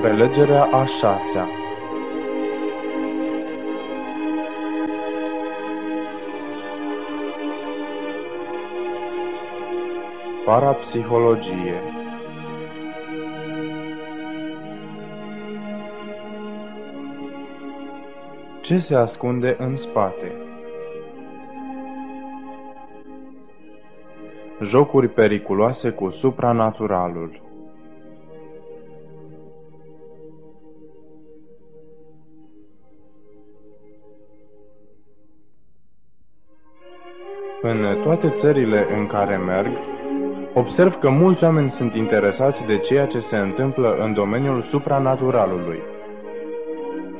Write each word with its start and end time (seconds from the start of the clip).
Prelegerea 0.00 0.62
a 0.62 0.84
șasea. 0.84 1.48
Parapsihologie. 10.44 11.82
Ce 18.60 18.76
se 18.76 18.94
ascunde 18.94 19.56
în 19.58 19.76
spate? 19.76 20.32
Jocuri 24.62 25.08
periculoase 25.08 25.90
cu 25.90 26.10
supranaturalul 26.10 27.39
În 37.70 38.02
toate 38.02 38.28
țările 38.28 38.86
în 38.98 39.06
care 39.06 39.36
merg, 39.36 39.70
observ 40.54 40.94
că 40.94 41.10
mulți 41.10 41.44
oameni 41.44 41.70
sunt 41.70 41.94
interesați 41.94 42.66
de 42.66 42.78
ceea 42.78 43.06
ce 43.06 43.18
se 43.18 43.36
întâmplă 43.36 43.96
în 44.04 44.12
domeniul 44.12 44.62
supranaturalului. 44.62 45.78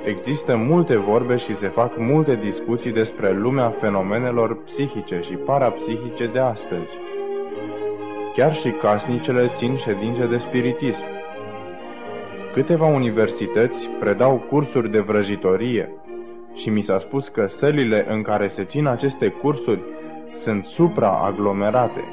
Există 0.04 0.56
multe 0.56 0.96
vorbe 0.96 1.36
și 1.36 1.54
se 1.54 1.68
fac 1.68 1.92
multe 1.98 2.38
discuții 2.42 2.92
despre 2.92 3.32
lumea 3.32 3.68
fenomenelor 3.68 4.62
psihice 4.62 5.20
și 5.20 5.32
parapsihice 5.32 6.26
de 6.26 6.38
astăzi. 6.38 6.98
Chiar 8.34 8.54
și 8.54 8.70
casnicele 8.70 9.50
țin 9.54 9.76
ședințe 9.76 10.26
de 10.26 10.36
spiritism. 10.36 11.04
Câteva 12.52 12.86
universități 12.86 13.88
predau 14.00 14.44
cursuri 14.48 14.90
de 14.90 14.98
vrăjitorie 14.98 15.90
și 16.54 16.70
mi 16.70 16.80
s-a 16.80 16.98
spus 16.98 17.28
că 17.28 17.46
sălile 17.46 18.06
în 18.08 18.22
care 18.22 18.46
se 18.46 18.64
țin 18.64 18.86
aceste 18.86 19.28
cursuri 19.28 19.80
sunt 20.32 20.64
supraaglomerate. 20.64 22.04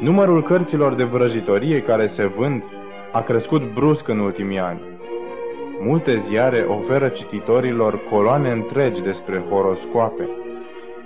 Numărul 0.00 0.42
cărților 0.42 0.94
de 0.94 1.04
vrăjitorie 1.04 1.82
care 1.82 2.06
se 2.06 2.26
vând 2.26 2.62
a 3.12 3.20
crescut 3.20 3.72
brusc 3.74 4.08
în 4.08 4.18
ultimii 4.18 4.58
ani. 4.58 4.80
Multe 5.80 6.16
ziare 6.16 6.60
oferă 6.60 7.08
cititorilor 7.08 8.00
coloane 8.10 8.50
întregi 8.50 9.02
despre 9.02 9.44
horoscoape. 9.50 10.28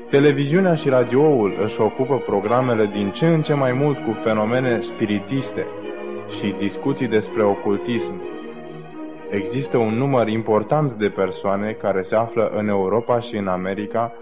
Televiziunea 0.09 0.75
și 0.75 0.89
radioul 0.89 1.59
își 1.63 1.81
ocupă 1.81 2.17
programele 2.27 2.87
din 2.87 3.11
ce 3.11 3.27
în 3.27 3.43
ce 3.43 3.55
mai 3.55 3.73
mult 3.73 3.99
cu 3.99 4.13
fenomene 4.13 4.81
spiritiste 4.81 5.67
și 6.29 6.55
discuții 6.59 7.09
despre 7.09 7.43
ocultism. 7.43 8.13
Există 9.31 9.77
un 9.77 9.95
număr 9.95 10.29
important 10.29 10.93
de 10.93 11.09
persoane 11.09 11.71
care 11.73 12.03
se 12.03 12.17
află 12.17 12.53
în 12.57 12.69
Europa 12.69 13.19
și 13.19 13.37
în 13.37 13.47
America 13.47 14.13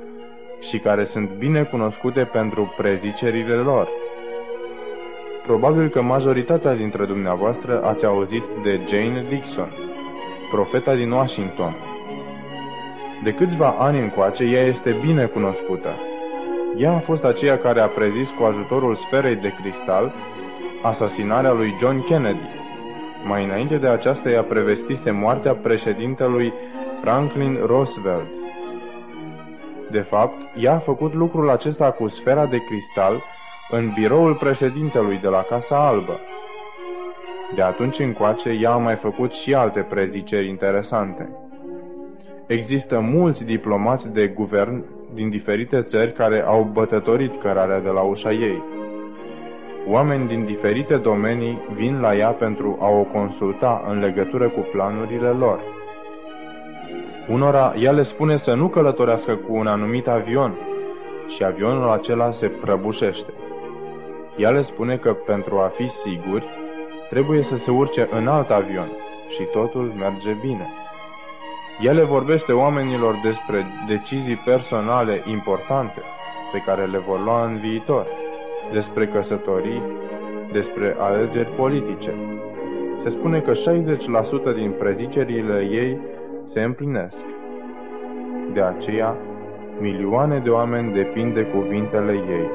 și 0.60 0.78
care 0.78 1.04
sunt 1.04 1.30
bine 1.30 1.62
cunoscute 1.62 2.24
pentru 2.24 2.74
prezicerile 2.76 3.54
lor. 3.54 3.88
Probabil 5.46 5.88
că 5.88 6.02
majoritatea 6.02 6.74
dintre 6.74 7.04
dumneavoastră 7.04 7.82
ați 7.82 8.04
auzit 8.04 8.42
de 8.62 8.80
Jane 8.88 9.26
Dixon, 9.28 9.72
profeta 10.50 10.94
din 10.94 11.10
Washington. 11.10 11.76
De 13.24 13.32
câțiva 13.32 13.68
ani 13.78 14.00
încoace, 14.00 14.44
ea 14.44 14.62
este 14.62 14.96
bine 15.00 15.24
cunoscută. 15.24 15.88
Ea 16.76 16.92
a 16.92 16.98
fost 16.98 17.24
aceea 17.24 17.58
care 17.58 17.80
a 17.80 17.86
prezis 17.86 18.30
cu 18.30 18.42
ajutorul 18.42 18.94
sferei 18.94 19.36
de 19.36 19.54
cristal 19.60 20.12
asasinarea 20.82 21.52
lui 21.52 21.76
John 21.80 22.04
Kennedy. 22.04 22.48
Mai 23.24 23.44
înainte 23.44 23.76
de 23.76 23.86
aceasta, 23.86 24.30
ea 24.30 24.42
prevestise 24.42 25.10
moartea 25.10 25.54
președintelui 25.54 26.52
Franklin 27.00 27.58
Roosevelt. 27.66 28.28
De 29.90 30.00
fapt, 30.00 30.48
ea 30.56 30.74
a 30.74 30.78
făcut 30.78 31.14
lucrul 31.14 31.50
acesta 31.50 31.90
cu 31.90 32.08
sfera 32.08 32.46
de 32.46 32.58
cristal 32.58 33.22
în 33.70 33.92
biroul 33.94 34.34
președintelui 34.34 35.18
de 35.18 35.28
la 35.28 35.42
Casa 35.42 35.86
Albă. 35.86 36.20
De 37.54 37.62
atunci 37.62 37.98
încoace, 37.98 38.50
ea 38.50 38.72
a 38.72 38.76
mai 38.76 38.96
făcut 38.96 39.32
și 39.32 39.54
alte 39.54 39.80
preziceri 39.80 40.48
interesante. 40.48 41.28
Există 42.46 43.00
mulți 43.00 43.44
diplomați 43.44 44.12
de 44.12 44.26
guvern 44.26 44.84
din 45.14 45.30
diferite 45.30 45.82
țări 45.82 46.12
care 46.12 46.44
au 46.46 46.62
bătătorit 46.72 47.40
cărarea 47.40 47.80
de 47.80 47.88
la 47.88 48.00
ușa 48.00 48.32
ei. 48.32 48.62
Oameni 49.86 50.26
din 50.26 50.44
diferite 50.44 50.96
domenii 50.96 51.58
vin 51.74 52.00
la 52.00 52.16
ea 52.16 52.30
pentru 52.30 52.78
a 52.80 52.88
o 52.88 53.02
consulta 53.02 53.84
în 53.88 53.98
legătură 53.98 54.48
cu 54.48 54.60
planurile 54.72 55.28
lor. 55.28 55.77
Unora 57.30 57.74
ea 57.78 57.90
le 57.90 58.02
spune 58.02 58.36
să 58.36 58.54
nu 58.54 58.68
călătorească 58.68 59.34
cu 59.34 59.54
un 59.54 59.66
anumit 59.66 60.08
avion 60.08 60.58
și 61.26 61.44
avionul 61.44 61.90
acela 61.90 62.30
se 62.30 62.48
prăbușește. 62.48 63.32
Ea 64.36 64.50
le 64.50 64.62
spune 64.62 64.96
că 64.96 65.12
pentru 65.12 65.58
a 65.58 65.72
fi 65.74 65.88
siguri, 65.88 66.46
trebuie 67.10 67.42
să 67.42 67.56
se 67.56 67.70
urce 67.70 68.08
în 68.10 68.28
alt 68.28 68.50
avion 68.50 68.88
și 69.28 69.42
totul 69.42 69.92
merge 69.98 70.36
bine. 70.40 70.68
Ea 71.80 71.92
le 71.92 72.02
vorbește 72.02 72.52
oamenilor 72.52 73.20
despre 73.22 73.66
decizii 73.88 74.42
personale 74.44 75.22
importante 75.26 76.02
pe 76.52 76.62
care 76.66 76.86
le 76.86 76.98
vor 76.98 77.22
lua 77.24 77.44
în 77.44 77.58
viitor, 77.58 78.06
despre 78.72 79.06
căsătorii, 79.06 79.82
despre 80.52 80.96
alegeri 80.98 81.50
politice. 81.50 82.14
Se 83.02 83.08
spune 83.08 83.40
că 83.40 83.52
60% 84.52 84.54
din 84.54 84.70
prezicerile 84.78 85.68
ei 85.70 85.98
se 86.48 86.62
împlinesc. 86.62 87.24
De 88.52 88.62
aceea, 88.62 89.16
milioane 89.80 90.38
de 90.38 90.50
oameni 90.50 90.92
depind 90.92 91.34
de 91.34 91.42
cuvintele 91.44 92.12
ei. 92.12 92.50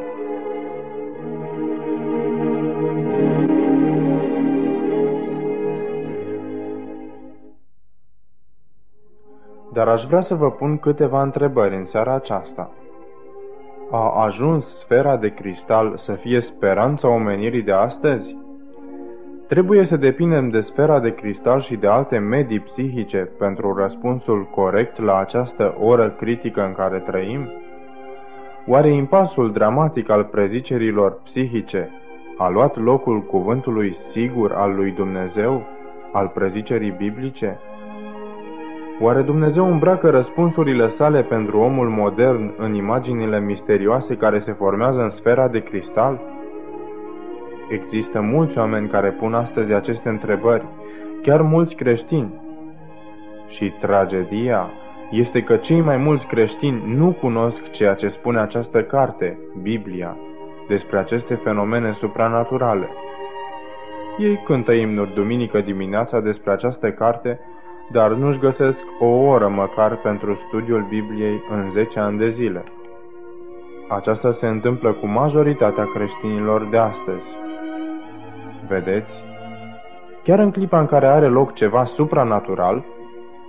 Dar 9.73 9.87
aș 9.87 10.03
vrea 10.03 10.21
să 10.21 10.35
vă 10.35 10.51
pun 10.51 10.77
câteva 10.77 11.21
întrebări 11.21 11.75
în 11.75 11.85
seara 11.85 12.13
aceasta. 12.13 12.71
A 13.91 14.23
ajuns 14.23 14.79
sfera 14.79 15.17
de 15.17 15.33
cristal 15.33 15.97
să 15.97 16.13
fie 16.13 16.39
speranța 16.39 17.07
omenirii 17.07 17.63
de 17.63 17.71
astăzi? 17.71 18.42
Trebuie 19.47 19.85
să 19.85 19.97
depindem 19.97 20.49
de 20.49 20.61
sfera 20.61 20.99
de 20.99 21.13
cristal 21.13 21.61
și 21.61 21.75
de 21.75 21.87
alte 21.87 22.17
medii 22.17 22.59
psihice 22.59 23.29
pentru 23.37 23.73
răspunsul 23.73 24.47
corect 24.51 25.01
la 25.01 25.17
această 25.17 25.75
oră 25.79 26.09
critică 26.09 26.65
în 26.65 26.73
care 26.73 26.99
trăim? 26.99 27.49
Oare 28.67 28.89
impasul 28.89 29.51
dramatic 29.51 30.09
al 30.09 30.23
prezicerilor 30.23 31.21
psihice 31.23 31.89
a 32.37 32.49
luat 32.49 32.77
locul 32.77 33.21
cuvântului 33.21 33.95
sigur 33.95 34.51
al 34.51 34.75
lui 34.75 34.91
Dumnezeu, 34.91 35.63
al 36.11 36.27
prezicerii 36.27 36.95
biblice? 36.97 37.59
Oare 38.99 39.21
Dumnezeu 39.21 39.71
îmbracă 39.71 40.09
răspunsurile 40.09 40.87
sale 40.87 41.23
pentru 41.23 41.59
omul 41.59 41.89
modern 41.89 42.53
în 42.57 42.73
imaginile 42.73 43.39
misterioase 43.39 44.17
care 44.17 44.39
se 44.39 44.51
formează 44.51 45.01
în 45.01 45.09
sfera 45.09 45.47
de 45.47 45.59
cristal? 45.59 46.21
Există 47.73 48.21
mulți 48.21 48.57
oameni 48.57 48.87
care 48.87 49.09
pun 49.09 49.33
astăzi 49.33 49.73
aceste 49.73 50.09
întrebări, 50.09 50.65
chiar 51.21 51.41
mulți 51.41 51.75
creștini. 51.75 52.33
Și 53.47 53.73
tragedia 53.79 54.69
este 55.11 55.41
că 55.41 55.55
cei 55.55 55.81
mai 55.81 55.97
mulți 55.97 56.27
creștini 56.27 56.83
nu 56.95 57.11
cunosc 57.11 57.71
ceea 57.71 57.93
ce 57.93 58.07
spune 58.07 58.39
această 58.39 58.83
carte, 58.83 59.37
Biblia, 59.61 60.17
despre 60.67 60.97
aceste 60.97 61.35
fenomene 61.35 61.91
supranaturale. 61.91 62.89
Ei 64.17 64.41
cântă 64.45 64.71
imnuri 64.71 65.13
duminică 65.13 65.59
dimineața 65.59 66.19
despre 66.19 66.51
această 66.51 66.91
carte, 66.91 67.39
dar 67.91 68.11
nu-și 68.11 68.39
găsesc 68.39 68.83
o 68.99 69.05
oră 69.05 69.47
măcar 69.47 69.97
pentru 69.97 70.39
studiul 70.47 70.85
Bibliei 70.89 71.43
în 71.49 71.69
10 71.71 71.99
ani 71.99 72.17
de 72.17 72.29
zile. 72.29 72.63
Aceasta 73.87 74.31
se 74.31 74.47
întâmplă 74.47 74.91
cu 74.93 75.07
majoritatea 75.07 75.85
creștinilor 75.93 76.67
de 76.69 76.77
astăzi. 76.77 77.27
Vedeți? 78.67 79.23
Chiar 80.23 80.39
în 80.39 80.51
clipa 80.51 80.79
în 80.79 80.85
care 80.85 81.07
are 81.07 81.27
loc 81.27 81.53
ceva 81.53 81.83
supranatural, 81.83 82.85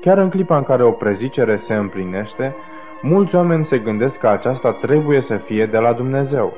chiar 0.00 0.18
în 0.18 0.30
clipa 0.30 0.56
în 0.56 0.62
care 0.62 0.82
o 0.82 0.90
prezicere 0.90 1.56
se 1.56 1.74
împlinește, 1.74 2.54
mulți 3.02 3.34
oameni 3.36 3.64
se 3.64 3.78
gândesc 3.78 4.20
că 4.20 4.28
aceasta 4.28 4.72
trebuie 4.72 5.20
să 5.20 5.36
fie 5.36 5.66
de 5.66 5.78
la 5.78 5.92
Dumnezeu. 5.92 6.52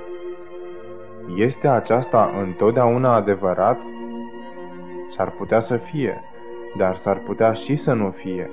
Este 1.37 1.69
aceasta 1.69 2.31
întotdeauna 2.43 3.15
adevărat? 3.15 3.79
S-ar 5.09 5.31
putea 5.31 5.61
să 5.61 5.77
fie, 5.77 6.23
dar 6.77 6.97
s-ar 6.97 7.17
putea 7.17 7.53
și 7.53 7.77
să 7.77 7.93
nu 7.93 8.11
fie. 8.11 8.51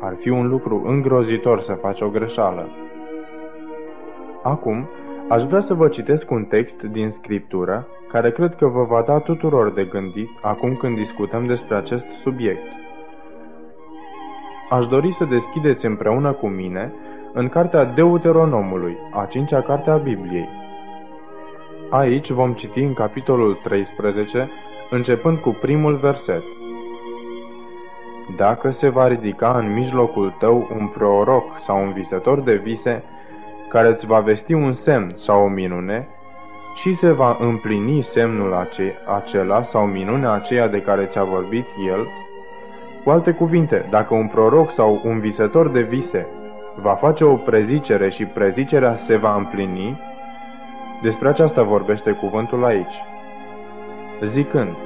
Ar 0.00 0.16
fi 0.20 0.28
un 0.28 0.48
lucru 0.48 0.82
îngrozitor 0.86 1.60
să 1.60 1.72
faci 1.72 2.00
o 2.00 2.08
greșeală. 2.08 2.68
Acum, 4.42 4.88
Aș 5.30 5.42
vrea 5.42 5.60
să 5.60 5.74
vă 5.74 5.88
citesc 5.88 6.30
un 6.30 6.44
text 6.44 6.82
din 6.82 7.10
Scriptură 7.10 7.86
care 8.12 8.30
cred 8.30 8.56
că 8.56 8.66
vă 8.66 8.84
va 8.84 9.02
da 9.02 9.18
tuturor 9.18 9.72
de 9.72 9.84
gândit 9.84 10.28
acum 10.40 10.74
când 10.74 10.96
discutăm 10.96 11.46
despre 11.46 11.76
acest 11.76 12.06
subiect. 12.22 12.66
Aș 14.70 14.86
dori 14.86 15.12
să 15.12 15.24
deschideți 15.24 15.86
împreună 15.86 16.32
cu 16.32 16.46
mine 16.46 16.92
în 17.32 17.48
Cartea 17.48 17.84
Deuteronomului, 17.84 18.96
a 19.12 19.24
cincea 19.24 19.62
carte 19.62 19.90
a 19.90 19.96
Bibliei. 19.96 20.48
Aici 21.90 22.30
vom 22.30 22.52
citi 22.52 22.80
în 22.80 22.92
capitolul 22.92 23.54
13, 23.62 24.50
începând 24.90 25.38
cu 25.38 25.50
primul 25.60 25.96
verset. 25.96 26.42
Dacă 28.36 28.70
se 28.70 28.88
va 28.88 29.08
ridica 29.08 29.58
în 29.58 29.72
mijlocul 29.72 30.34
tău 30.38 30.68
un 30.78 30.86
proroc 30.86 31.44
sau 31.58 31.82
un 31.82 31.92
visător 31.92 32.40
de 32.40 32.54
vise, 32.54 33.02
care 33.68 33.88
îți 33.88 34.06
va 34.06 34.20
vesti 34.20 34.52
un 34.52 34.72
semn 34.72 35.12
sau 35.14 35.44
o 35.44 35.48
minune, 35.48 36.08
și 36.74 36.94
se 36.94 37.12
va 37.12 37.36
împlini 37.40 38.02
semnul 38.02 38.54
ace- 38.54 38.98
acela 39.06 39.62
sau 39.62 39.86
minunea 39.86 40.32
aceea 40.32 40.68
de 40.68 40.80
care 40.80 41.04
ți-a 41.04 41.24
vorbit 41.24 41.66
el, 41.88 42.08
cu 43.04 43.10
alte 43.10 43.32
cuvinte, 43.32 43.86
dacă 43.90 44.14
un 44.14 44.26
proroc 44.26 44.70
sau 44.70 45.00
un 45.04 45.20
visător 45.20 45.68
de 45.68 45.80
vise 45.80 46.26
va 46.74 46.94
face 46.94 47.24
o 47.24 47.36
prezicere 47.36 48.08
și 48.08 48.24
prezicerea 48.24 48.94
se 48.94 49.16
va 49.16 49.34
împlini, 49.34 50.00
despre 51.02 51.28
aceasta 51.28 51.62
vorbește 51.62 52.10
cuvântul 52.10 52.64
aici. 52.64 52.94
Zicând, 54.24 54.76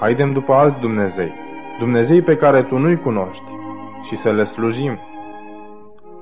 haidem 0.00 0.32
după 0.32 0.52
alți 0.52 0.80
Dumnezei, 0.80 1.32
Dumnezei 1.78 2.22
pe 2.22 2.36
care 2.36 2.62
tu 2.62 2.78
nu-i 2.78 3.00
cunoști, 3.00 3.44
și 4.02 4.16
să 4.16 4.32
le 4.32 4.44
slujim. 4.44 4.98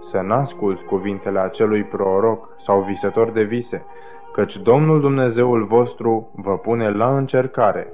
Să 0.03 0.21
n-asculți 0.21 0.85
cuvintele 0.85 1.39
acelui 1.39 1.83
proroc 1.85 2.49
sau 2.61 2.81
visător 2.81 3.31
de 3.31 3.43
vise, 3.43 3.85
căci 4.33 4.57
Domnul 4.57 5.01
Dumnezeul 5.01 5.65
vostru 5.65 6.31
vă 6.35 6.59
pune 6.59 6.91
la 6.91 7.17
încercare, 7.17 7.93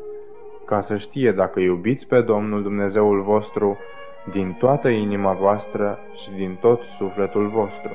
ca 0.65 0.81
să 0.81 0.97
știe 0.97 1.33
dacă 1.33 1.61
iubiți 1.61 2.07
pe 2.07 2.21
Domnul 2.21 2.63
Dumnezeul 2.63 3.23
vostru 3.23 3.79
din 4.33 4.57
toată 4.59 4.89
inima 4.89 5.33
voastră 5.33 5.99
și 6.15 6.31
din 6.31 6.59
tot 6.61 6.83
sufletul 6.83 7.49
vostru. 7.49 7.93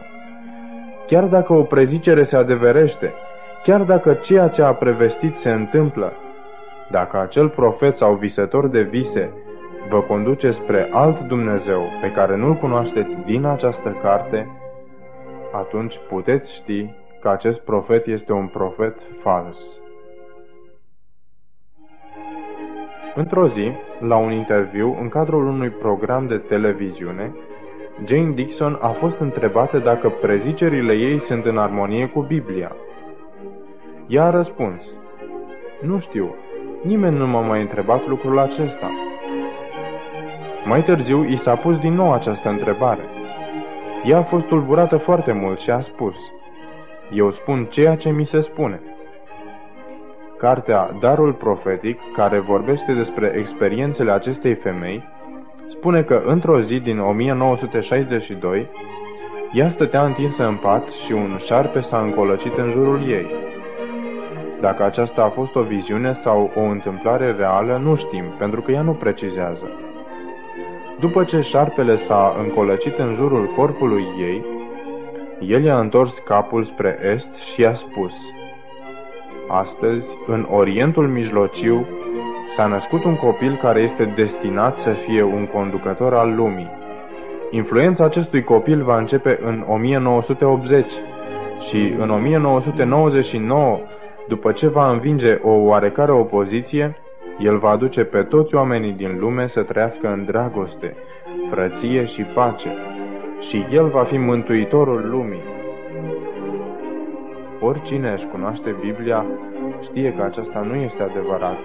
Chiar 1.07 1.23
dacă 1.23 1.53
o 1.53 1.63
prezicere 1.63 2.23
se 2.23 2.35
adeverește, 2.35 3.13
chiar 3.63 3.81
dacă 3.81 4.13
ceea 4.13 4.47
ce 4.47 4.61
a 4.61 4.73
prevestit 4.73 5.35
se 5.35 5.51
întâmplă, 5.51 6.13
dacă 6.91 7.19
acel 7.19 7.49
profet 7.49 7.97
sau 7.97 8.15
visător 8.15 8.67
de 8.67 8.81
vise 8.81 9.33
vă 9.89 10.01
conduce 10.01 10.51
spre 10.51 10.89
alt 10.91 11.19
Dumnezeu 11.19 11.83
pe 12.01 12.11
care 12.11 12.35
nu-L 12.35 12.55
cunoașteți 12.55 13.17
din 13.25 13.45
această 13.45 13.97
carte, 14.01 14.47
atunci 15.51 15.99
puteți 16.09 16.53
ști 16.53 16.89
că 17.21 17.29
acest 17.29 17.61
profet 17.61 18.07
este 18.07 18.31
un 18.31 18.47
profet 18.47 18.95
fals. 19.21 19.79
Într-o 23.15 23.47
zi, 23.47 23.71
la 23.99 24.15
un 24.15 24.31
interviu 24.31 24.97
în 24.99 25.09
cadrul 25.09 25.47
unui 25.47 25.69
program 25.69 26.27
de 26.27 26.37
televiziune, 26.37 27.35
Jane 28.05 28.31
Dixon 28.31 28.77
a 28.81 28.89
fost 28.89 29.19
întrebată 29.19 29.77
dacă 29.77 30.09
prezicerile 30.09 30.93
ei 30.93 31.19
sunt 31.19 31.45
în 31.45 31.57
armonie 31.57 32.07
cu 32.07 32.21
Biblia. 32.21 32.75
Ea 34.07 34.25
a 34.25 34.29
răspuns, 34.29 34.95
Nu 35.81 35.99
știu, 35.99 36.35
nimeni 36.83 37.17
nu 37.17 37.27
m-a 37.27 37.41
mai 37.41 37.61
întrebat 37.61 38.07
lucrul 38.07 38.39
acesta. 38.39 38.91
Mai 40.65 40.83
târziu, 40.83 41.23
i 41.23 41.37
s-a 41.37 41.55
pus 41.55 41.77
din 41.77 41.93
nou 41.93 42.13
această 42.13 42.49
întrebare. 42.49 43.01
Ea 44.05 44.17
a 44.17 44.23
fost 44.23 44.45
tulburată 44.45 44.97
foarte 44.97 45.31
mult 45.31 45.59
și 45.59 45.69
a 45.69 45.79
spus, 45.79 46.15
Eu 47.11 47.31
spun 47.31 47.65
ceea 47.65 47.95
ce 47.95 48.09
mi 48.09 48.25
se 48.25 48.39
spune. 48.39 48.81
Cartea 50.37 50.95
Darul 50.99 51.33
Profetic, 51.33 51.99
care 52.15 52.39
vorbește 52.39 52.93
despre 52.93 53.33
experiențele 53.37 54.11
acestei 54.11 54.53
femei, 54.53 55.03
spune 55.67 56.01
că 56.01 56.21
într-o 56.25 56.61
zi 56.61 56.79
din 56.79 56.99
1962, 56.99 58.69
ea 59.53 59.69
stătea 59.69 60.05
întinsă 60.05 60.45
în 60.47 60.55
pat 60.55 60.89
și 60.89 61.11
un 61.11 61.37
șarpe 61.37 61.79
s-a 61.79 61.99
încolăcit 61.99 62.57
în 62.57 62.69
jurul 62.69 63.09
ei. 63.09 63.25
Dacă 64.61 64.83
aceasta 64.83 65.23
a 65.23 65.29
fost 65.29 65.55
o 65.55 65.61
viziune 65.61 66.13
sau 66.13 66.51
o 66.55 66.61
întâmplare 66.61 67.31
reală, 67.31 67.77
nu 67.83 67.95
știm, 67.95 68.23
pentru 68.37 68.61
că 68.61 68.71
ea 68.71 68.81
nu 68.81 68.93
precizează. 68.93 69.71
După 71.03 71.23
ce 71.23 71.39
șarpele 71.41 71.95
s-a 71.95 72.35
încolăcit 72.39 72.97
în 72.97 73.13
jurul 73.13 73.53
corpului 73.55 74.05
ei, 74.19 74.45
el 75.47 75.63
i-a 75.63 75.79
întors 75.79 76.17
capul 76.17 76.63
spre 76.63 76.99
est 77.13 77.35
și 77.35 77.61
i-a 77.61 77.73
spus 77.73 78.15
Astăzi, 79.47 80.17
în 80.27 80.47
Orientul 80.51 81.07
Mijlociu, 81.07 81.85
s-a 82.49 82.65
născut 82.65 83.03
un 83.03 83.15
copil 83.15 83.57
care 83.61 83.81
este 83.81 84.05
destinat 84.15 84.77
să 84.77 84.89
fie 84.89 85.23
un 85.23 85.45
conducător 85.45 86.13
al 86.13 86.35
lumii. 86.35 86.69
Influența 87.51 88.03
acestui 88.03 88.43
copil 88.43 88.83
va 88.83 88.97
începe 88.97 89.39
în 89.41 89.65
1980 89.67 90.93
și 91.59 91.93
în 91.99 92.09
1999, 92.09 93.79
după 94.27 94.51
ce 94.51 94.67
va 94.67 94.91
învinge 94.91 95.39
o 95.41 95.51
oarecare 95.51 96.11
opoziție, 96.11 96.97
el 97.39 97.57
va 97.57 97.69
aduce 97.69 98.03
pe 98.03 98.23
toți 98.23 98.55
oamenii 98.55 98.91
din 98.91 99.17
lume 99.19 99.47
să 99.47 99.63
trăiască 99.63 100.07
în 100.07 100.25
dragoste, 100.25 100.95
frăție 101.49 102.05
și 102.05 102.21
pace. 102.21 102.75
Și 103.39 103.67
el 103.71 103.87
va 103.87 104.03
fi 104.03 104.17
mântuitorul 104.17 105.09
lumii. 105.09 105.43
Oricine 107.59 108.11
își 108.11 108.27
cunoaște 108.27 108.75
Biblia 108.79 109.25
știe 109.81 110.13
că 110.13 110.23
aceasta 110.23 110.59
nu 110.59 110.75
este 110.75 111.03
adevărat, 111.03 111.57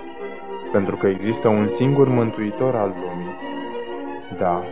pentru 0.72 0.96
că 0.96 1.06
există 1.06 1.48
un 1.48 1.68
singur 1.68 2.08
mântuitor 2.08 2.74
al 2.74 2.94
lumii. 3.00 3.36
Da, 4.38 4.62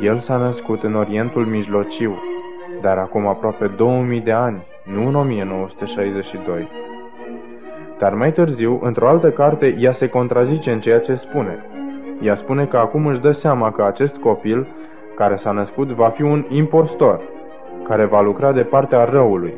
el 0.00 0.18
s-a 0.18 0.36
născut 0.36 0.82
în 0.82 0.94
Orientul 0.94 1.46
Mijlociu, 1.46 2.22
dar 2.80 2.98
acum 2.98 3.26
aproape 3.26 3.66
2000 3.66 4.20
de 4.20 4.32
ani, 4.32 4.66
nu 4.84 5.06
în 5.06 5.14
1962. 5.14 6.68
Dar 7.98 8.14
mai 8.14 8.32
târziu, 8.32 8.80
într-o 8.82 9.08
altă 9.08 9.30
carte, 9.30 9.76
ea 9.78 9.92
se 9.92 10.08
contrazice 10.08 10.72
în 10.72 10.80
ceea 10.80 11.00
ce 11.00 11.14
spune. 11.14 11.64
Ea 12.20 12.34
spune 12.34 12.64
că 12.64 12.76
acum 12.76 13.06
își 13.06 13.20
dă 13.20 13.30
seama 13.30 13.70
că 13.70 13.82
acest 13.84 14.16
copil, 14.16 14.66
care 15.14 15.36
s-a 15.36 15.50
născut, 15.50 15.88
va 15.88 16.08
fi 16.08 16.22
un 16.22 16.44
impostor, 16.48 17.20
care 17.88 18.04
va 18.04 18.20
lucra 18.20 18.52
de 18.52 18.62
partea 18.62 19.04
răului, 19.04 19.54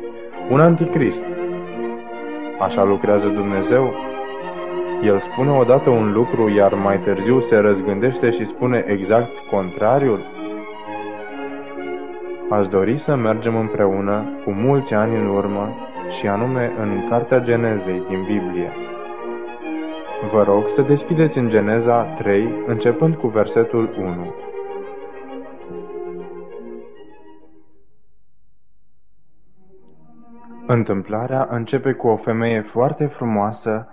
un 0.49 0.59
anticrist. 0.59 1.23
Așa 2.59 2.83
lucrează 2.83 3.27
Dumnezeu? 3.27 3.93
El 5.03 5.19
spune 5.19 5.51
odată 5.51 5.89
un 5.89 6.11
lucru, 6.13 6.49
iar 6.49 6.73
mai 6.73 6.99
târziu 6.99 7.39
se 7.39 7.57
răzgândește 7.57 8.29
și 8.29 8.45
spune 8.45 8.83
exact 8.87 9.31
contrariul? 9.51 10.25
Aș 12.49 12.67
dori 12.67 12.97
să 12.97 13.15
mergem 13.15 13.55
împreună 13.55 14.23
cu 14.43 14.51
mulți 14.51 14.93
ani 14.93 15.15
în 15.15 15.27
urmă 15.27 15.88
și 16.09 16.27
anume 16.27 16.73
în 16.79 17.07
Cartea 17.09 17.39
Genezei 17.39 18.03
din 18.07 18.23
Biblie. 18.23 18.71
Vă 20.31 20.43
rog 20.43 20.69
să 20.69 20.81
deschideți 20.81 21.37
în 21.37 21.49
Geneza 21.49 22.03
3, 22.03 22.63
începând 22.67 23.15
cu 23.15 23.27
versetul 23.27 23.95
1. 23.97 24.33
Întâmplarea 30.67 31.47
începe 31.51 31.91
cu 31.91 32.07
o 32.07 32.15
femeie 32.15 32.61
foarte 32.61 33.05
frumoasă 33.05 33.87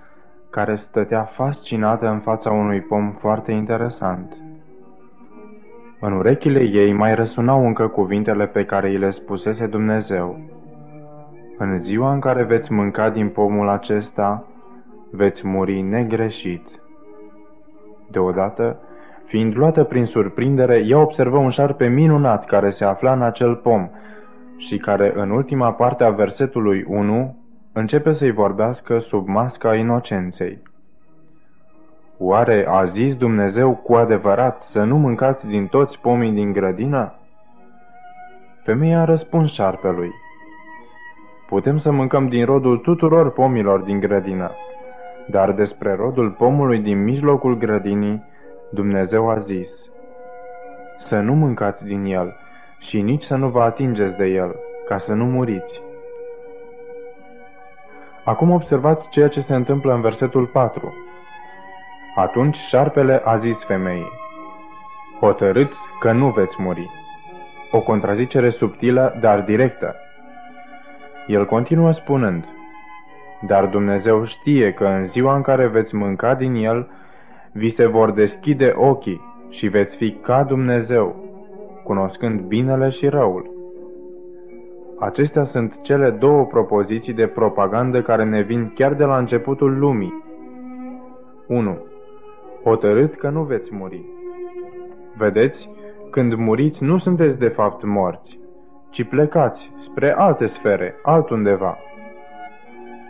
care 0.50 0.74
stătea 0.74 1.24
fascinată 1.24 2.08
în 2.08 2.18
fața 2.18 2.50
unui 2.50 2.80
pom 2.80 3.12
foarte 3.12 3.52
interesant. 3.52 4.36
În 6.00 6.12
urechile 6.12 6.62
ei 6.62 6.92
mai 6.92 7.14
răsunau 7.14 7.66
încă 7.66 7.88
cuvintele 7.88 8.46
pe 8.46 8.64
care 8.64 8.88
îi 8.88 8.98
le 8.98 9.10
spusese 9.10 9.66
Dumnezeu. 9.66 10.55
În 11.58 11.80
ziua 11.80 12.12
în 12.12 12.20
care 12.20 12.42
veți 12.42 12.72
mânca 12.72 13.10
din 13.10 13.28
pomul 13.28 13.68
acesta, 13.68 14.44
veți 15.10 15.46
muri 15.46 15.80
negreșit. 15.80 16.68
Deodată, 18.10 18.80
fiind 19.24 19.56
luată 19.56 19.84
prin 19.84 20.04
surprindere, 20.04 20.84
ea 20.86 20.98
observă 20.98 21.36
un 21.36 21.50
șarpe 21.50 21.86
minunat 21.86 22.44
care 22.44 22.70
se 22.70 22.84
afla 22.84 23.12
în 23.12 23.22
acel 23.22 23.54
pom 23.54 23.88
și 24.56 24.76
care, 24.76 25.12
în 25.14 25.30
ultima 25.30 25.72
parte 25.72 26.04
a 26.04 26.10
versetului 26.10 26.84
1, 26.88 27.36
începe 27.72 28.12
să-i 28.12 28.30
vorbească 28.30 28.98
sub 28.98 29.28
masca 29.28 29.74
inocenței. 29.74 30.62
Oare 32.18 32.66
a 32.68 32.84
zis 32.84 33.16
Dumnezeu 33.16 33.74
cu 33.74 33.94
adevărat 33.94 34.62
să 34.62 34.84
nu 34.84 34.96
mâncați 34.96 35.46
din 35.46 35.66
toți 35.66 36.00
pomii 36.00 36.32
din 36.32 36.52
grădină? 36.52 37.14
Femeia 38.64 39.00
a 39.00 39.04
răspuns 39.04 39.52
șarpelui. 39.52 40.10
Putem 41.48 41.78
să 41.78 41.90
mâncăm 41.90 42.28
din 42.28 42.44
rodul 42.44 42.78
tuturor 42.78 43.30
pomilor 43.30 43.80
din 43.80 44.00
grădină, 44.00 44.50
dar 45.26 45.52
despre 45.52 45.94
rodul 45.94 46.30
pomului 46.30 46.78
din 46.78 47.04
mijlocul 47.04 47.56
grădinii, 47.56 48.24
Dumnezeu 48.70 49.28
a 49.28 49.38
zis, 49.38 49.68
să 50.98 51.20
nu 51.20 51.34
mâncați 51.34 51.84
din 51.84 52.04
el 52.04 52.36
și 52.78 53.00
nici 53.00 53.22
să 53.22 53.36
nu 53.36 53.48
vă 53.48 53.62
atingeți 53.62 54.16
de 54.16 54.26
el, 54.26 54.54
ca 54.88 54.98
să 54.98 55.12
nu 55.12 55.24
muriți. 55.24 55.82
Acum 58.24 58.50
observați 58.50 59.08
ceea 59.08 59.28
ce 59.28 59.40
se 59.40 59.54
întâmplă 59.54 59.94
în 59.94 60.00
versetul 60.00 60.46
4. 60.46 60.94
Atunci 62.16 62.56
șarpele 62.56 63.22
a 63.24 63.36
zis 63.36 63.64
femeii, 63.64 64.10
hotărât 65.20 65.72
că 66.00 66.12
nu 66.12 66.30
veți 66.30 66.56
muri. 66.58 66.90
O 67.70 67.80
contrazicere 67.80 68.50
subtilă, 68.50 69.16
dar 69.20 69.40
directă. 69.40 69.96
El 71.26 71.46
continuă 71.46 71.92
spunând, 71.92 72.44
dar 73.46 73.66
Dumnezeu 73.66 74.24
știe 74.24 74.72
că 74.72 74.86
în 74.86 75.06
ziua 75.06 75.36
în 75.36 75.42
care 75.42 75.66
veți 75.66 75.94
mânca 75.94 76.34
din 76.34 76.54
el, 76.54 76.90
vi 77.52 77.68
se 77.68 77.86
vor 77.86 78.10
deschide 78.12 78.72
ochii 78.76 79.20
și 79.48 79.68
veți 79.68 79.96
fi 79.96 80.10
ca 80.12 80.42
Dumnezeu, 80.42 81.16
cunoscând 81.84 82.40
binele 82.40 82.88
și 82.88 83.08
răul. 83.08 83.50
Acestea 84.98 85.44
sunt 85.44 85.82
cele 85.82 86.10
două 86.10 86.44
propoziții 86.44 87.12
de 87.12 87.26
propagandă 87.26 88.02
care 88.02 88.24
ne 88.24 88.40
vin 88.40 88.72
chiar 88.74 88.94
de 88.94 89.04
la 89.04 89.18
începutul 89.18 89.78
lumii. 89.78 90.24
1. 91.46 91.78
Hotărât 92.62 93.14
că 93.14 93.28
nu 93.28 93.42
veți 93.42 93.74
muri. 93.74 94.04
Vedeți, 95.16 95.70
când 96.10 96.34
muriți 96.34 96.84
nu 96.84 96.98
sunteți 96.98 97.38
de 97.38 97.48
fapt 97.48 97.84
morți, 97.84 98.38
ci 98.96 99.04
plecați 99.04 99.70
spre 99.78 100.12
alte 100.12 100.46
sfere, 100.46 100.94
altundeva. 101.02 101.78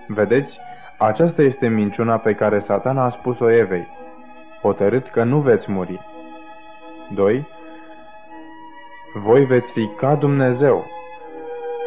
Vedeți, 0.07 0.59
aceasta 0.99 1.43
este 1.43 1.69
minciuna 1.69 2.19
pe 2.19 2.35
care 2.35 2.59
satana 2.59 3.05
a 3.05 3.09
spus-o 3.09 3.51
Evei, 3.51 3.89
hotărât 4.61 5.09
că 5.09 5.25
nu 5.25 5.41
veți 5.41 5.71
muri. 5.71 6.01
2. 7.15 7.47
Voi 9.15 9.45
veți 9.45 9.73
fi 9.73 9.89
ca 9.97 10.15
Dumnezeu. 10.15 10.85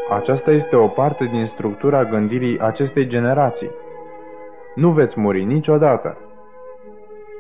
Aceasta 0.10 0.52
este 0.52 0.76
o 0.76 0.88
parte 0.88 1.26
din 1.26 1.46
structura 1.46 2.06
gândirii 2.06 2.60
acestei 2.60 3.08
generații. 3.08 3.72
Nu 4.76 4.90
veți 4.92 5.20
muri 5.20 5.44
niciodată. 5.44 6.18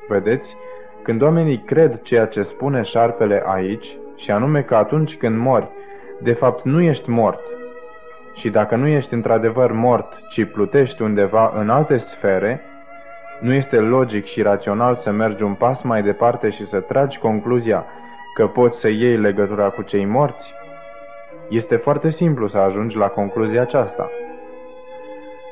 Vedeți, 0.08 0.56
când 1.04 1.22
oamenii 1.22 1.58
cred 1.58 2.02
ceea 2.02 2.26
ce 2.26 2.42
spune 2.42 2.82
șarpele 2.82 3.44
aici, 3.46 3.98
și 4.16 4.32
anume 4.32 4.62
că 4.62 4.76
atunci 4.76 5.18
când 5.18 5.38
mori, 5.38 5.78
de 6.22 6.34
fapt 6.34 6.66
nu 6.66 6.82
ești 6.82 7.10
mort, 7.10 7.42
și 8.34 8.50
dacă 8.50 8.76
nu 8.76 8.88
ești 8.88 9.14
într-adevăr 9.14 9.72
mort, 9.72 10.20
ci 10.30 10.44
plutești 10.44 11.02
undeva 11.02 11.54
în 11.56 11.70
alte 11.70 11.98
sfere, 11.98 12.62
nu 13.40 13.54
este 13.54 13.80
logic 13.80 14.26
și 14.26 14.42
rațional 14.42 14.96
să 14.96 15.12
mergi 15.12 15.44
un 15.44 15.54
pas 15.54 15.82
mai 15.82 16.04
departe 16.04 16.50
și 16.50 16.66
să 16.66 16.80
tragi 16.80 17.20
concluzia 17.20 17.86
că 18.34 18.48
poți 18.48 18.80
să 18.80 18.90
iei 18.90 19.18
legătura 19.18 19.70
cu 19.70 19.82
cei 19.82 20.06
morți? 20.06 20.54
Este 21.50 21.76
foarte 21.76 22.10
simplu 22.10 22.48
să 22.48 22.58
ajungi 22.58 22.98
la 22.98 23.08
concluzia 23.08 23.62
aceasta. 23.62 24.10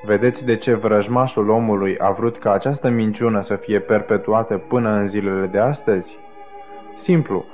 Vedeți 0.06 0.46
de 0.46 0.56
ce 0.56 0.74
vrăjmașul 0.74 1.50
omului 1.50 1.98
a 1.98 2.12
vrut 2.12 2.38
ca 2.38 2.52
această 2.52 2.90
minciună 2.90 3.42
să 3.42 3.56
fie 3.56 3.80
perpetuată 3.80 4.58
până 4.58 4.90
în 4.90 5.08
zilele 5.08 5.46
de 5.46 5.60
astăzi? 5.60 6.18
Simplu, 6.96 7.46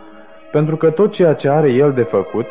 pentru 0.51 0.75
că 0.75 0.89
tot 0.89 1.11
ceea 1.11 1.33
ce 1.33 1.49
are 1.49 1.69
el 1.69 1.93
de 1.93 2.03
făcut 2.03 2.45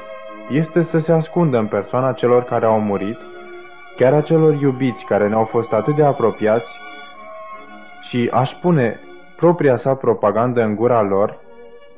este 0.49 0.83
să 0.83 0.99
se 0.99 1.13
ascundă 1.13 1.59
în 1.59 1.67
persoana 1.67 2.13
celor 2.13 2.43
care 2.43 2.67
au 2.67 2.81
murit, 2.81 3.19
chiar 3.97 4.15
a 4.15 4.21
celor 4.21 4.55
iubiți 4.55 5.05
care 5.05 5.29
ne-au 5.29 5.45
fost 5.45 5.73
atât 5.73 5.95
de 5.97 6.05
apropiați, 6.05 6.77
și 8.01 8.31
aș 8.33 8.53
pune 8.53 9.01
propria 9.37 9.77
sa 9.77 9.95
propagandă 9.95 10.63
în 10.63 10.75
gura 10.75 11.03
lor 11.03 11.39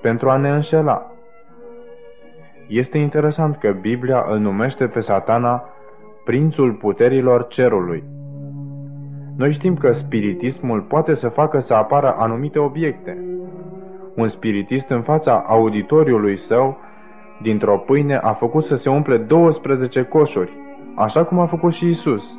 pentru 0.00 0.30
a 0.30 0.36
ne 0.36 0.50
înșela. 0.50 1.10
Este 2.68 2.98
interesant 2.98 3.56
că 3.56 3.70
Biblia 3.80 4.24
îl 4.28 4.38
numește 4.38 4.86
pe 4.86 5.00
satana 5.00 5.68
prințul 6.24 6.72
puterilor 6.72 7.46
cerului. 7.46 8.04
Noi 9.36 9.52
știm 9.52 9.76
că 9.76 9.92
spiritismul 9.92 10.80
poate 10.80 11.14
să 11.14 11.28
facă 11.28 11.58
să 11.58 11.74
apară 11.74 12.14
anumite 12.18 12.58
obiecte. 12.58 13.18
Un 14.14 14.28
spiritist 14.28 14.88
în 14.88 15.02
fața 15.02 15.44
auditoriului 15.46 16.36
său, 16.36 16.78
dintr-o 17.42 17.78
pâine, 17.78 18.16
a 18.16 18.32
făcut 18.32 18.64
să 18.64 18.76
se 18.76 18.90
umple 18.90 19.16
12 19.16 20.02
coșuri, 20.02 20.52
așa 20.94 21.24
cum 21.24 21.38
a 21.38 21.46
făcut 21.46 21.72
și 21.72 21.88
Isus. 21.88 22.38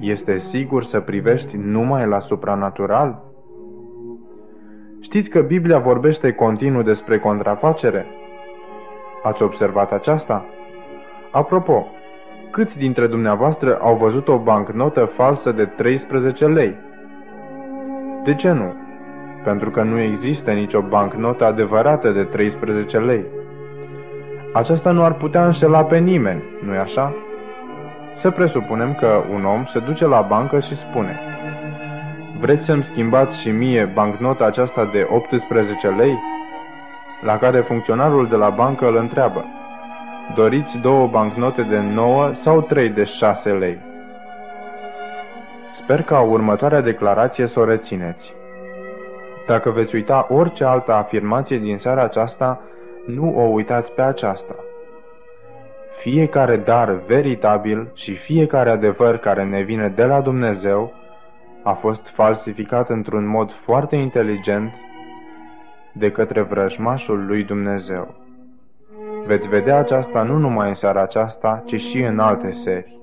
Este 0.00 0.38
sigur 0.38 0.82
să 0.84 1.00
privești 1.00 1.56
numai 1.56 2.06
la 2.06 2.20
supranatural? 2.20 3.22
Știți 5.00 5.30
că 5.30 5.40
Biblia 5.40 5.78
vorbește 5.78 6.32
continuu 6.32 6.82
despre 6.82 7.18
contrafacere? 7.18 8.06
Ați 9.22 9.42
observat 9.42 9.92
aceasta? 9.92 10.44
Apropo, 11.30 11.86
Câți 12.52 12.78
dintre 12.78 13.06
dumneavoastră 13.06 13.78
au 13.80 13.96
văzut 13.96 14.28
o 14.28 14.38
bancnotă 14.38 15.04
falsă 15.04 15.52
de 15.52 15.64
13 15.64 16.46
lei? 16.46 16.76
De 18.24 18.34
ce 18.34 18.50
nu? 18.50 18.74
Pentru 19.44 19.70
că 19.70 19.82
nu 19.82 20.00
există 20.00 20.50
nicio 20.50 20.80
bancnotă 20.80 21.44
adevărată 21.44 22.10
de 22.10 22.22
13 22.22 22.98
lei. 22.98 23.24
Aceasta 24.52 24.90
nu 24.90 25.04
ar 25.04 25.12
putea 25.12 25.44
înșela 25.44 25.84
pe 25.84 25.98
nimeni, 25.98 26.42
nu-i 26.64 26.78
așa? 26.78 27.14
Să 28.14 28.30
presupunem 28.30 28.94
că 28.94 29.22
un 29.34 29.44
om 29.44 29.64
se 29.64 29.78
duce 29.78 30.06
la 30.06 30.20
bancă 30.20 30.58
și 30.58 30.76
spune 30.76 31.20
Vreți 32.40 32.64
să-mi 32.64 32.84
schimbați 32.84 33.40
și 33.40 33.50
mie 33.50 33.90
bancnota 33.94 34.44
aceasta 34.44 34.84
de 34.92 35.06
18 35.10 35.88
lei? 35.88 36.18
La 37.24 37.38
care 37.38 37.60
funcționarul 37.60 38.28
de 38.28 38.36
la 38.36 38.48
bancă 38.48 38.86
îl 38.86 38.96
întreabă 38.96 39.44
Doriți 40.34 40.78
două 40.78 41.06
bancnote 41.06 41.62
de 41.62 41.78
9 41.78 42.34
sau 42.34 42.60
trei 42.62 42.88
de 42.88 43.04
6 43.04 43.50
lei? 43.50 43.78
Sper 45.72 46.02
ca 46.02 46.20
următoarea 46.20 46.80
declarație 46.80 47.46
să 47.46 47.60
o 47.60 47.64
rețineți. 47.64 48.34
Dacă 49.46 49.70
veți 49.70 49.94
uita 49.94 50.26
orice 50.30 50.64
altă 50.64 50.92
afirmație 50.92 51.58
din 51.58 51.78
seara 51.78 52.02
aceasta, 52.02 52.60
nu 53.06 53.38
o 53.38 53.42
uitați 53.42 53.92
pe 53.92 54.02
aceasta. 54.02 54.54
Fiecare 55.98 56.56
dar 56.56 56.90
veritabil 56.90 57.90
și 57.94 58.14
fiecare 58.14 58.70
adevăr 58.70 59.16
care 59.16 59.44
ne 59.44 59.62
vine 59.62 59.88
de 59.88 60.04
la 60.04 60.20
Dumnezeu 60.20 60.92
a 61.62 61.72
fost 61.72 62.08
falsificat 62.08 62.88
într-un 62.88 63.26
mod 63.26 63.52
foarte 63.52 63.96
inteligent 63.96 64.74
de 65.92 66.10
către 66.10 66.40
vrăjmașul 66.40 67.26
lui 67.26 67.44
Dumnezeu. 67.44 68.14
Veți 69.26 69.48
vedea 69.48 69.78
aceasta 69.78 70.22
nu 70.22 70.36
numai 70.36 70.68
în 70.68 70.74
seara 70.74 71.02
aceasta, 71.02 71.62
ci 71.66 71.80
și 71.80 72.00
în 72.00 72.18
alte 72.18 72.50
seri. 72.50 73.00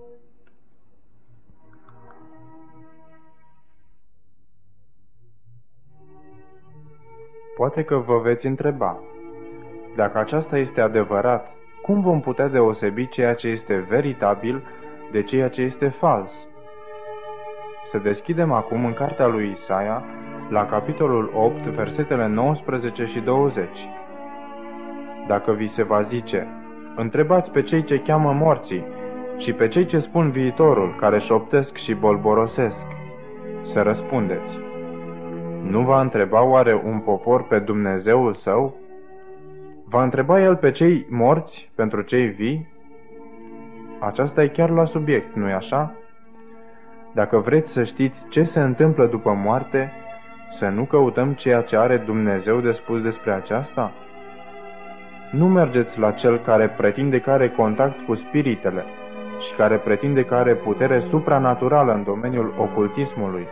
Poate 7.55 7.83
că 7.83 7.95
vă 7.95 8.17
veți 8.17 8.47
întreba, 8.47 8.99
dacă 9.95 10.17
aceasta 10.17 10.57
este 10.57 10.81
adevărat, 10.81 11.51
cum 11.81 12.01
vom 12.01 12.19
putea 12.19 12.47
deosebi 12.47 13.07
ceea 13.07 13.33
ce 13.33 13.47
este 13.47 13.85
veritabil 13.89 14.63
de 15.11 15.23
ceea 15.23 15.49
ce 15.49 15.61
este 15.61 15.87
fals? 15.87 16.31
Să 17.85 17.97
deschidem 17.97 18.51
acum 18.51 18.85
în 18.85 18.93
cartea 18.93 19.27
lui 19.27 19.51
Isaia, 19.51 20.03
la 20.49 20.65
capitolul 20.65 21.31
8, 21.35 21.65
versetele 21.65 22.27
19 22.27 23.05
și 23.05 23.19
20 23.19 23.89
dacă 25.29 25.51
vi 25.51 25.67
se 25.67 25.83
va 25.83 26.01
zice, 26.01 26.47
întrebați 26.95 27.51
pe 27.51 27.61
cei 27.61 27.83
ce 27.83 27.99
cheamă 27.99 28.31
morții 28.31 28.83
și 29.37 29.53
pe 29.53 29.67
cei 29.67 29.85
ce 29.85 29.99
spun 29.99 30.31
viitorul, 30.31 30.95
care 30.99 31.19
șoptesc 31.19 31.75
și 31.75 31.93
bolborosesc, 31.93 32.85
să 33.63 33.81
răspundeți. 33.81 34.59
Nu 35.69 35.81
va 35.81 36.01
întreba 36.01 36.43
oare 36.43 36.81
un 36.85 36.99
popor 36.99 37.43
pe 37.43 37.59
Dumnezeul 37.59 38.33
său? 38.33 38.75
Va 39.91 40.03
întreba 40.03 40.41
el 40.41 40.55
pe 40.55 40.71
cei 40.71 41.05
morți 41.09 41.71
pentru 41.75 42.01
cei 42.01 42.27
vii? 42.27 42.67
Aceasta 43.99 44.43
e 44.43 44.47
chiar 44.47 44.69
la 44.69 44.85
subiect, 44.85 45.35
nu-i 45.35 45.51
așa? 45.51 45.95
Dacă 47.13 47.37
vreți 47.37 47.71
să 47.71 47.83
știți 47.83 48.27
ce 48.29 48.43
se 48.43 48.59
întâmplă 48.59 49.05
după 49.05 49.31
moarte, 49.31 49.91
să 50.49 50.67
nu 50.67 50.83
căutăm 50.83 51.33
ceea 51.33 51.61
ce 51.61 51.77
are 51.77 51.97
Dumnezeu 51.97 52.59
de 52.59 52.71
spus 52.71 53.01
despre 53.01 53.31
aceasta? 53.31 53.91
Nu 55.31 55.47
mergeți 55.47 55.99
la 55.99 56.11
cel 56.11 56.39
care 56.39 56.69
pretinde 56.69 57.19
că 57.19 57.31
are 57.31 57.49
contact 57.49 58.05
cu 58.05 58.15
spiritele 58.15 58.83
și 59.39 59.53
care 59.53 59.77
pretinde 59.77 60.25
că 60.25 60.35
are 60.35 60.55
putere 60.55 60.99
supranaturală 60.99 61.93
în 61.93 62.03
domeniul 62.03 62.53
ocultismului. 62.57 63.47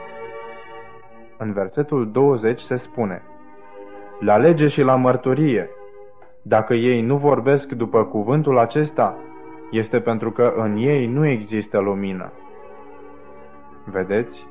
În 1.38 1.54
versetul 1.54 2.12
20 2.12 2.60
se 2.60 2.76
spune 2.76 3.22
La 4.20 4.38
lege 4.38 4.68
și 4.68 4.82
la 4.82 4.96
mărturie, 4.96 5.70
dacă 6.48 6.74
ei 6.74 7.02
nu 7.02 7.18
vorbesc 7.18 7.72
după 7.72 8.04
cuvântul 8.04 8.58
acesta, 8.58 9.18
este 9.72 10.00
pentru 10.00 10.32
că 10.32 10.54
în 10.56 10.78
ei 10.78 11.08
nu 11.08 11.28
există 11.28 11.80
lumină. 11.80 12.32
Vedeți? 13.86 14.46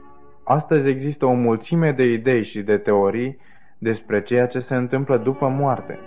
Astăzi 0.44 0.88
există 0.88 1.26
o 1.26 1.32
mulțime 1.32 1.92
de 1.92 2.04
idei 2.04 2.44
și 2.44 2.62
de 2.62 2.76
teorii 2.76 3.38
despre 3.78 4.22
ceea 4.22 4.46
ce 4.46 4.58
se 4.58 4.74
întâmplă 4.74 5.16
după 5.16 5.48
moarte. 5.48 5.98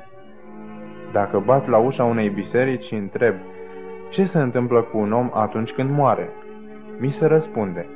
Dacă 1.11 1.39
bat 1.45 1.67
la 1.67 1.77
ușa 1.77 2.03
unei 2.03 2.29
biserici 2.29 2.83
și 2.83 2.93
întreb 2.93 3.35
ce 4.09 4.25
se 4.25 4.39
întâmplă 4.39 4.81
cu 4.81 4.97
un 4.97 5.11
om 5.11 5.29
atunci 5.33 5.71
când 5.71 5.89
moare, 5.89 6.29
mi 6.97 7.09
se 7.09 7.25
răspunde. 7.25 7.87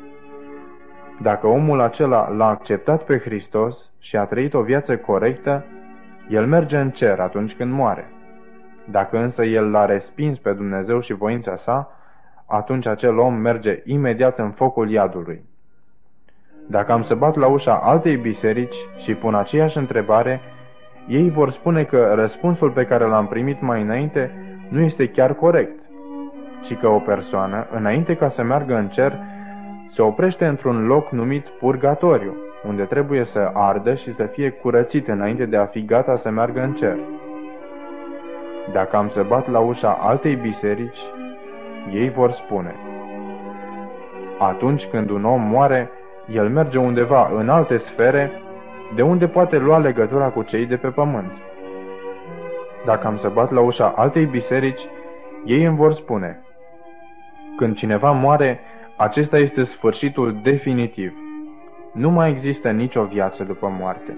Dacă 1.21 1.47
omul 1.47 1.79
acela 1.79 2.29
l-a 2.29 2.47
acceptat 2.47 3.03
pe 3.03 3.17
Hristos 3.17 3.91
și 3.99 4.15
a 4.15 4.25
trăit 4.25 4.53
o 4.53 4.61
viață 4.61 4.97
corectă, 4.97 5.65
el 6.29 6.47
merge 6.47 6.77
în 6.77 6.89
cer 6.89 7.19
atunci 7.19 7.55
când 7.55 7.71
moare. 7.71 8.05
Dacă 8.85 9.17
însă 9.17 9.43
el 9.43 9.71
l-a 9.71 9.85
respins 9.85 10.37
pe 10.37 10.53
Dumnezeu 10.53 10.99
și 10.99 11.13
voința 11.13 11.55
sa, 11.55 11.91
atunci 12.45 12.87
acel 12.87 13.17
om 13.17 13.33
merge 13.33 13.81
imediat 13.85 14.39
în 14.39 14.51
focul 14.51 14.89
iadului. 14.89 15.43
Dacă 16.67 16.91
am 16.91 17.01
să 17.01 17.15
bat 17.15 17.35
la 17.35 17.47
ușa 17.47 17.75
altei 17.75 18.17
biserici 18.17 18.75
și 18.97 19.13
pun 19.13 19.35
aceeași 19.35 19.77
întrebare, 19.77 20.41
ei 21.07 21.29
vor 21.29 21.49
spune 21.49 21.83
că 21.83 22.13
răspunsul 22.15 22.71
pe 22.71 22.85
care 22.85 23.05
l-am 23.05 23.27
primit 23.27 23.61
mai 23.61 23.81
înainte 23.81 24.31
nu 24.69 24.81
este 24.81 25.09
chiar 25.09 25.33
corect, 25.33 25.79
ci 26.61 26.77
că 26.77 26.87
o 26.87 26.99
persoană, 26.99 27.67
înainte 27.71 28.15
ca 28.15 28.27
să 28.27 28.43
meargă 28.43 28.75
în 28.75 28.87
cer, 28.87 29.19
se 29.87 30.01
oprește 30.01 30.45
într-un 30.45 30.85
loc 30.85 31.11
numit 31.11 31.47
purgatoriu, 31.47 32.35
unde 32.67 32.83
trebuie 32.83 33.23
să 33.23 33.51
ardă 33.53 33.93
și 33.93 34.13
să 34.13 34.23
fie 34.23 34.49
curățit 34.49 35.07
înainte 35.07 35.45
de 35.45 35.57
a 35.57 35.65
fi 35.65 35.85
gata 35.85 36.15
să 36.15 36.29
meargă 36.29 36.61
în 36.61 36.73
cer. 36.73 36.97
Dacă 38.71 38.95
am 38.95 39.09
să 39.09 39.23
bat 39.23 39.49
la 39.49 39.59
ușa 39.59 39.97
altei 40.01 40.35
biserici, 40.35 40.99
ei 41.93 42.09
vor 42.09 42.31
spune, 42.31 42.75
atunci 44.39 44.85
când 44.85 45.09
un 45.09 45.25
om 45.25 45.41
moare, 45.41 45.89
el 46.33 46.49
merge 46.49 46.77
undeva 46.77 47.31
în 47.35 47.49
alte 47.49 47.77
sfere, 47.77 48.31
de 48.95 49.01
unde 49.01 49.27
poate 49.27 49.57
lua 49.57 49.77
legătura 49.77 50.29
cu 50.29 50.43
cei 50.43 50.65
de 50.65 50.75
pe 50.75 50.87
pământ. 50.87 51.31
Dacă 52.85 53.07
am 53.07 53.17
să 53.17 53.29
bat 53.29 53.51
la 53.51 53.59
ușa 53.59 53.93
altei 53.95 54.25
biserici, 54.25 54.87
ei 55.45 55.63
îmi 55.63 55.77
vor 55.77 55.93
spune, 55.93 56.41
când 57.57 57.75
cineva 57.75 58.11
moare, 58.11 58.59
acesta 58.97 59.37
este 59.37 59.63
sfârșitul 59.63 60.39
definitiv. 60.43 61.22
Nu 61.93 62.09
mai 62.09 62.29
există 62.29 62.69
nicio 62.69 63.03
viață 63.03 63.43
după 63.43 63.75
moarte. 63.79 64.17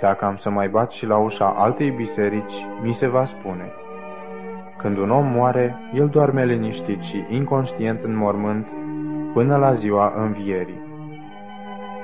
Dacă 0.00 0.24
am 0.24 0.36
să 0.36 0.50
mai 0.50 0.68
bat 0.68 0.92
și 0.92 1.06
la 1.06 1.16
ușa 1.16 1.54
altei 1.58 1.90
biserici, 1.90 2.66
mi 2.82 2.94
se 2.94 3.06
va 3.06 3.24
spune. 3.24 3.72
Când 4.76 4.98
un 4.98 5.10
om 5.10 5.26
moare, 5.26 5.76
el 5.94 6.08
doarme 6.08 6.44
liniștit 6.44 7.02
și 7.02 7.24
inconștient 7.28 8.04
în 8.04 8.16
mormânt 8.16 8.66
până 9.32 9.56
la 9.56 9.72
ziua 9.72 10.12
învierii. 10.16 10.80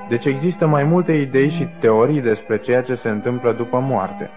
Deci 0.09 0.25
există 0.25 0.67
mai 0.67 0.83
multe 0.83 1.11
idei 1.11 1.49
și 1.49 1.67
teorii 1.79 2.21
despre 2.21 2.57
ceea 2.57 2.81
ce 2.81 2.95
se 2.95 3.09
întâmplă 3.09 3.51
după 3.51 3.79
moarte. 3.79 4.29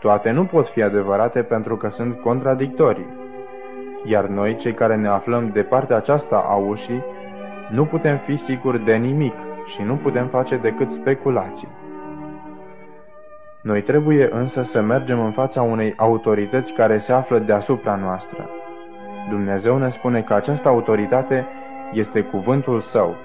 Toate 0.00 0.30
nu 0.30 0.44
pot 0.44 0.68
fi 0.68 0.82
adevărate 0.82 1.42
pentru 1.42 1.76
că 1.76 1.88
sunt 1.88 2.20
contradictorii. 2.20 3.06
Iar 4.04 4.24
noi, 4.26 4.56
cei 4.56 4.72
care 4.72 4.96
ne 4.96 5.08
aflăm 5.08 5.50
de 5.52 5.62
partea 5.62 5.96
aceasta 5.96 6.44
a 6.48 6.54
ușii, 6.54 7.04
nu 7.68 7.84
putem 7.84 8.16
fi 8.16 8.36
siguri 8.36 8.84
de 8.84 8.94
nimic 8.94 9.34
și 9.66 9.82
nu 9.82 9.94
putem 9.94 10.26
face 10.26 10.56
decât 10.56 10.90
speculații. 10.90 11.68
Noi 13.62 13.82
trebuie 13.82 14.28
însă 14.32 14.62
să 14.62 14.80
mergem 14.80 15.20
în 15.20 15.30
fața 15.30 15.62
unei 15.62 15.94
autorități 15.96 16.72
care 16.72 16.98
se 16.98 17.12
află 17.12 17.38
deasupra 17.38 17.94
noastră. 17.94 18.50
Dumnezeu 19.28 19.78
ne 19.78 19.88
spune 19.88 20.22
că 20.22 20.34
această 20.34 20.68
autoritate 20.68 21.46
este 21.92 22.20
cuvântul 22.20 22.80
său, 22.80 23.16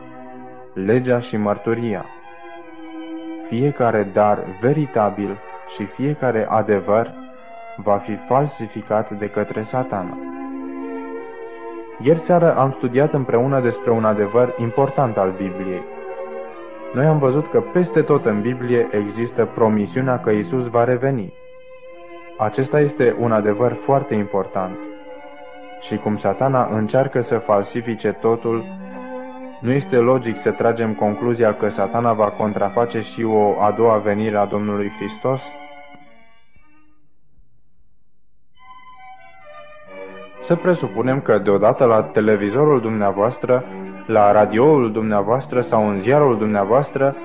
legea 0.74 1.20
și 1.20 1.38
mărturia. 1.38 2.06
Fiecare 3.48 4.10
dar 4.14 4.44
veritabil 4.62 5.40
și 5.76 5.86
fiecare 5.86 6.48
adevăr 6.50 7.14
va 7.78 7.98
fi 7.98 8.16
falsificat 8.16 9.10
de 9.10 9.30
către 9.30 9.62
satana. 9.62 10.18
Ieri 12.06 12.20
seară 12.20 12.56
am 12.56 12.72
studiat 12.72 13.14
împreună 13.14 13.60
despre 13.60 13.92
un 13.92 14.06
adevăr 14.06 14.56
important 14.58 15.18
al 15.18 15.32
Bibliei. 15.32 15.84
Noi 16.94 17.06
am 17.06 17.18
văzut 17.18 17.50
că 17.50 17.62
peste 17.62 18.02
tot 18.02 18.26
în 18.26 18.42
Biblie 18.42 18.88
există 18.92 19.46
promisiunea 19.54 20.20
că 20.20 20.30
Isus 20.30 20.68
va 20.68 20.84
reveni. 20.84 21.34
Acesta 22.38 22.80
este 22.80 23.16
un 23.20 23.32
adevăr 23.32 23.74
foarte 23.74 24.14
important. 24.14 24.76
Și 25.82 25.98
cum 25.98 26.18
satana 26.18 26.70
încearcă 26.72 27.22
să 27.22 27.38
falsifice 27.38 28.12
totul, 28.12 28.64
nu 29.62 29.72
este 29.72 29.98
logic 29.98 30.38
să 30.38 30.52
tragem 30.52 30.94
concluzia 30.94 31.54
că 31.54 31.70
satana 31.70 32.14
va 32.14 32.30
contraface 32.30 33.02
și 33.02 33.24
o 33.24 33.62
a 33.62 33.72
doua 33.72 33.98
venire 33.98 34.38
a 34.38 34.46
Domnului 34.46 34.92
Hristos? 35.00 35.44
Să 40.44 40.56
presupunem 40.56 41.22
că 41.22 41.38
deodată 41.38 41.86
la 41.86 42.02
televizorul 42.02 42.82
dumneavoastră, 42.82 43.64
la 44.06 44.32
radioul 44.32 44.92
dumneavoastră 44.92 45.62
sau 45.62 45.90
în 45.90 46.00
ziarul 46.00 46.38
dumneavoastră 46.38 47.16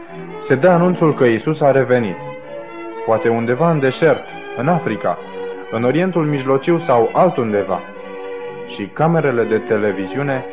se 0.40 0.54
dă 0.54 0.68
anunțul 0.68 1.14
că 1.14 1.24
Isus 1.24 1.61
a 1.61 1.70
revenit. 1.70 2.16
Poate 3.07 3.28
undeva 3.28 3.70
în 3.70 3.81
deșert, 3.81 4.24
în 4.59 4.68
Africa, 4.68 5.18
în 5.70 5.85
Orientul 5.85 6.24
Mijlociu 6.24 6.78
sau 6.78 7.11
altundeva. 7.12 7.81
Și 8.66 8.87
camerele 8.87 9.44
de 9.44 9.59
televiziune 9.59 10.44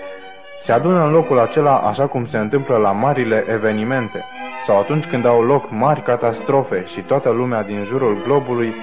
se 0.58 0.72
adună 0.72 1.06
în 1.06 1.12
locul 1.12 1.40
acela 1.40 1.78
așa 1.78 2.08
cum 2.08 2.26
se 2.26 2.38
întâmplă 2.38 2.78
la 2.78 2.92
marile 2.92 3.46
evenimente 3.48 4.26
sau 4.64 4.80
atunci 4.80 5.06
când 5.06 5.26
au 5.26 5.42
loc 5.42 5.66
mari 5.70 6.02
catastrofe 6.02 6.84
și 6.86 7.02
toată 7.02 7.30
lumea 7.30 7.64
din 7.64 7.84
jurul 7.84 8.22
globului 8.24 8.74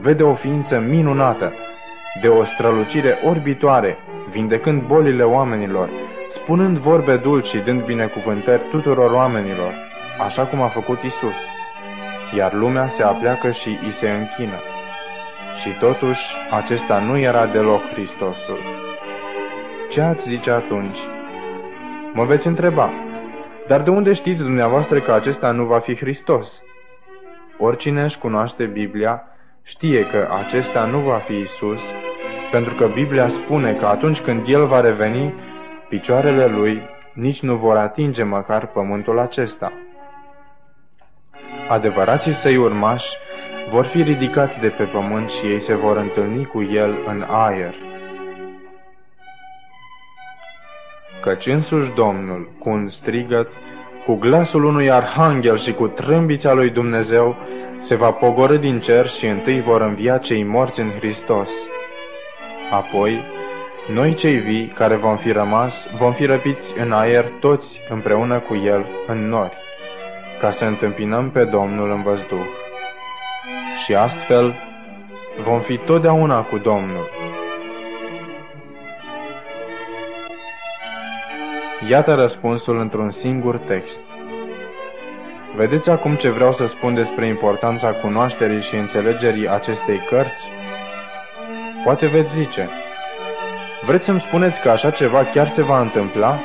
vede 0.00 0.22
o 0.22 0.34
ființă 0.34 0.78
minunată, 0.88 1.52
de 2.20 2.28
o 2.28 2.44
strălucire 2.44 3.18
orbitoare, 3.24 3.98
vindecând 4.30 4.82
bolile 4.82 5.22
oamenilor, 5.22 5.90
spunând 6.28 6.78
vorbe 6.78 7.16
dulci 7.16 7.46
și 7.46 7.58
dând 7.58 7.82
binecuvântări 7.82 8.62
tuturor 8.70 9.10
oamenilor, 9.10 9.74
așa 10.20 10.46
cum 10.46 10.62
a 10.62 10.68
făcut 10.68 11.02
Isus. 11.02 11.36
Iar 12.36 12.52
lumea 12.52 12.88
se 12.88 13.02
apleacă 13.02 13.50
și 13.50 13.78
îi 13.82 13.92
se 13.92 14.10
închină. 14.10 14.60
Și 15.54 15.68
totuși, 15.78 16.34
acesta 16.50 16.98
nu 16.98 17.18
era 17.18 17.46
deloc 17.46 17.82
Hristosul. 17.92 18.58
Ce 19.88 20.00
ați 20.00 20.28
zice 20.28 20.50
atunci? 20.50 20.98
Mă 22.12 22.24
veți 22.24 22.46
întreba, 22.46 22.90
dar 23.66 23.82
de 23.82 23.90
unde 23.90 24.12
știți 24.12 24.42
dumneavoastră 24.42 25.00
că 25.00 25.12
acesta 25.12 25.50
nu 25.50 25.64
va 25.64 25.78
fi 25.78 25.96
Hristos? 25.96 26.62
Oricine 27.58 28.02
își 28.02 28.18
cunoaște 28.18 28.64
Biblia 28.64 29.22
știe 29.62 30.06
că 30.06 30.28
acesta 30.44 30.84
nu 30.84 30.98
va 30.98 31.18
fi 31.18 31.34
Isus, 31.34 31.82
pentru 32.50 32.74
că 32.74 32.86
Biblia 32.86 33.28
spune 33.28 33.72
că 33.72 33.86
atunci 33.86 34.20
când 34.20 34.46
El 34.46 34.66
va 34.66 34.80
reveni, 34.80 35.34
picioarele 35.88 36.46
Lui 36.46 36.82
nici 37.12 37.42
nu 37.42 37.56
vor 37.56 37.76
atinge 37.76 38.22
măcar 38.22 38.66
pământul 38.66 39.18
acesta. 39.18 39.72
Adevărații 41.68 42.32
săi 42.32 42.56
urmași 42.56 43.16
vor 43.70 43.86
fi 43.86 44.02
ridicați 44.02 44.60
de 44.60 44.68
pe 44.68 44.84
pământ 44.84 45.30
și 45.30 45.46
ei 45.46 45.60
se 45.60 45.74
vor 45.74 45.96
întâlni 45.96 46.46
cu 46.46 46.62
El 46.62 46.98
în 47.06 47.24
aer. 47.28 47.74
Căci 51.22 51.46
însuși 51.46 51.92
Domnul, 51.92 52.50
cu 52.58 52.68
un 52.68 52.88
strigăt, 52.88 53.48
cu 54.04 54.14
glasul 54.14 54.64
unui 54.64 54.90
arhanghel 54.90 55.56
și 55.56 55.72
cu 55.72 55.86
trâmbița 55.86 56.52
lui 56.52 56.70
Dumnezeu, 56.70 57.36
se 57.78 57.96
va 57.96 58.10
pogorâ 58.10 58.56
din 58.56 58.80
cer 58.80 59.08
și 59.08 59.26
întâi 59.26 59.60
vor 59.60 59.80
învia 59.80 60.18
cei 60.18 60.42
morți 60.44 60.80
în 60.80 60.90
Hristos. 60.90 61.50
Apoi, 62.70 63.24
noi 63.88 64.14
cei 64.14 64.36
vii 64.36 64.66
care 64.66 64.96
vom 64.96 65.16
fi 65.16 65.32
rămas, 65.32 65.86
vom 65.98 66.12
fi 66.12 66.24
răpiți 66.24 66.78
în 66.78 66.92
aer 66.92 67.24
toți 67.40 67.80
împreună 67.88 68.38
cu 68.38 68.54
El 68.54 68.86
în 69.06 69.28
nori, 69.28 69.56
ca 70.38 70.50
să 70.50 70.64
întâmpinăm 70.64 71.30
pe 71.30 71.44
Domnul 71.44 71.90
în 71.90 72.02
văzduh. 72.02 72.46
Și 73.84 73.94
astfel 73.94 74.54
vom 75.42 75.60
fi 75.60 75.76
totdeauna 75.76 76.42
cu 76.42 76.58
Domnul. 76.58 77.10
Iată 81.88 82.14
răspunsul 82.14 82.78
într-un 82.78 83.10
singur 83.10 83.58
text. 83.58 84.02
Vedeți 85.56 85.90
acum 85.90 86.14
ce 86.14 86.30
vreau 86.30 86.52
să 86.52 86.66
spun 86.66 86.94
despre 86.94 87.26
importanța 87.26 87.92
cunoașterii 87.92 88.62
și 88.62 88.74
înțelegerii 88.74 89.48
acestei 89.48 89.98
cărți? 89.98 90.50
Poate 91.86 92.06
veți 92.06 92.34
zice, 92.34 92.68
vreți 93.84 94.04
să-mi 94.04 94.20
spuneți 94.20 94.60
că 94.60 94.70
așa 94.70 94.90
ceva 94.90 95.24
chiar 95.24 95.46
se 95.46 95.62
va 95.62 95.80
întâmpla? 95.80 96.40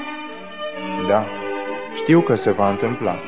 Da, 1.07 1.25
știu 1.95 2.21
că 2.21 2.35
se 2.35 2.51
va 2.51 2.69
întâmpla. 2.69 3.19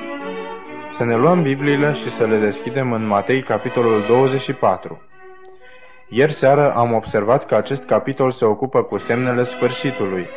Să 0.91 1.03
ne 1.03 1.15
luăm 1.15 1.41
Bibliile 1.41 1.93
și 1.93 2.09
să 2.09 2.25
le 2.25 2.37
deschidem 2.37 2.91
în 2.91 3.07
Matei, 3.07 3.43
capitolul 3.43 4.05
24. 4.07 5.01
Ieri 6.07 6.31
seară 6.31 6.73
am 6.73 6.93
observat 6.93 7.45
că 7.45 7.55
acest 7.55 7.83
capitol 7.83 8.31
se 8.31 8.45
ocupă 8.45 8.83
cu 8.83 8.97
semnele 8.97 9.43
sfârșitului, 9.43 10.27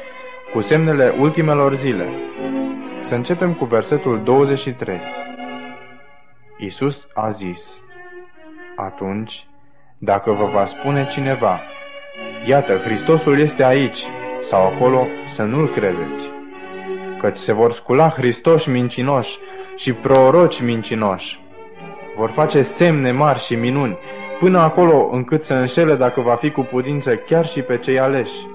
cu 0.52 0.60
semnele 0.60 1.14
ultimelor 1.18 1.74
zile. 1.74 2.08
Să 3.00 3.14
începem 3.14 3.54
cu 3.54 3.64
versetul 3.64 4.22
23. 4.22 5.00
Isus 6.58 7.08
a 7.14 7.28
zis, 7.28 7.78
Atunci, 8.76 9.46
dacă 9.98 10.32
vă 10.32 10.44
va 10.44 10.64
spune 10.64 11.06
cineva, 11.06 11.60
Iată, 12.44 12.76
Hristosul 12.76 13.40
este 13.40 13.64
aici, 13.64 14.06
sau 14.40 14.66
acolo 14.66 15.06
să 15.26 15.42
nu-l 15.42 15.68
credeți. 15.68 16.30
Căci 17.18 17.36
se 17.36 17.52
vor 17.52 17.72
scula 17.72 18.08
Hristoși 18.08 18.70
mincinoși 18.70 19.38
și 19.76 19.92
proroci 19.92 20.60
mincinoși. 20.60 21.40
Vor 22.16 22.30
face 22.30 22.62
semne 22.62 23.10
mari 23.10 23.38
și 23.38 23.54
minuni, 23.54 23.98
până 24.38 24.58
acolo 24.58 25.08
încât 25.12 25.42
să 25.42 25.54
înșele 25.54 25.94
dacă 25.94 26.20
va 26.20 26.34
fi 26.34 26.50
cu 26.50 26.60
putință 26.60 27.16
chiar 27.16 27.46
și 27.46 27.60
pe 27.60 27.78
cei 27.78 27.98
aleși. 27.98 28.46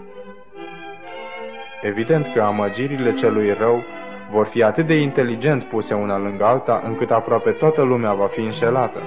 Evident 1.82 2.34
că 2.34 2.42
amăgirile 2.42 3.14
celui 3.14 3.54
rău 3.54 3.84
vor 4.32 4.46
fi 4.46 4.64
atât 4.64 4.88
de 4.88 4.96
inteligent 4.96 5.64
puse 5.64 5.94
una 5.94 6.18
lângă 6.18 6.46
alta, 6.46 6.82
încât 6.86 7.12
aproape 7.12 7.52
toată 7.52 7.82
lumea 7.82 8.14
va 8.14 8.28
fi 8.28 8.40
înșelată. 8.40 9.02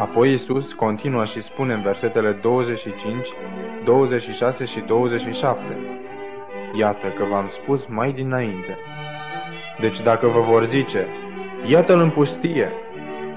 Apoi 0.00 0.32
Isus 0.32 0.72
continuă 0.72 1.24
și 1.24 1.40
spune 1.40 1.72
în 1.74 1.82
versetele 1.82 2.32
25, 2.32 3.28
26 3.84 4.64
și 4.64 4.80
27. 4.80 5.62
Iată 6.74 7.06
că 7.06 7.24
v-am 7.24 7.48
spus 7.48 7.86
mai 7.86 8.12
dinainte. 8.12 8.78
Deci 9.80 10.00
dacă 10.00 10.26
vă 10.26 10.40
vor 10.40 10.64
zice, 10.64 11.06
iată-l 11.66 11.98
în 11.98 12.10
pustie, 12.10 12.72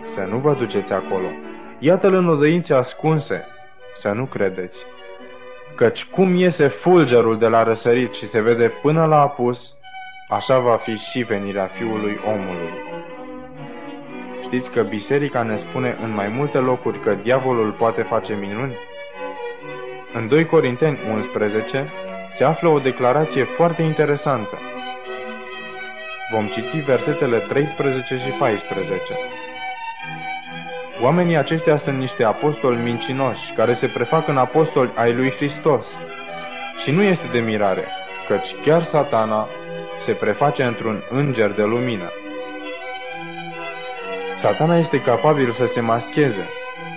să 0.04 0.28
nu 0.30 0.38
vă 0.38 0.54
duceți 0.54 0.94
acolo, 0.94 1.28
iată-l 1.80 2.14
în 2.14 2.28
odăințe 2.28 2.74
ascunse, 2.74 3.46
să 3.94 4.12
nu 4.12 4.26
credeți. 4.26 4.86
Căci 5.76 6.06
cum 6.06 6.36
iese 6.36 6.68
fulgerul 6.68 7.38
de 7.38 7.48
la 7.48 7.64
răsărit 7.64 8.14
și 8.14 8.26
se 8.26 8.42
vede 8.42 8.72
până 8.82 9.06
la 9.06 9.20
apus, 9.22 9.76
așa 10.30 10.60
va 10.60 10.78
fi 10.78 10.96
și 10.96 11.24
venirea 11.24 11.66
Fiului 11.66 12.20
omului. 12.26 12.72
Știți 14.44 14.72
că 14.72 14.82
biserica 14.82 15.44
ne 15.44 15.56
spune 15.56 15.98
în 16.02 16.14
mai 16.14 16.28
multe 16.28 16.58
locuri 16.58 17.00
că 17.00 17.14
diavolul 17.14 17.72
poate 17.72 18.02
face 18.02 18.34
minuni? 18.34 18.76
În 20.14 20.28
2 20.28 20.46
Corinteni 20.46 21.00
11 21.12 21.92
se 22.30 22.44
află 22.44 22.70
o 22.70 22.80
declarație 22.80 23.44
foarte 23.44 23.82
interesantă. 23.82 24.58
Vom 26.34 26.48
citi 26.48 26.78
versetele 26.78 27.40
13 27.40 28.18
și 28.18 28.30
14. 28.30 29.18
Oamenii 31.02 31.38
aceștia 31.38 31.78
sunt 31.78 31.98
niște 31.98 32.24
apostoli 32.24 32.84
mincinoși, 32.84 33.54
care 33.54 33.74
se 33.74 33.88
prefac 33.88 34.28
în 34.28 34.38
apostoli 34.38 34.92
ai 34.96 35.14
lui 35.14 35.32
Hristos. 35.32 35.98
Și 36.78 36.92
nu 36.92 37.02
este 37.02 37.28
de 37.32 37.40
mirare, 37.40 37.88
căci 38.28 38.56
chiar 38.56 38.84
satana 38.84 39.48
se 39.98 40.14
preface 40.14 40.64
într-un 40.64 41.04
înger 41.10 41.52
de 41.52 41.64
lumină. 41.64 42.12
Satana 44.44 44.78
este 44.78 45.02
capabil 45.02 45.52
să 45.52 45.66
se 45.66 45.82
mascheze. 45.82 46.48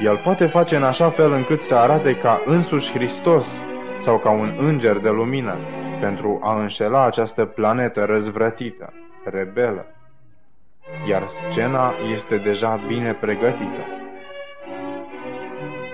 El 0.02 0.16
poate 0.16 0.46
face 0.46 0.76
în 0.76 0.82
așa 0.82 1.10
fel 1.10 1.32
încât 1.32 1.60
să 1.60 1.74
arate 1.74 2.16
ca 2.16 2.42
însuși 2.44 2.92
Hristos 2.92 3.60
sau 3.98 4.18
ca 4.18 4.30
un 4.30 4.54
înger 4.58 4.98
de 4.98 5.08
lumină 5.08 5.56
pentru 6.00 6.40
a 6.42 6.60
înșela 6.60 7.04
această 7.04 7.44
planetă 7.44 8.04
răzvrătită, 8.04 8.92
rebelă. 9.24 9.86
Iar 11.08 11.26
scena 11.26 11.94
este 12.12 12.36
deja 12.36 12.84
bine 12.86 13.12
pregătită. 13.12 13.86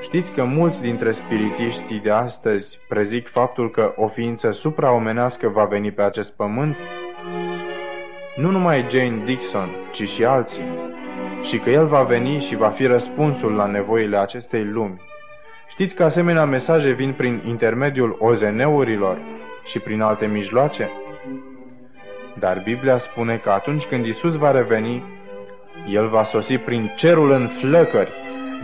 Știți 0.01 0.33
că 0.33 0.45
mulți 0.45 0.81
dintre 0.81 1.11
spiritiștii 1.11 2.01
de 2.01 2.11
astăzi 2.11 2.79
prezic 2.89 3.29
faptul 3.29 3.71
că 3.71 3.93
o 3.97 4.09
ființă 4.09 4.51
supraomenească 4.51 5.49
va 5.49 5.65
veni 5.65 5.93
pe 5.93 6.03
acest 6.03 6.33
pământ? 6.37 6.77
Nu 8.37 8.51
numai 8.51 8.87
Jane 8.91 9.23
Dixon, 9.25 9.71
ci 9.91 10.09
și 10.09 10.25
alții 10.25 10.91
și 11.43 11.59
că 11.59 11.71
El 11.71 11.87
va 11.87 12.03
veni 12.03 12.41
și 12.41 12.57
va 12.57 12.69
fi 12.69 12.87
răspunsul 12.87 13.53
la 13.53 13.67
nevoile 13.67 14.17
acestei 14.17 14.65
lumi. 14.65 15.01
Știți 15.69 15.95
că 15.95 16.05
asemenea 16.05 16.45
mesaje 16.45 16.91
vin 16.91 17.13
prin 17.13 17.43
intermediul 17.47 18.17
ozeneurilor 18.19 19.19
și 19.65 19.79
prin 19.79 20.01
alte 20.01 20.27
mijloace? 20.27 20.91
Dar 22.39 22.61
Biblia 22.65 22.99
spune 22.99 23.37
că 23.37 23.51
atunci 23.51 23.85
când 23.85 24.07
Isus 24.07 24.37
va 24.37 24.51
reveni, 24.51 25.05
El 25.89 26.09
va 26.09 26.23
sosi 26.23 26.59
prin 26.59 26.93
cerul 26.97 27.31
în 27.31 27.49
flăcări, 27.49 28.13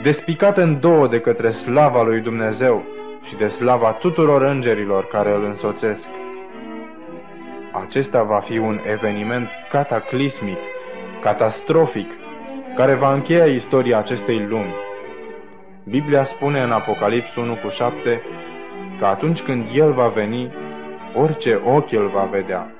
despicat 0.02 0.58
în 0.58 0.80
două 0.80 1.08
de 1.08 1.20
către 1.20 1.50
slava 1.50 2.02
lui 2.02 2.20
Dumnezeu 2.20 2.84
și 3.22 3.36
de 3.36 3.46
slava 3.46 3.92
tuturor 3.92 4.42
îngerilor 4.42 5.06
care 5.06 5.34
îl 5.34 5.44
însoțesc. 5.44 6.10
Acesta 7.72 8.22
va 8.22 8.38
fi 8.38 8.58
un 8.58 8.80
eveniment 8.84 9.48
cataclismic, 9.70 10.58
catastrofic, 11.20 12.10
care 12.78 12.94
va 12.94 13.12
încheia 13.12 13.44
istoria 13.44 13.98
acestei 13.98 14.46
lumi. 14.46 14.74
Biblia 15.84 16.24
spune 16.24 16.60
în 16.62 16.70
Apocalips 16.70 17.36
1 17.36 17.54
cu 17.54 17.68
7 17.68 18.22
că 18.98 19.04
atunci 19.06 19.42
când 19.42 19.68
El 19.72 19.92
va 19.92 20.08
veni, 20.08 20.52
orice 21.14 21.60
ochi 21.64 21.92
îl 21.92 22.08
va 22.08 22.28
vedea. 22.30 22.72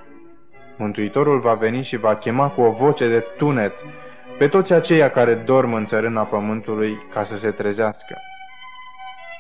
Mântuitorul 0.77 1.41
va 1.41 1.55
veni 1.55 1.83
și 1.83 1.97
va 1.97 2.17
chema 2.17 2.49
cu 2.49 2.61
o 2.61 2.71
voce 2.71 3.09
de 3.09 3.25
tunet 3.37 3.73
pe 4.39 4.49
toți 4.49 4.73
aceia 4.73 5.11
care 5.11 5.35
dorm 5.35 5.73
în 5.73 5.85
țărâna 5.85 6.23
pământului 6.23 7.07
ca 7.13 7.23
să 7.23 7.37
se 7.37 7.51
trezească. 7.51 8.17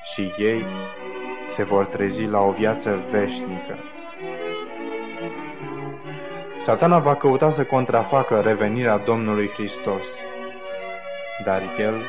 Și 0.02 0.32
ei 0.36 0.66
se 1.46 1.64
vor 1.64 1.86
trezi 1.86 2.24
la 2.24 2.40
o 2.40 2.50
viață 2.50 2.98
veșnică. 3.10 3.78
Satana 6.60 6.98
va 6.98 7.14
căuta 7.14 7.50
să 7.50 7.64
contrafacă 7.64 8.40
revenirea 8.44 8.96
Domnului 8.96 9.48
Hristos 9.48 10.08
dar 11.44 11.62
el 11.78 12.02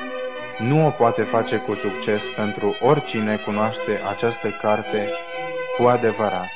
nu 0.57 0.85
o 0.85 0.89
poate 0.89 1.21
face 1.21 1.57
cu 1.57 1.73
succes 1.73 2.23
pentru 2.35 2.75
oricine 2.81 3.35
cunoaște 3.45 4.01
această 4.09 4.49
carte 4.61 5.09
cu 5.77 5.83
adevărat. 5.83 6.47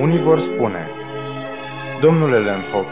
Unii 0.00 0.20
vor 0.20 0.38
spune, 0.38 0.88
Domnule 2.00 2.38
Lenhoff, 2.38 2.88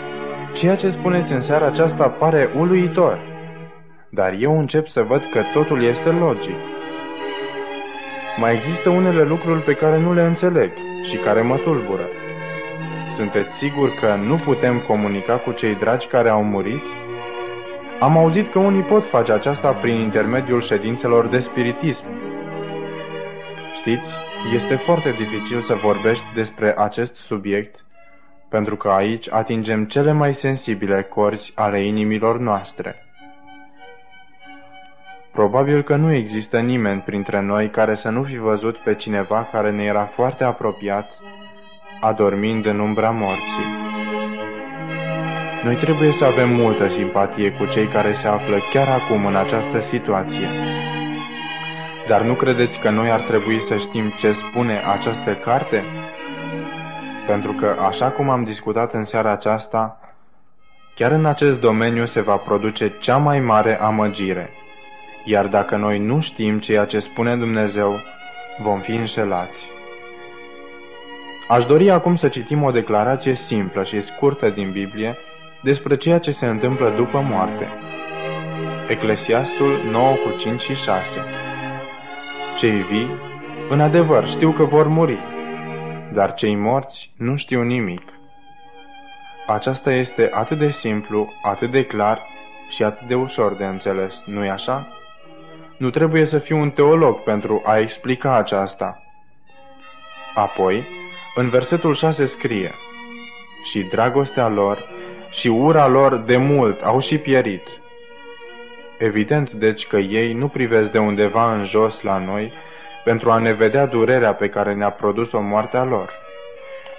ceea 0.53 0.75
ce 0.75 0.89
spuneți 0.89 1.33
în 1.33 1.41
seara 1.41 1.67
aceasta 1.67 2.09
pare 2.09 2.51
uluitor, 2.57 3.21
dar 4.11 4.35
eu 4.39 4.59
încep 4.59 4.87
să 4.87 5.03
văd 5.03 5.25
că 5.31 5.43
totul 5.53 5.83
este 5.85 6.09
logic. 6.09 6.57
Mai 8.37 8.55
există 8.55 8.89
unele 8.89 9.23
lucruri 9.23 9.63
pe 9.63 9.75
care 9.75 9.99
nu 9.99 10.13
le 10.13 10.23
înțeleg 10.23 10.73
și 11.03 11.17
care 11.17 11.43
mă 11.43 11.57
tulbură. 11.57 12.09
Sunteți 13.09 13.57
siguri 13.57 13.95
că 13.95 14.15
nu 14.15 14.37
putem 14.37 14.81
comunica 14.81 15.37
cu 15.37 15.53
cei 15.53 15.75
dragi 15.75 16.07
care 16.07 16.29
au 16.29 16.45
murit? 16.45 16.83
Am 18.01 18.17
auzit 18.17 18.51
că 18.51 18.59
unii 18.59 18.83
pot 18.83 19.05
face 19.05 19.33
aceasta 19.33 19.73
prin 19.73 19.95
intermediul 19.95 20.61
ședințelor 20.61 21.27
de 21.27 21.39
spiritism. 21.39 22.05
Știți, 23.75 24.17
este 24.53 24.75
foarte 24.77 25.11
dificil 25.11 25.61
să 25.61 25.75
vorbești 25.75 26.25
despre 26.35 26.75
acest 26.79 27.17
subiect, 27.17 27.85
pentru 28.49 28.77
că 28.77 28.89
aici 28.89 29.31
atingem 29.31 29.85
cele 29.85 30.13
mai 30.13 30.35
sensibile 30.35 31.03
corzi 31.03 31.53
ale 31.55 31.85
inimilor 31.85 32.39
noastre. 32.39 32.97
Probabil 35.33 35.83
că 35.83 35.97
nu 35.97 36.13
există 36.13 36.61
nimeni 36.61 37.01
printre 37.01 37.41
noi 37.41 37.71
care 37.71 37.95
să 37.95 38.09
nu 38.11 38.23
fi 38.23 38.37
văzut 38.37 38.77
pe 38.77 38.95
cineva 38.95 39.49
care 39.53 39.71
ne 39.71 39.85
era 39.85 40.05
foarte 40.05 40.45
apropiat 40.45 41.11
adormind 42.05 42.67
în 42.67 42.79
umbra 42.79 43.11
morții. 43.11 43.83
Noi 45.63 45.77
trebuie 45.77 46.13
să 46.13 46.25
avem 46.25 46.49
multă 46.49 46.89
simpatie 46.89 47.51
cu 47.51 47.67
cei 47.67 47.87
care 47.87 48.13
se 48.13 48.29
află 48.29 48.57
chiar 48.71 48.89
acum 48.89 49.27
în 49.27 49.37
această 49.37 49.79
situație. 49.79 50.49
Dar 52.09 52.23
nu 52.23 52.35
credeți 52.35 52.81
că 52.81 52.91
noi 52.91 53.11
ar 53.11 53.21
trebui 53.21 53.61
să 53.61 53.77
știm 53.77 54.13
ce 54.17 54.31
spune 54.31 54.83
această 54.93 55.35
carte? 55.35 55.85
Pentru 57.27 57.53
că, 57.53 57.77
așa 57.87 58.11
cum 58.11 58.29
am 58.29 58.45
discutat 58.45 58.93
în 58.93 59.05
seara 59.05 59.33
aceasta, 59.33 59.99
chiar 60.95 61.13
în 61.13 61.27
acest 61.27 61.61
domeniu 61.61 62.05
se 62.05 62.21
va 62.21 62.37
produce 62.37 62.89
cea 62.99 63.17
mai 63.17 63.41
mare 63.41 63.81
amăgire. 63.81 64.51
Iar 65.25 65.47
dacă 65.47 65.77
noi 65.77 65.99
nu 65.99 66.21
știm 66.21 66.59
ceea 66.59 66.85
ce 66.85 66.99
spune 66.99 67.37
Dumnezeu, 67.37 68.01
vom 68.63 68.81
fi 68.81 68.93
înșelați. 68.93 69.69
Aș 71.55 71.65
dori 71.65 71.91
acum 71.91 72.15
să 72.15 72.29
citim 72.29 72.63
o 72.63 72.71
declarație 72.71 73.35
simplă 73.35 73.85
și 73.85 74.01
scurtă 74.01 74.49
din 74.49 74.71
Biblie 74.71 75.17
despre 75.63 75.97
ceea 75.97 76.19
ce 76.19 76.31
se 76.31 76.47
întâmplă 76.47 76.91
după 76.91 77.21
moarte. 77.21 77.69
Eclesiastul 78.89 79.81
9 79.91 80.15
cu 80.15 80.37
5 80.37 80.61
și 80.61 80.75
6 80.75 81.21
Cei 82.57 82.83
vii, 82.83 83.09
în 83.69 83.81
adevăr, 83.81 84.29
știu 84.29 84.53
că 84.53 84.65
vor 84.65 84.87
muri, 84.89 85.19
dar 86.13 86.35
cei 86.35 86.55
morți 86.55 87.13
nu 87.17 87.37
știu 87.37 87.63
nimic. 87.63 88.13
Aceasta 89.47 89.93
este 89.93 90.31
atât 90.33 90.59
de 90.59 90.71
simplu, 90.71 91.33
atât 91.43 91.71
de 91.71 91.85
clar 91.85 92.27
și 92.69 92.83
atât 92.83 93.07
de 93.07 93.15
ușor 93.15 93.55
de 93.55 93.65
înțeles, 93.65 94.25
nu-i 94.27 94.51
așa? 94.51 94.89
Nu 95.77 95.91
trebuie 95.91 96.25
să 96.25 96.39
fiu 96.39 96.59
un 96.59 96.71
teolog 96.71 97.23
pentru 97.23 97.63
a 97.65 97.79
explica 97.79 98.37
aceasta. 98.37 98.99
Apoi, 100.35 100.87
în 101.37 101.49
versetul 101.49 101.95
6 101.95 102.25
scrie 102.25 102.75
Și 103.63 103.83
dragostea 103.83 104.49
lor 104.49 104.89
și 105.31 105.49
ura 105.49 105.87
lor 105.87 106.17
de 106.17 106.37
mult 106.37 106.81
au 106.81 106.99
și 106.99 107.19
pierit. 107.19 107.81
Evident 108.99 109.51
deci 109.51 109.87
că 109.87 109.97
ei 109.97 110.33
nu 110.33 110.49
privesc 110.49 110.93
de 110.93 110.99
undeva 110.99 111.55
în 111.55 111.65
jos 111.65 112.03
la 112.03 112.19
noi 112.19 112.53
pentru 113.05 113.31
a 113.31 113.39
ne 113.39 113.53
vedea 113.53 113.87
durerea 113.87 114.35
pe 114.35 114.49
care 114.49 114.75
ne-a 114.75 114.91
produs-o 114.91 115.41
moartea 115.41 115.85
lor. 115.85 116.13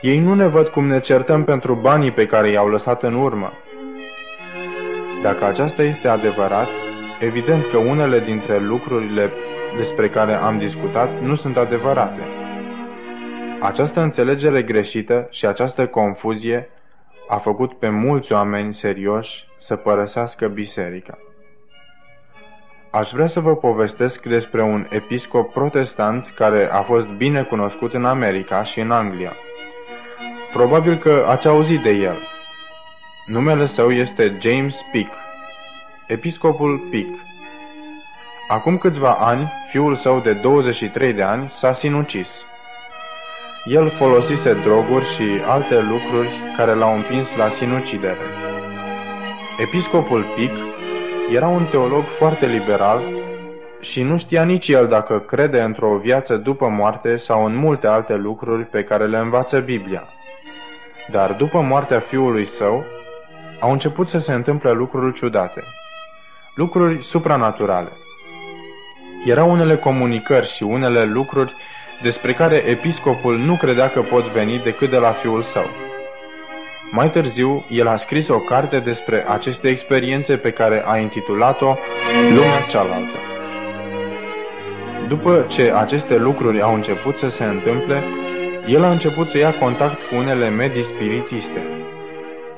Ei 0.02 0.20
nu 0.20 0.34
ne 0.34 0.48
văd 0.48 0.68
cum 0.68 0.88
ne 0.88 1.00
certăm 1.00 1.44
pentru 1.44 1.74
banii 1.74 2.12
pe 2.12 2.26
care 2.26 2.50
i-au 2.50 2.68
lăsat 2.68 3.04
în 3.04 3.14
urmă. 3.14 3.54
Dacă 5.22 5.46
aceasta 5.46 5.84
este 5.84 6.08
adevărat, 6.08 6.70
evident 7.20 7.66
că 7.66 7.78
unele 7.78 8.20
dintre 8.20 8.60
lucrurile 8.60 9.32
despre 9.78 10.10
care 10.10 10.34
am 10.34 10.58
discutat 10.58 11.22
nu 11.22 11.36
sunt 11.36 11.58
adevărate. 11.58 12.45
Această 13.66 14.02
înțelegere 14.02 14.62
greșită 14.62 15.28
și 15.30 15.46
această 15.46 15.88
confuzie 15.88 16.70
a 17.28 17.38
făcut 17.38 17.74
pe 17.74 17.90
mulți 17.90 18.34
oameni 18.34 18.74
serioși 18.74 19.48
să 19.58 19.76
părăsească 19.76 20.48
biserica. 20.48 21.18
Aș 22.92 23.12
vrea 23.12 23.28
să 23.28 23.40
vă 23.40 23.56
povestesc 23.56 24.26
despre 24.26 24.64
un 24.64 24.88
episcop 24.90 25.52
protestant 25.52 26.32
care 26.36 26.70
a 26.72 26.82
fost 26.82 27.08
bine 27.08 27.44
cunoscut 27.44 27.94
în 27.94 28.06
America 28.06 28.64
și 28.64 28.80
în 28.80 28.92
Anglia. 28.92 29.36
Probabil 30.54 30.98
că 30.98 31.26
ați 31.28 31.48
auzit 31.48 31.82
de 31.82 31.92
el. 31.92 32.18
Numele 33.26 33.66
său 33.66 33.92
este 33.92 34.38
James 34.42 34.82
Peak, 34.92 35.14
episcopul 36.08 36.88
Peak. 36.92 37.20
Acum 38.48 38.78
câțiva 38.78 39.14
ani, 39.14 39.52
fiul 39.70 39.96
său 39.96 40.20
de 40.20 40.34
23 40.34 41.14
de 41.14 41.24
ani 41.24 41.50
s-a 41.50 41.74
sinucis. 41.74 42.46
El 43.68 43.90
folosise 43.90 44.54
droguri 44.54 45.06
și 45.06 45.24
alte 45.46 45.80
lucruri 45.80 46.30
care 46.58 46.74
l-au 46.74 46.96
împins 46.96 47.36
la 47.36 47.50
sinucidere. 47.50 48.18
Episcopul 49.58 50.26
Pic 50.36 50.52
era 51.32 51.48
un 51.48 51.66
teolog 51.66 52.04
foarte 52.04 52.46
liberal 52.46 53.04
și 53.80 54.04
nu 54.04 54.18
știa 54.18 54.44
nici 54.44 54.68
el 54.68 54.88
dacă 54.88 55.20
crede 55.20 55.62
într-o 55.62 55.98
viață 55.98 56.38
după 56.38 56.68
moarte 56.68 57.18
sau 57.18 57.46
în 57.46 57.56
multe 57.56 57.88
alte 57.88 58.16
lucruri 58.16 58.64
pe 58.64 58.84
care 58.84 59.08
le 59.08 59.18
învață 59.18 59.60
Biblia. 59.60 60.04
Dar 61.12 61.32
după 61.34 61.62
moartea 61.62 62.00
fiului 62.00 62.46
său, 62.46 62.86
au 63.60 63.72
început 63.72 64.10
să 64.10 64.18
se 64.18 64.34
întâmple 64.34 64.72
lucruri 64.72 65.14
ciudate, 65.14 65.64
lucruri 66.56 67.04
supranaturale. 67.04 67.92
Erau 69.26 69.52
unele 69.52 69.78
comunicări 69.78 70.48
și 70.48 70.64
unele 70.64 71.04
lucruri 71.04 71.54
despre 72.02 72.34
care 72.34 72.56
episcopul 72.56 73.38
nu 73.38 73.56
credea 73.56 73.90
că 73.90 74.02
pot 74.02 74.32
veni 74.32 74.60
decât 74.60 74.90
de 74.90 74.98
la 74.98 75.12
fiul 75.12 75.42
său. 75.42 75.70
Mai 76.92 77.10
târziu, 77.10 77.66
el 77.70 77.88
a 77.88 77.96
scris 77.96 78.28
o 78.28 78.40
carte 78.40 78.80
despre 78.80 79.26
aceste 79.28 79.68
experiențe 79.68 80.38
pe 80.38 80.52
care 80.52 80.84
a 80.86 80.98
intitulat-o 80.98 81.76
Lumea 82.30 82.62
cealaltă. 82.68 83.18
După 85.08 85.46
ce 85.50 85.72
aceste 85.72 86.16
lucruri 86.16 86.62
au 86.62 86.74
început 86.74 87.18
să 87.18 87.28
se 87.28 87.44
întâmple, 87.44 88.04
el 88.68 88.84
a 88.84 88.92
început 88.92 89.30
să 89.30 89.38
ia 89.38 89.54
contact 89.54 90.02
cu 90.02 90.16
unele 90.16 90.50
medii 90.50 90.84
spiritiste 90.84 91.64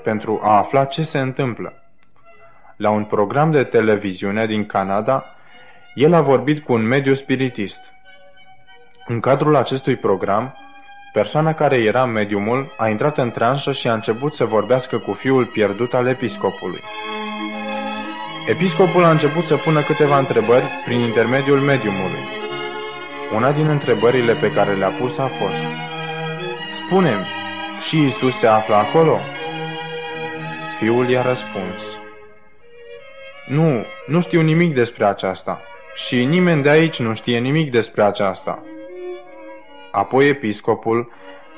pentru 0.04 0.40
a 0.44 0.58
afla 0.58 0.86
ce 0.86 1.02
se 1.02 1.20
întâmplă. 1.20 1.74
La 2.76 2.90
un 2.90 3.04
program 3.04 3.52
de 3.52 3.64
televiziune 3.64 4.46
din 4.46 4.66
Canada, 4.66 5.26
el 5.94 6.14
a 6.14 6.22
vorbit 6.22 6.64
cu 6.64 6.74
un 6.74 6.88
mediu 6.88 7.14
spiritist– 7.14 7.80
în 9.08 9.20
cadrul 9.20 9.56
acestui 9.56 9.96
program, 9.96 10.58
persoana 11.14 11.54
care 11.54 11.76
era 11.76 12.06
mediumul 12.06 12.74
a 12.78 12.88
intrat 12.88 13.18
în 13.18 13.32
tranșă 13.32 13.72
și 13.72 13.88
a 13.88 13.94
început 13.94 14.34
să 14.34 14.46
vorbească 14.46 14.98
cu 14.98 15.14
fiul 15.14 15.46
pierdut 15.46 15.94
al 15.94 16.08
episcopului. 16.08 16.84
Episcopul 18.48 19.04
a 19.04 19.10
început 19.12 19.46
să 19.46 19.56
pună 19.56 19.84
câteva 19.84 20.18
întrebări 20.18 20.66
prin 20.86 21.00
intermediul 21.00 21.60
mediumului. 21.60 22.28
Una 23.36 23.52
din 23.52 23.68
întrebările 23.68 24.34
pe 24.34 24.52
care 24.52 24.74
le-a 24.76 24.92
pus 24.92 25.18
a 25.18 25.28
fost 25.28 25.66
spune 26.72 27.26
și 27.80 28.04
Isus 28.04 28.38
se 28.38 28.48
află 28.48 28.76
acolo? 28.76 29.20
Fiul 30.80 31.10
i-a 31.10 31.22
răspuns 31.22 32.00
Nu, 33.48 33.86
nu 34.08 34.20
știu 34.20 34.42
nimic 34.42 34.74
despre 34.74 35.06
aceasta 35.06 35.62
și 35.94 36.26
nimeni 36.26 36.62
de 36.62 36.70
aici 36.70 37.00
nu 37.00 37.14
știe 37.14 37.40
nimic 37.40 37.72
despre 37.72 38.04
aceasta. 38.04 38.64
Apoi 39.98 40.28
episcopul, 40.28 41.12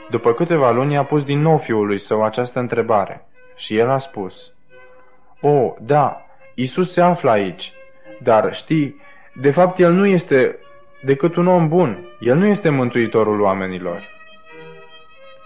după 0.10 0.34
câteva 0.34 0.72
luni, 0.72 0.98
a 0.98 1.04
pus 1.04 1.24
din 1.24 1.42
nou 1.42 1.58
fiului 1.58 1.98
său 1.98 2.24
această 2.24 2.60
întrebare 2.60 3.26
și 3.56 3.78
el 3.78 3.90
a 3.90 3.98
spus, 3.98 4.54
O, 5.42 5.74
da, 5.80 6.26
Isus 6.56 6.92
se 6.92 7.02
află 7.02 7.30
aici, 7.30 7.74
dar 8.24 8.56
știi, 8.56 9.02
de 9.34 9.52
fapt 9.52 9.80
el 9.80 9.92
nu 9.92 10.06
este 10.06 10.58
decât 11.04 11.36
un 11.36 11.48
om 11.48 11.68
bun, 11.68 12.08
el 12.20 12.36
nu 12.36 12.46
este 12.46 12.70
mântuitorul 12.70 13.42
oamenilor. 13.42 14.04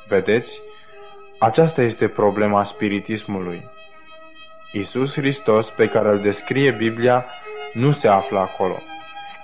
Vedeți? 0.08 0.62
Aceasta 1.40 1.82
este 1.82 2.08
problema 2.08 2.64
spiritismului. 2.64 3.70
Isus 4.72 5.16
Hristos, 5.16 5.70
pe 5.70 5.88
care 5.88 6.10
îl 6.10 6.20
descrie 6.20 6.72
Biblia, 6.72 7.26
nu 7.74 7.92
se 7.92 8.08
află 8.08 8.40
acolo. 8.40 8.78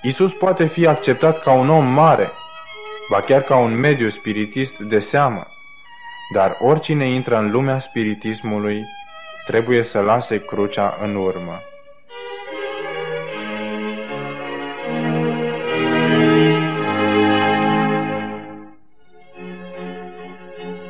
Isus 0.02 0.34
poate 0.34 0.66
fi 0.66 0.88
acceptat 0.88 1.40
ca 1.40 1.52
un 1.52 1.70
om 1.70 1.86
mare, 1.86 2.32
ba 3.10 3.22
chiar 3.22 3.42
ca 3.42 3.56
un 3.56 3.80
mediu 3.80 4.10
spiritist 4.10 4.78
de 4.78 5.00
seamă. 5.00 5.48
Dar 6.34 6.58
oricine 6.60 7.06
intră 7.06 7.38
în 7.38 7.52
lumea 7.52 7.80
spiritismului 7.80 8.86
trebuie 9.46 9.84
să 9.84 10.00
lase 10.00 10.40
crucea 10.40 10.98
în 11.02 11.16
urmă. 11.16 11.62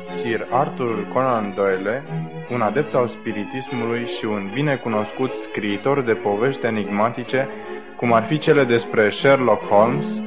Sir 0.08 0.46
Arthur 0.50 1.08
Conan 1.12 1.54
Doyle, 1.54 2.02
un 2.50 2.60
adept 2.60 2.94
al 2.94 3.06
spiritismului 3.06 4.06
și 4.06 4.24
un 4.24 4.50
binecunoscut 4.54 5.34
scriitor 5.34 6.02
de 6.02 6.12
povești 6.12 6.66
enigmatice, 6.66 7.48
cum 7.96 8.12
ar 8.12 8.24
fi 8.24 8.38
cele 8.38 8.64
despre 8.64 9.08
Sherlock 9.08 9.62
Holmes, 9.62 10.22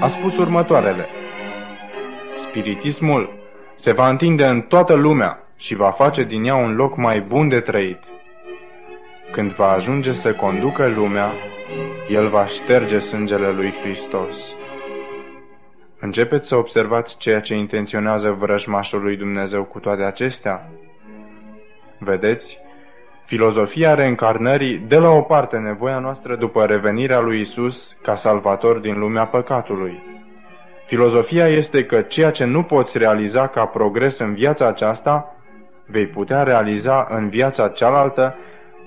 a 0.00 0.08
spus 0.08 0.36
următoarele– 0.36 1.06
Spiritismul 2.36 3.30
se 3.74 3.92
va 3.92 4.08
întinde 4.08 4.44
în 4.44 4.60
toată 4.60 4.94
lumea 4.94 5.42
și 5.56 5.74
va 5.74 5.90
face 5.90 6.22
din 6.24 6.44
ea 6.44 6.54
un 6.54 6.74
loc 6.74 6.96
mai 6.96 7.20
bun 7.20 7.48
de 7.48 7.60
trăit. 7.60 7.98
Când 9.30 9.52
va 9.54 9.70
ajunge 9.70 10.12
să 10.12 10.34
conducă 10.34 10.86
lumea, 10.86 11.32
el 12.08 12.28
va 12.28 12.46
șterge 12.46 12.98
sângele 12.98 13.50
lui 13.50 13.72
Hristos. 13.82 14.54
Începeți 16.00 16.48
să 16.48 16.56
observați 16.56 17.18
ceea 17.18 17.40
ce 17.40 17.54
intenționează 17.54 18.30
vrăjmașul 18.30 19.02
lui 19.02 19.16
Dumnezeu 19.16 19.64
cu 19.64 19.78
toate 19.78 20.02
acestea? 20.02 20.68
Vedeți? 21.98 22.58
Filozofia 23.24 23.94
reîncarnării 23.94 24.76
de 24.76 24.98
la 24.98 25.10
o 25.10 25.20
parte 25.20 25.56
nevoia 25.56 25.98
noastră 25.98 26.36
după 26.36 26.64
revenirea 26.64 27.20
lui 27.20 27.40
Isus 27.40 27.96
ca 28.02 28.14
salvator 28.14 28.78
din 28.78 28.98
lumea 28.98 29.26
păcatului. 29.26 30.11
Filozofia 30.92 31.48
este 31.48 31.84
că 31.84 32.00
ceea 32.00 32.30
ce 32.30 32.44
nu 32.44 32.62
poți 32.62 32.98
realiza 32.98 33.46
ca 33.46 33.64
progres 33.64 34.18
în 34.18 34.34
viața 34.34 34.66
aceasta, 34.66 35.36
vei 35.86 36.06
putea 36.06 36.42
realiza 36.42 37.06
în 37.10 37.28
viața 37.28 37.68
cealaltă, 37.68 38.34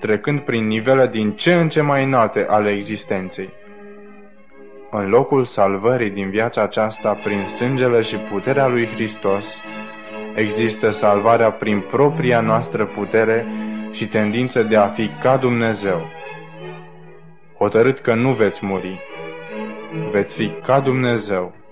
trecând 0.00 0.40
prin 0.40 0.66
nivele 0.66 1.06
din 1.06 1.32
ce 1.32 1.54
în 1.54 1.68
ce 1.68 1.80
mai 1.80 2.04
înalte 2.04 2.46
ale 2.48 2.70
existenței. 2.70 3.48
În 4.90 5.08
locul 5.08 5.44
salvării 5.44 6.10
din 6.10 6.30
viața 6.30 6.62
aceasta 6.62 7.18
prin 7.24 7.46
sângele 7.46 8.00
și 8.00 8.16
puterea 8.16 8.66
lui 8.66 8.86
Hristos, 8.86 9.60
există 10.34 10.90
salvarea 10.90 11.50
prin 11.50 11.80
propria 11.80 12.40
noastră 12.40 12.86
putere 12.86 13.46
și 13.90 14.06
tendință 14.06 14.62
de 14.62 14.76
a 14.76 14.88
fi 14.88 15.10
ca 15.20 15.36
Dumnezeu. 15.36 16.00
Hotărât 17.58 17.98
că 17.98 18.14
nu 18.14 18.32
veți 18.32 18.64
muri, 18.64 19.00
veți 20.10 20.36
fi 20.36 20.50
ca 20.66 20.80
Dumnezeu. 20.80 21.64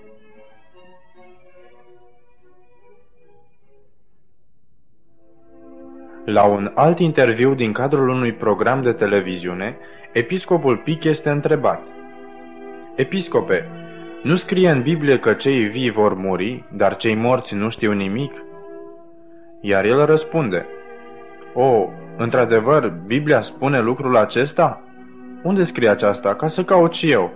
La 6.25 6.43
un 6.43 6.71
alt 6.75 6.99
interviu 6.99 7.53
din 7.53 7.71
cadrul 7.71 8.09
unui 8.09 8.33
program 8.33 8.81
de 8.81 8.91
televiziune, 8.91 9.77
episcopul 10.11 10.77
Pic 10.77 11.03
este 11.03 11.29
întrebat. 11.29 11.81
Episcope, 12.95 13.67
nu 14.23 14.35
scrie 14.35 14.69
în 14.69 14.81
Biblie 14.81 15.19
că 15.19 15.33
cei 15.33 15.63
vii 15.63 15.89
vor 15.89 16.13
muri, 16.13 16.63
dar 16.71 16.95
cei 16.95 17.15
morți 17.15 17.55
nu 17.55 17.69
știu 17.69 17.91
nimic? 17.91 18.43
Iar 19.61 19.85
el 19.85 20.05
răspunde, 20.05 20.65
O, 21.53 21.89
într-adevăr, 22.17 22.93
Biblia 23.05 23.41
spune 23.41 23.79
lucrul 23.79 24.17
acesta? 24.17 24.81
Unde 25.43 25.63
scrie 25.63 25.89
aceasta, 25.89 26.35
ca 26.35 26.47
să 26.47 26.63
caut 26.63 26.93
și 26.93 27.11
eu? 27.11 27.33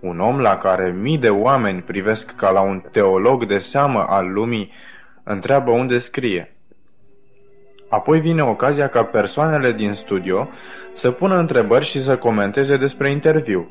Un 0.00 0.20
om 0.20 0.40
la 0.40 0.56
care 0.56 0.96
mii 1.00 1.18
de 1.18 1.30
oameni 1.30 1.82
privesc 1.82 2.34
ca 2.36 2.50
la 2.50 2.60
un 2.60 2.82
teolog 2.92 3.46
de 3.46 3.58
seamă 3.58 4.06
al 4.08 4.32
lumii, 4.32 4.70
întreabă 5.22 5.70
unde 5.70 5.98
scrie. 5.98 6.51
Apoi 7.92 8.20
vine 8.20 8.42
ocazia 8.42 8.88
ca 8.88 9.04
persoanele 9.04 9.72
din 9.72 9.92
studio 9.92 10.48
să 10.92 11.10
pună 11.10 11.38
întrebări 11.38 11.84
și 11.84 12.02
să 12.02 12.16
comenteze 12.16 12.76
despre 12.76 13.10
interviu. 13.10 13.70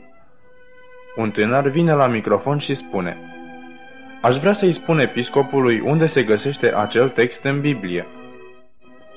Un 1.15 1.31
tânăr 1.31 1.67
vine 1.67 1.93
la 1.93 2.07
microfon 2.07 2.57
și 2.57 2.73
spune 2.73 3.17
Aș 4.21 4.37
vrea 4.37 4.53
să-i 4.53 4.71
spun 4.71 4.99
episcopului 4.99 5.79
unde 5.79 6.05
se 6.05 6.23
găsește 6.23 6.75
acel 6.75 7.09
text 7.09 7.43
în 7.43 7.61
Biblie. 7.61 8.07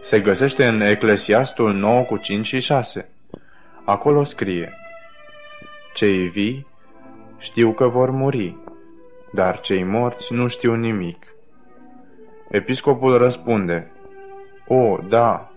Se 0.00 0.20
găsește 0.20 0.66
în 0.66 0.80
Eclesiastul 0.80 1.72
9 1.72 2.02
cu 2.02 2.16
5 2.16 2.46
și 2.46 2.60
6. 2.60 3.08
Acolo 3.84 4.24
scrie 4.24 4.72
Cei 5.94 6.28
vii 6.28 6.66
știu 7.38 7.72
că 7.72 7.88
vor 7.88 8.10
muri, 8.10 8.56
dar 9.32 9.60
cei 9.60 9.82
morți 9.82 10.32
nu 10.32 10.46
știu 10.46 10.74
nimic. 10.74 11.26
Episcopul 12.48 13.18
răspunde 13.18 13.93
O, 14.66 14.98
da, 15.08 15.54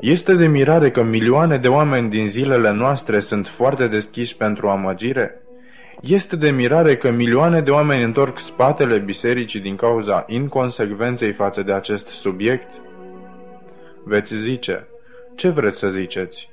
este 0.00 0.34
de 0.34 0.46
mirare 0.46 0.90
că 0.90 1.02
milioane 1.02 1.56
de 1.56 1.68
oameni 1.68 2.10
din 2.10 2.28
zilele 2.28 2.72
noastre 2.72 3.18
sunt 3.18 3.48
foarte 3.48 3.86
deschiși 3.86 4.36
pentru 4.36 4.68
amăgire? 4.68 5.40
Este 6.00 6.36
de 6.36 6.50
mirare 6.50 6.96
că 6.96 7.10
milioane 7.10 7.60
de 7.60 7.70
oameni 7.70 8.02
întorc 8.02 8.38
spatele 8.38 8.98
bisericii 8.98 9.60
din 9.60 9.76
cauza 9.76 10.24
inconsecvenței 10.28 11.32
față 11.32 11.62
de 11.62 11.72
acest 11.72 12.06
subiect? 12.06 12.68
Veți 14.04 14.34
zice, 14.34 14.86
ce 15.34 15.48
vreți 15.48 15.78
să 15.78 15.88
ziceți? 15.88 16.50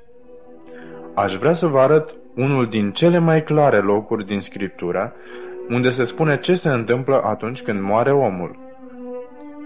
Aș 1.13 1.35
vrea 1.35 1.53
să 1.53 1.67
vă 1.67 1.79
arăt 1.79 2.15
unul 2.35 2.69
din 2.69 2.91
cele 2.91 3.17
mai 3.17 3.43
clare 3.43 3.77
locuri 3.77 4.25
din 4.25 4.39
Scriptură, 4.39 5.13
unde 5.69 5.89
se 5.89 6.03
spune 6.03 6.39
ce 6.39 6.53
se 6.53 6.69
întâmplă 6.69 7.21
atunci 7.23 7.61
când 7.61 7.81
moare 7.81 8.11
omul. 8.11 8.66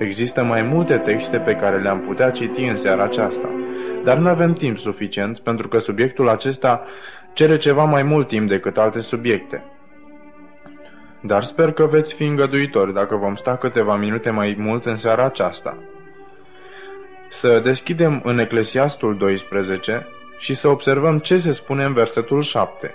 Există 0.01 0.43
mai 0.43 0.61
multe 0.61 0.97
texte 0.97 1.37
pe 1.37 1.55
care 1.55 1.81
le-am 1.81 1.99
putea 1.99 2.31
citi 2.31 2.61
în 2.61 2.77
seara 2.77 3.03
aceasta, 3.03 3.49
dar 4.03 4.17
nu 4.17 4.27
avem 4.27 4.53
timp 4.53 4.77
suficient 4.77 5.39
pentru 5.39 5.67
că 5.67 5.77
subiectul 5.77 6.29
acesta 6.29 6.85
cere 7.33 7.57
ceva 7.57 7.83
mai 7.83 8.03
mult 8.03 8.27
timp 8.27 8.47
decât 8.49 8.77
alte 8.77 8.99
subiecte. 8.99 9.63
Dar 11.19 11.43
sper 11.43 11.71
că 11.71 11.85
veți 11.85 12.13
fi 12.13 12.23
îngăduitori 12.23 12.93
dacă 12.93 13.15
vom 13.15 13.35
sta 13.35 13.55
câteva 13.55 13.95
minute 13.95 14.29
mai 14.29 14.55
mult 14.59 14.85
în 14.85 14.95
seara 14.95 15.25
aceasta. 15.25 15.77
Să 17.29 17.59
deschidem 17.59 18.21
în 18.23 18.37
Eclesiastul 18.37 19.17
12 19.17 20.07
și 20.37 20.53
să 20.53 20.67
observăm 20.67 21.17
ce 21.19 21.37
se 21.37 21.51
spune 21.51 21.83
în 21.83 21.93
versetul 21.93 22.41
7. 22.41 22.93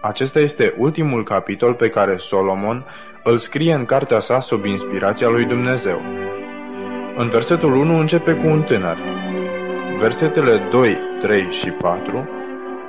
Acesta 0.00 0.38
este 0.38 0.74
ultimul 0.78 1.24
capitol 1.24 1.74
pe 1.74 1.88
care 1.88 2.16
Solomon 2.16 2.86
îl 3.22 3.36
scrie 3.36 3.74
în 3.74 3.84
cartea 3.84 4.20
sa 4.20 4.40
sub 4.40 4.64
inspirația 4.64 5.28
lui 5.28 5.44
Dumnezeu. 5.44 6.00
În 7.16 7.28
versetul 7.28 7.74
1 7.74 7.98
începe 7.98 8.32
cu 8.32 8.46
un 8.46 8.62
tânăr. 8.62 8.98
Versetele 9.98 10.68
2, 10.70 10.98
3 11.20 11.50
și 11.50 11.70
4 11.70 12.28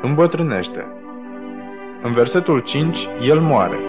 îmbătrânește. 0.01 0.87
În 2.01 2.11
versetul 2.11 2.59
5, 2.59 3.07
el 3.21 3.39
moare. 3.39 3.79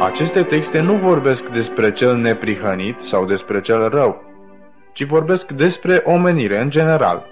Aceste 0.00 0.42
texte 0.42 0.80
nu 0.80 0.94
vorbesc 0.94 1.48
despre 1.48 1.92
cel 1.92 2.16
neprihănit 2.16 3.00
sau 3.00 3.24
despre 3.24 3.60
cel 3.60 3.88
rău, 3.88 4.24
ci 4.92 5.04
vorbesc 5.04 5.52
despre 5.52 6.02
omenire 6.04 6.60
în 6.60 6.70
general. 6.70 7.26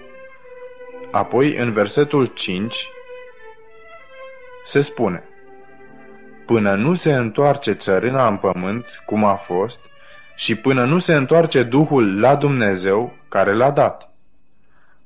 Apoi, 1.10 1.56
în 1.56 1.72
versetul 1.72 2.26
5, 2.26 2.88
se 4.62 4.80
spune 4.80 5.28
Până 6.46 6.74
nu 6.74 6.94
se 6.94 7.12
întoarce 7.12 7.72
țărâna 7.72 8.28
în 8.28 8.36
pământ, 8.36 8.84
cum 9.06 9.24
a 9.24 9.34
fost, 9.34 9.80
și 10.34 10.54
până 10.54 10.84
nu 10.84 10.98
se 10.98 11.14
întoarce 11.14 11.62
Duhul 11.62 12.20
la 12.20 12.34
Dumnezeu 12.34 13.16
care 13.28 13.54
l-a 13.54 13.70
dat. 13.70 14.10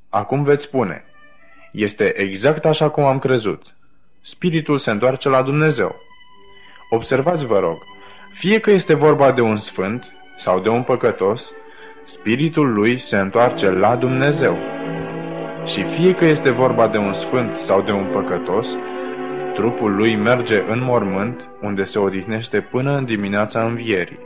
Acum 0.09 0.43
veți 0.43 0.65
spune, 0.65 1.05
este 1.73 2.21
exact 2.21 2.65
așa 2.65 2.89
cum 2.91 3.05
am 3.05 3.19
crezut. 3.19 3.75
Spiritul 4.21 4.79
se 4.79 4.91
întoarce 4.91 5.29
la 5.29 5.43
Dumnezeu. 5.43 5.97
Observați, 6.91 7.47
vă 7.47 7.59
rog, 7.59 7.79
fie 8.33 8.61
că 8.61 8.71
este 8.71 8.95
vorba 8.95 9.33
de 9.33 9.41
un 9.41 9.57
sfânt 9.57 10.13
sau 10.37 10.61
de 10.61 10.69
un 10.69 10.83
păcătos, 10.83 11.53
spiritul 12.05 12.73
lui 12.73 12.99
se 12.99 13.19
întoarce 13.19 13.71
la 13.71 13.97
Dumnezeu. 13.97 14.59
Și 15.65 15.83
fie 15.83 16.15
că 16.15 16.25
este 16.25 16.51
vorba 16.51 16.89
de 16.89 16.99
un 16.99 17.13
sfânt 17.13 17.55
sau 17.55 17.83
de 17.83 17.93
un 17.93 18.05
păcătos, 18.05 18.79
trupul 19.59 19.95
lui 19.95 20.17
merge 20.17 20.65
în 20.69 20.83
mormânt, 20.83 21.49
unde 21.61 21.85
se 21.85 21.99
odihnește 21.99 22.61
până 22.61 22.97
în 22.97 23.05
dimineața 23.05 23.63
învierii. 23.63 24.19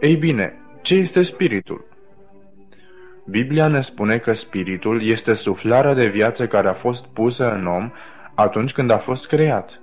Ei 0.00 0.14
bine, 0.14 0.54
ce 0.82 0.94
este 0.94 1.22
spiritul? 1.22 1.84
Biblia 3.26 3.68
ne 3.68 3.80
spune 3.80 4.18
că 4.18 4.32
spiritul 4.32 5.04
este 5.04 5.32
suflarea 5.32 5.94
de 5.94 6.06
viață 6.06 6.46
care 6.46 6.68
a 6.68 6.72
fost 6.72 7.06
pusă 7.06 7.50
în 7.50 7.66
om 7.66 7.92
atunci 8.34 8.72
când 8.72 8.90
a 8.90 8.98
fost 8.98 9.26
creat. 9.26 9.80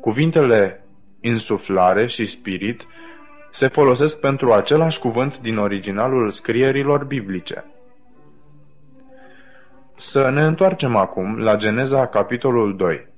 Cuvintele 0.00 0.84
insuflare 1.20 2.06
și 2.06 2.24
spirit 2.24 2.86
se 3.50 3.68
folosesc 3.68 4.20
pentru 4.20 4.52
același 4.52 4.98
cuvânt 4.98 5.38
din 5.38 5.56
originalul 5.56 6.30
scrierilor 6.30 7.04
biblice. 7.04 7.64
Să 9.96 10.30
ne 10.30 10.40
întoarcem 10.40 10.96
acum 10.96 11.38
la 11.38 11.56
Geneza 11.56 12.06
capitolul 12.06 12.76
2. 12.76 13.09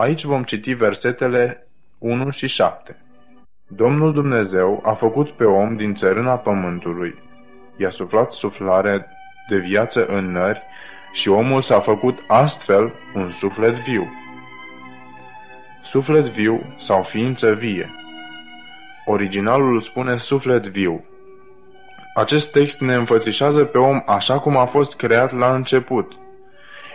Aici 0.00 0.24
vom 0.24 0.42
citi 0.42 0.72
versetele 0.72 1.68
1 1.98 2.30
și 2.30 2.46
7. 2.46 2.96
Domnul 3.68 4.12
Dumnezeu 4.12 4.82
a 4.84 4.92
făcut 4.92 5.30
pe 5.30 5.44
om 5.44 5.76
din 5.76 5.94
țărâna 5.94 6.36
pământului. 6.36 7.22
I-a 7.76 7.90
suflat 7.90 8.32
suflare 8.32 9.06
de 9.48 9.56
viață 9.56 10.06
în 10.06 10.30
nări 10.30 10.62
și 11.12 11.28
omul 11.28 11.60
s-a 11.60 11.80
făcut 11.80 12.18
astfel 12.26 12.94
un 13.14 13.30
suflet 13.30 13.80
viu. 13.80 14.12
Suflet 15.82 16.28
viu 16.28 16.74
sau 16.76 17.02
ființă 17.02 17.52
vie. 17.52 17.90
Originalul 19.04 19.80
spune 19.80 20.16
suflet 20.16 20.68
viu. 20.68 21.04
Acest 22.14 22.52
text 22.52 22.80
ne 22.80 22.94
înfățișează 22.94 23.64
pe 23.64 23.78
om 23.78 24.02
așa 24.06 24.38
cum 24.38 24.56
a 24.56 24.64
fost 24.64 24.96
creat 24.96 25.32
la 25.32 25.54
început. 25.54 26.12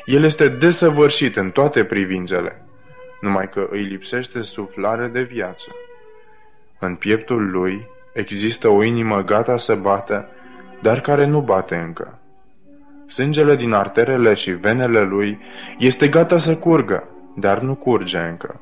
El 0.06 0.24
este 0.24 0.48
desăvârșit 0.48 1.36
în 1.36 1.50
toate 1.50 1.84
privințele 1.84 2.65
numai 3.26 3.50
că 3.50 3.68
îi 3.70 3.82
lipsește 3.82 4.42
suflare 4.42 5.08
de 5.08 5.22
viață. 5.22 5.72
În 6.80 6.96
pieptul 6.96 7.50
lui 7.52 7.88
există 8.14 8.68
o 8.68 8.84
inimă 8.84 9.22
gata 9.24 9.58
să 9.58 9.76
bată, 9.76 10.30
dar 10.82 11.00
care 11.00 11.26
nu 11.26 11.42
bate 11.42 11.76
încă. 11.76 12.20
Sângele 13.06 13.56
din 13.56 13.74
arterele 13.74 14.34
și 14.34 14.52
venele 14.52 15.02
lui 15.02 15.40
este 15.78 16.08
gata 16.08 16.38
să 16.38 16.56
curgă, 16.56 17.04
dar 17.36 17.60
nu 17.60 17.76
curge 17.76 18.18
încă. 18.18 18.62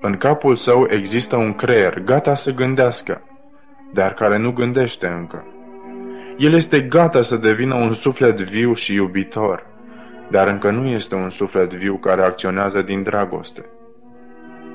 În 0.00 0.16
capul 0.16 0.54
său 0.54 0.86
există 0.90 1.36
un 1.36 1.52
creier 1.52 1.98
gata 1.98 2.34
să 2.34 2.50
gândească, 2.50 3.22
dar 3.92 4.14
care 4.14 4.38
nu 4.38 4.52
gândește 4.52 5.06
încă. 5.06 5.44
El 6.36 6.52
este 6.52 6.80
gata 6.80 7.20
să 7.20 7.36
devină 7.36 7.74
un 7.74 7.92
suflet 7.92 8.40
viu 8.40 8.74
și 8.74 8.94
iubitor, 8.94 9.66
dar 10.30 10.46
încă 10.46 10.70
nu 10.70 10.86
este 10.86 11.14
un 11.14 11.30
suflet 11.30 11.74
viu 11.74 11.94
care 11.94 12.22
acționează 12.22 12.82
din 12.82 13.02
dragoste. 13.02 13.64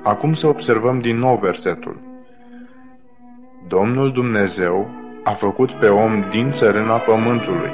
Acum 0.03 0.33
să 0.33 0.47
observăm 0.47 0.99
din 0.99 1.17
nou 1.17 1.35
versetul. 1.35 1.99
Domnul 3.67 4.11
Dumnezeu 4.11 4.89
a 5.23 5.31
făcut 5.31 5.71
pe 5.71 5.87
om 5.87 6.25
din 6.29 6.51
țărâna 6.51 6.97
pământului. 6.97 7.71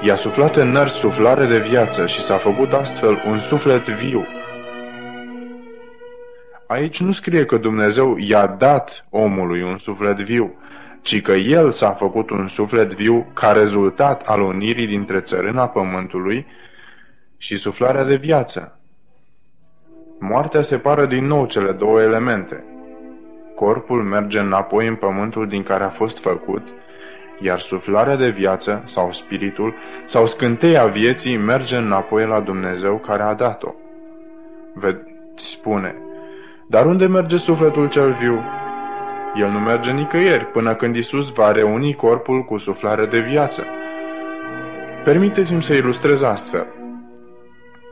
I-a 0.00 0.14
suflat 0.14 0.56
în 0.56 0.70
nări 0.70 0.90
suflare 0.90 1.46
de 1.46 1.58
viață 1.58 2.06
și 2.06 2.20
s-a 2.20 2.36
făcut 2.36 2.72
astfel 2.72 3.22
un 3.26 3.38
suflet 3.38 3.88
viu. 3.88 4.26
Aici 6.66 7.00
nu 7.00 7.10
scrie 7.10 7.44
că 7.44 7.56
Dumnezeu 7.56 8.16
i-a 8.18 8.46
dat 8.46 9.06
omului 9.10 9.62
un 9.62 9.78
suflet 9.78 10.20
viu, 10.20 10.54
ci 11.06 11.22
că 11.22 11.32
el 11.32 11.70
s-a 11.70 11.90
făcut 11.90 12.30
un 12.30 12.48
suflet 12.48 12.94
viu 12.94 13.26
ca 13.34 13.52
rezultat 13.52 14.22
al 14.22 14.40
unirii 14.40 14.86
dintre 14.86 15.20
țărâna 15.20 15.68
pământului 15.68 16.46
și 17.36 17.56
suflarea 17.56 18.04
de 18.04 18.16
viață. 18.16 18.78
Moartea 20.18 20.60
separă 20.60 21.06
din 21.06 21.26
nou 21.26 21.46
cele 21.46 21.72
două 21.72 22.00
elemente. 22.00 22.64
Corpul 23.54 24.02
merge 24.02 24.38
înapoi 24.38 24.86
în 24.86 24.94
pământul 24.94 25.48
din 25.48 25.62
care 25.62 25.84
a 25.84 25.88
fost 25.88 26.20
făcut, 26.20 26.68
iar 27.40 27.58
suflarea 27.58 28.16
de 28.16 28.28
viață 28.28 28.82
sau 28.84 29.12
spiritul 29.12 29.74
sau 30.04 30.26
scânteia 30.26 30.86
vieții 30.86 31.36
merge 31.36 31.76
înapoi 31.76 32.26
la 32.26 32.40
Dumnezeu 32.40 32.98
care 32.98 33.22
a 33.22 33.34
dat-o. 33.34 33.74
Veți 34.74 35.00
spune, 35.34 35.94
dar 36.68 36.86
unde 36.86 37.06
merge 37.06 37.36
sufletul 37.36 37.88
cel 37.88 38.12
viu? 38.12 38.55
El 39.38 39.48
nu 39.48 39.58
merge 39.58 39.92
nicăieri 39.92 40.44
până 40.44 40.74
când 40.74 40.96
Isus 40.96 41.30
va 41.30 41.52
reuni 41.52 41.94
corpul 41.94 42.42
cu 42.44 42.56
suflare 42.56 43.06
de 43.06 43.18
viață. 43.18 43.64
Permiteți-mi 45.04 45.62
să 45.62 45.74
ilustrez 45.74 46.22
astfel. 46.22 46.66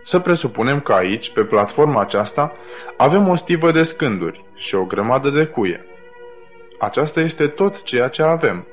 Să 0.02 0.18
presupunem 0.18 0.80
că 0.80 0.92
aici, 0.92 1.30
pe 1.32 1.44
platforma 1.44 2.00
aceasta, 2.00 2.52
avem 2.96 3.28
o 3.28 3.34
stivă 3.34 3.70
de 3.70 3.82
scânduri 3.82 4.44
și 4.54 4.74
o 4.74 4.84
grămadă 4.84 5.30
de 5.30 5.44
cuie. 5.44 5.86
Aceasta 6.78 7.20
este 7.20 7.46
tot 7.46 7.82
ceea 7.82 8.08
ce 8.08 8.22
avem. 8.22 8.66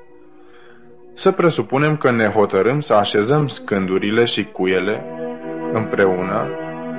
Să 1.13 1.32
presupunem 1.32 1.97
că 1.97 2.11
ne 2.11 2.26
hotărâm 2.26 2.80
să 2.80 2.93
așezăm 2.93 3.47
scândurile 3.47 4.26
și 4.26 4.43
cuiele 4.43 5.03
împreună, 5.74 6.47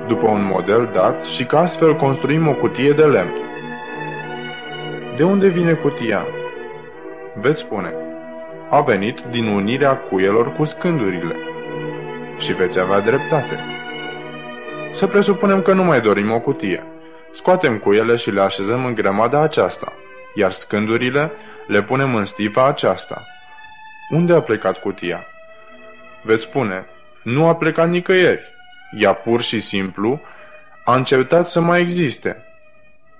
după 0.07 0.27
un 0.27 0.45
model 0.45 0.89
dat, 0.93 1.25
și 1.25 1.45
că 1.45 1.57
astfel 1.57 1.95
construim 1.95 2.47
o 2.47 2.53
cutie 2.53 2.91
de 2.91 3.03
lemn. 3.05 3.33
De 5.15 5.23
unde 5.23 5.47
vine 5.47 5.73
cutia? 5.73 6.27
Veți 7.35 7.61
spune, 7.61 7.93
a 8.69 8.81
venit 8.81 9.19
din 9.19 9.47
unirea 9.47 9.97
cuielor 9.97 10.55
cu 10.55 10.63
scândurile. 10.63 11.35
Și 12.37 12.53
veți 12.53 12.79
avea 12.79 12.99
dreptate. 12.99 13.59
Să 14.91 15.07
presupunem 15.07 15.61
că 15.61 15.73
nu 15.73 15.83
mai 15.83 16.01
dorim 16.01 16.31
o 16.31 16.39
cutie. 16.39 16.83
Scoatem 17.31 17.77
cuiele 17.77 18.15
și 18.15 18.31
le 18.31 18.41
așezăm 18.41 18.85
în 18.85 18.93
grămada 18.93 19.41
aceasta, 19.41 19.93
iar 20.35 20.51
scândurile 20.51 21.31
le 21.67 21.83
punem 21.83 22.15
în 22.15 22.25
stiva 22.25 22.67
aceasta. 22.67 23.25
Unde 24.09 24.33
a 24.33 24.41
plecat 24.41 24.77
cutia? 24.77 25.25
Veți 26.21 26.43
spune, 26.43 26.85
nu 27.23 27.47
a 27.47 27.55
plecat 27.55 27.89
nicăieri. 27.89 28.53
Ea 28.97 29.13
pur 29.13 29.41
și 29.41 29.59
simplu 29.59 30.21
a 30.85 30.95
încetat 30.95 31.47
să 31.47 31.61
mai 31.61 31.81
existe. 31.81 32.43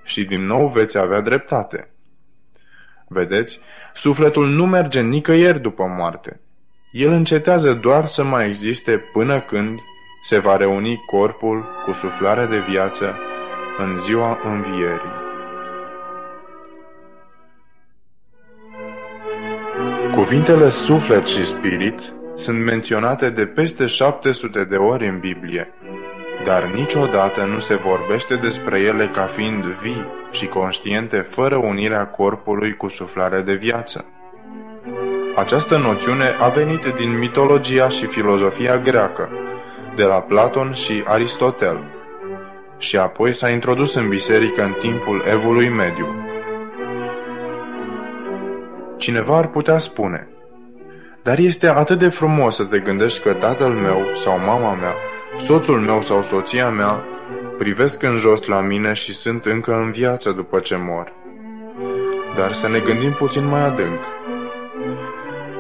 Și 0.04 0.24
din 0.24 0.46
nou 0.46 0.68
veți 0.68 0.98
avea 0.98 1.22
dreptate. 1.22 1.88
Vedeți, 3.08 3.60
sufletul 3.94 4.48
nu 4.48 4.66
merge 4.66 5.02
nicăieri 5.02 5.62
după 5.62 5.84
moarte. 5.98 6.40
El 6.92 7.12
încetează 7.12 7.74
doar 7.74 8.06
să 8.06 8.24
mai 8.24 8.48
existe 8.48 8.98
până 9.14 9.42
când 9.42 9.80
se 10.22 10.40
va 10.40 10.58
reuni 10.58 11.04
corpul 11.06 11.66
cu 11.86 11.92
suflarea 11.92 12.46
de 12.46 12.60
viață 12.70 13.16
în 13.78 13.98
ziua 13.98 14.40
învierii. 14.44 15.22
Cuvintele 20.12 20.70
suflet 20.70 21.28
și 21.28 21.46
spirit 21.46 22.14
sunt 22.36 22.64
menționate 22.64 23.30
de 23.30 23.46
peste 23.46 23.86
700 23.86 24.64
de 24.64 24.76
ori 24.76 25.08
în 25.08 25.20
Biblie, 25.20 25.74
dar 26.46 26.64
niciodată 26.64 27.42
nu 27.42 27.60
se 27.60 27.76
vorbește 27.76 28.36
despre 28.36 28.80
ele 28.80 29.08
ca 29.08 29.26
fiind 29.26 29.64
vii 29.64 30.06
și 30.32 30.48
conștiente 30.48 31.18
fără 31.18 31.56
unirea 31.56 32.08
corpului 32.08 32.76
cu 32.76 32.88
suflarea 32.88 33.42
de 33.42 33.54
viață. 33.54 34.06
Această 35.36 35.78
noțiune 35.78 36.36
a 36.40 36.50
venit 36.50 36.82
din 37.00 37.18
mitologia 37.18 37.88
și 37.88 38.06
filozofia 38.06 38.78
greacă, 38.78 39.30
de 39.96 40.04
la 40.04 40.16
Platon 40.16 40.72
și 40.72 41.04
Aristotel, 41.06 41.84
și 42.78 42.98
apoi 42.98 43.34
s-a 43.34 43.50
introdus 43.50 43.96
în 43.96 44.10
biserică 44.10 44.64
în 44.64 44.76
timpul 44.80 45.24
evului 45.30 45.70
mediu. 45.70 46.08
Cineva 48.98 49.38
ar 49.38 49.48
putea 49.48 49.78
spune, 49.78 50.28
dar 51.24 51.38
este 51.38 51.68
atât 51.68 52.00
de 52.00 52.10
frumos 52.10 52.56
să 52.56 52.64
te 52.64 52.80
gândești 52.80 53.22
că 53.22 53.34
tatăl 53.34 53.72
meu 53.72 54.10
sau 54.14 54.40
mama 54.40 54.74
mea, 54.74 54.96
soțul 55.36 55.80
meu 55.80 56.02
sau 56.02 56.24
soția 56.24 56.70
mea 56.70 57.04
privesc 57.58 58.04
în 58.04 58.16
jos 58.16 58.46
la 58.46 58.62
mine 58.62 58.94
și 58.94 59.14
sunt 59.14 59.46
încă 59.46 59.74
în 59.74 59.92
viață 59.92 60.32
după 60.32 60.60
ce 60.60 60.76
mor. 60.76 61.14
Dar 62.36 62.52
să 62.52 62.68
ne 62.68 62.80
gândim 62.80 63.12
puțin 63.12 63.46
mai 63.46 63.66
adânc. 63.66 64.00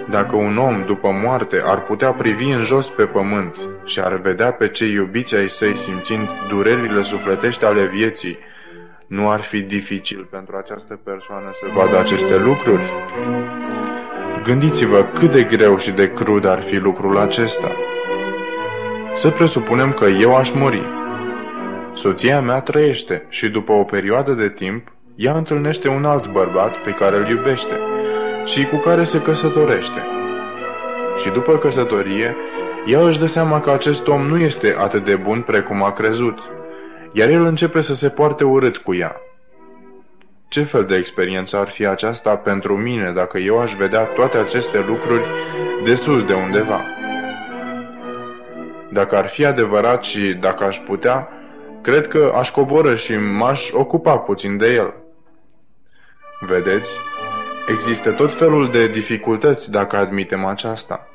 Dacă 0.09 0.35
un 0.35 0.57
om, 0.57 0.83
după 0.85 1.11
moarte, 1.23 1.61
ar 1.65 1.83
putea 1.83 2.11
privi 2.11 2.51
în 2.51 2.59
jos 2.59 2.89
pe 2.89 3.03
pământ 3.03 3.55
și 3.85 3.99
ar 3.99 4.15
vedea 4.15 4.51
pe 4.51 4.67
cei 4.67 4.91
iubiți 4.91 5.35
ai 5.35 5.49
săi 5.49 5.75
simțind 5.75 6.29
durerile 6.49 7.01
sufletești 7.01 7.65
ale 7.65 7.85
vieții, 7.85 8.37
nu 9.07 9.29
ar 9.29 9.41
fi 9.41 9.59
dificil 9.61 10.27
pentru 10.31 10.55
această 10.55 10.99
persoană 11.03 11.49
să 11.51 11.65
vadă 11.75 11.99
aceste 11.99 12.37
lucruri? 12.37 12.93
Gândiți-vă 14.43 15.05
cât 15.13 15.31
de 15.31 15.43
greu 15.43 15.77
și 15.77 15.91
de 15.91 16.13
crud 16.13 16.45
ar 16.45 16.61
fi 16.61 16.75
lucrul 16.75 17.17
acesta. 17.17 17.71
Să 19.15 19.29
presupunem 19.29 19.91
că 19.91 20.05
eu 20.05 20.35
aș 20.35 20.51
muri. 20.51 20.89
Soția 21.93 22.41
mea 22.41 22.59
trăiește 22.59 23.25
și 23.29 23.49
după 23.49 23.71
o 23.71 23.83
perioadă 23.83 24.31
de 24.31 24.49
timp, 24.49 24.91
ea 25.15 25.37
întâlnește 25.37 25.89
un 25.89 26.05
alt 26.05 26.31
bărbat 26.31 26.77
pe 26.77 26.91
care 26.91 27.17
îl 27.17 27.27
iubește 27.27 27.79
și 28.45 28.65
cu 28.65 28.75
care 28.75 29.03
se 29.03 29.21
căsătorește. 29.21 30.05
Și 31.17 31.29
după 31.29 31.57
căsătorie, 31.57 32.35
ea 32.85 32.99
își 33.05 33.19
dă 33.19 33.25
seama 33.25 33.59
că 33.59 33.71
acest 33.71 34.07
om 34.07 34.21
nu 34.21 34.37
este 34.37 34.75
atât 34.77 35.05
de 35.05 35.15
bun 35.15 35.41
precum 35.41 35.83
a 35.83 35.91
crezut, 35.91 36.39
iar 37.11 37.29
el 37.29 37.45
începe 37.45 37.79
să 37.79 37.93
se 37.93 38.09
poarte 38.09 38.43
urât 38.43 38.77
cu 38.77 38.95
ea. 38.95 39.15
Ce 40.47 40.63
fel 40.63 40.85
de 40.85 40.95
experiență 40.95 41.57
ar 41.57 41.67
fi 41.67 41.85
aceasta 41.85 42.35
pentru 42.35 42.77
mine 42.77 43.11
dacă 43.15 43.37
eu 43.37 43.59
aș 43.59 43.73
vedea 43.73 44.03
toate 44.03 44.37
aceste 44.37 44.85
lucruri 44.87 45.25
de 45.83 45.93
sus 45.93 46.23
de 46.23 46.33
undeva? 46.33 46.81
Dacă 48.93 49.15
ar 49.15 49.27
fi 49.27 49.45
adevărat 49.45 50.03
și 50.03 50.33
dacă 50.33 50.63
aș 50.63 50.77
putea, 50.77 51.29
cred 51.81 52.07
că 52.07 52.33
aș 52.35 52.51
coboră 52.51 52.95
și 52.95 53.17
m-aș 53.17 53.71
ocupa 53.71 54.17
puțin 54.17 54.57
de 54.57 54.73
el. 54.73 54.93
Vedeți, 56.39 56.97
există 57.67 58.11
tot 58.11 58.33
felul 58.33 58.69
de 58.71 58.87
dificultăți 58.87 59.71
dacă 59.71 59.97
admitem 59.97 60.45
aceasta. 60.45 61.07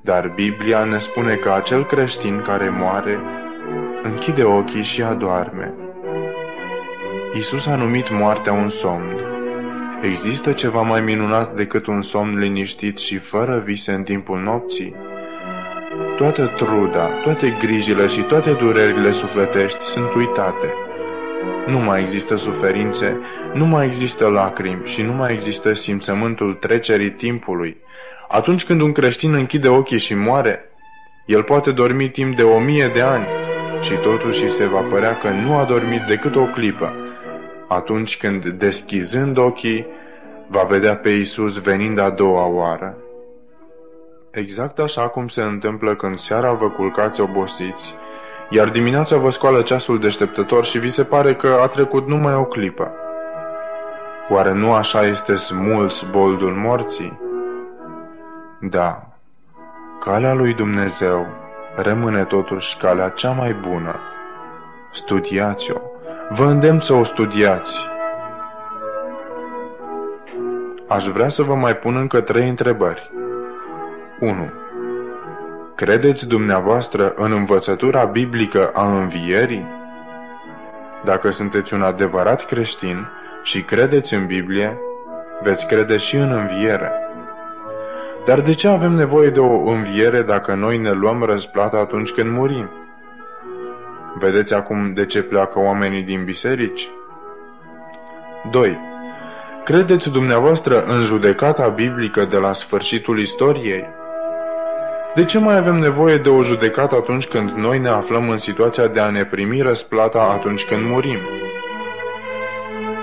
Dar 0.00 0.28
Biblia 0.28 0.84
ne 0.84 0.98
spune 0.98 1.34
că 1.34 1.50
acel 1.52 1.86
creștin 1.86 2.40
care 2.40 2.68
moare 2.68 3.20
închide 4.02 4.44
ochii 4.44 4.82
și 4.82 5.02
adorme. 5.02 5.74
Isus 7.34 7.66
a 7.66 7.76
numit 7.76 8.10
moartea 8.10 8.52
un 8.52 8.68
somn. 8.68 9.20
Există 10.02 10.52
ceva 10.52 10.82
mai 10.82 11.00
minunat 11.00 11.54
decât 11.54 11.86
un 11.86 12.02
somn 12.02 12.38
liniștit 12.38 12.98
și 12.98 13.18
fără 13.18 13.58
vise 13.58 13.92
în 13.92 14.02
timpul 14.02 14.38
nopții? 14.38 15.11
Toată 16.16 16.52
truda, 16.56 17.06
toate 17.06 17.56
grijile 17.58 18.06
și 18.06 18.20
toate 18.20 18.52
durerile 18.52 19.10
sufletești 19.10 19.84
sunt 19.84 20.14
uitate. 20.14 20.74
Nu 21.66 21.78
mai 21.78 22.00
există 22.00 22.36
suferințe, 22.36 23.20
nu 23.54 23.66
mai 23.66 23.86
există 23.86 24.28
lacrimi 24.28 24.80
și 24.84 25.02
nu 25.02 25.12
mai 25.12 25.32
există 25.32 25.72
simțământul 25.72 26.54
trecerii 26.54 27.10
timpului. 27.10 27.76
Atunci 28.28 28.64
când 28.64 28.80
un 28.80 28.92
creștin 28.92 29.34
închide 29.34 29.68
ochii 29.68 29.98
și 29.98 30.14
moare, 30.14 30.70
el 31.26 31.42
poate 31.42 31.70
dormi 31.70 32.08
timp 32.08 32.36
de 32.36 32.42
o 32.42 32.58
mie 32.58 32.90
de 32.94 33.00
ani 33.00 33.26
și 33.80 33.92
totuși 33.92 34.48
se 34.48 34.66
va 34.66 34.80
părea 34.80 35.18
că 35.18 35.28
nu 35.28 35.56
a 35.56 35.64
dormit 35.64 36.00
decât 36.00 36.36
o 36.36 36.44
clipă, 36.44 36.92
atunci 37.68 38.16
când, 38.16 38.46
deschizând 38.46 39.38
ochii, 39.38 39.86
va 40.46 40.62
vedea 40.62 40.96
pe 40.96 41.08
Isus 41.08 41.60
venind 41.60 41.98
a 41.98 42.10
doua 42.10 42.46
oară. 42.46 42.96
Exact 44.34 44.78
așa 44.78 45.08
cum 45.08 45.28
se 45.28 45.42
întâmplă 45.42 45.96
când 45.96 46.18
seara 46.18 46.52
vă 46.52 46.70
culcați 46.70 47.20
obosiți, 47.20 47.94
iar 48.50 48.68
dimineața 48.68 49.16
vă 49.16 49.30
scoală 49.30 49.62
ceasul 49.62 49.98
deșteptător 49.98 50.64
și 50.64 50.78
vi 50.78 50.88
se 50.88 51.04
pare 51.04 51.34
că 51.34 51.58
a 51.62 51.66
trecut 51.66 52.06
numai 52.06 52.34
o 52.34 52.44
clipă. 52.44 52.90
Oare 54.28 54.52
nu 54.52 54.72
așa 54.72 55.06
este 55.06 55.34
smuls 55.34 56.02
boldul 56.10 56.52
morții? 56.52 57.20
Da, 58.60 59.08
calea 60.00 60.34
lui 60.34 60.54
Dumnezeu 60.54 61.26
rămâne 61.76 62.24
totuși 62.24 62.76
calea 62.76 63.08
cea 63.08 63.30
mai 63.30 63.54
bună. 63.54 64.00
Studiați-o, 64.92 65.80
vă 66.30 66.44
îndemn 66.44 66.80
să 66.80 66.94
o 66.94 67.04
studiați. 67.04 67.88
Aș 70.88 71.04
vrea 71.04 71.28
să 71.28 71.42
vă 71.42 71.54
mai 71.54 71.76
pun 71.76 71.96
încă 71.96 72.20
trei 72.20 72.48
întrebări. 72.48 73.10
1. 74.22 74.52
Credeți 75.74 76.28
dumneavoastră 76.28 77.14
în 77.16 77.32
învățătura 77.32 78.04
biblică 78.04 78.70
a 78.72 78.98
învierii? 78.98 79.66
Dacă 81.04 81.30
sunteți 81.30 81.74
un 81.74 81.82
adevărat 81.82 82.44
creștin 82.44 83.08
și 83.42 83.62
credeți 83.62 84.14
în 84.14 84.26
Biblie, 84.26 84.78
veți 85.40 85.66
crede 85.66 85.96
și 85.96 86.16
în 86.16 86.32
înviere. 86.32 86.92
Dar 88.26 88.40
de 88.40 88.52
ce 88.54 88.68
avem 88.68 88.92
nevoie 88.92 89.30
de 89.30 89.40
o 89.40 89.70
înviere 89.70 90.22
dacă 90.22 90.54
noi 90.54 90.78
ne 90.78 90.90
luăm 90.90 91.22
răsplata 91.22 91.76
atunci 91.76 92.10
când 92.10 92.30
murim? 92.30 92.70
Vedeți 94.18 94.54
acum 94.54 94.92
de 94.94 95.06
ce 95.06 95.22
pleacă 95.22 95.58
oamenii 95.58 96.02
din 96.02 96.24
biserici? 96.24 96.90
2. 98.50 98.78
Credeți 99.64 100.12
dumneavoastră 100.12 100.82
în 100.82 101.02
judecata 101.02 101.68
biblică 101.68 102.24
de 102.24 102.36
la 102.36 102.52
sfârșitul 102.52 103.18
istoriei? 103.18 104.00
De 105.14 105.24
ce 105.24 105.38
mai 105.38 105.56
avem 105.56 105.74
nevoie 105.74 106.16
de 106.16 106.28
o 106.28 106.42
judecată 106.42 106.94
atunci 106.94 107.26
când 107.26 107.50
noi 107.50 107.78
ne 107.78 107.88
aflăm 107.88 108.30
în 108.30 108.38
situația 108.38 108.86
de 108.86 109.00
a 109.00 109.10
ne 109.10 109.24
primi 109.24 109.60
răsplata 109.60 110.18
atunci 110.18 110.64
când 110.64 110.86
murim? 110.86 111.18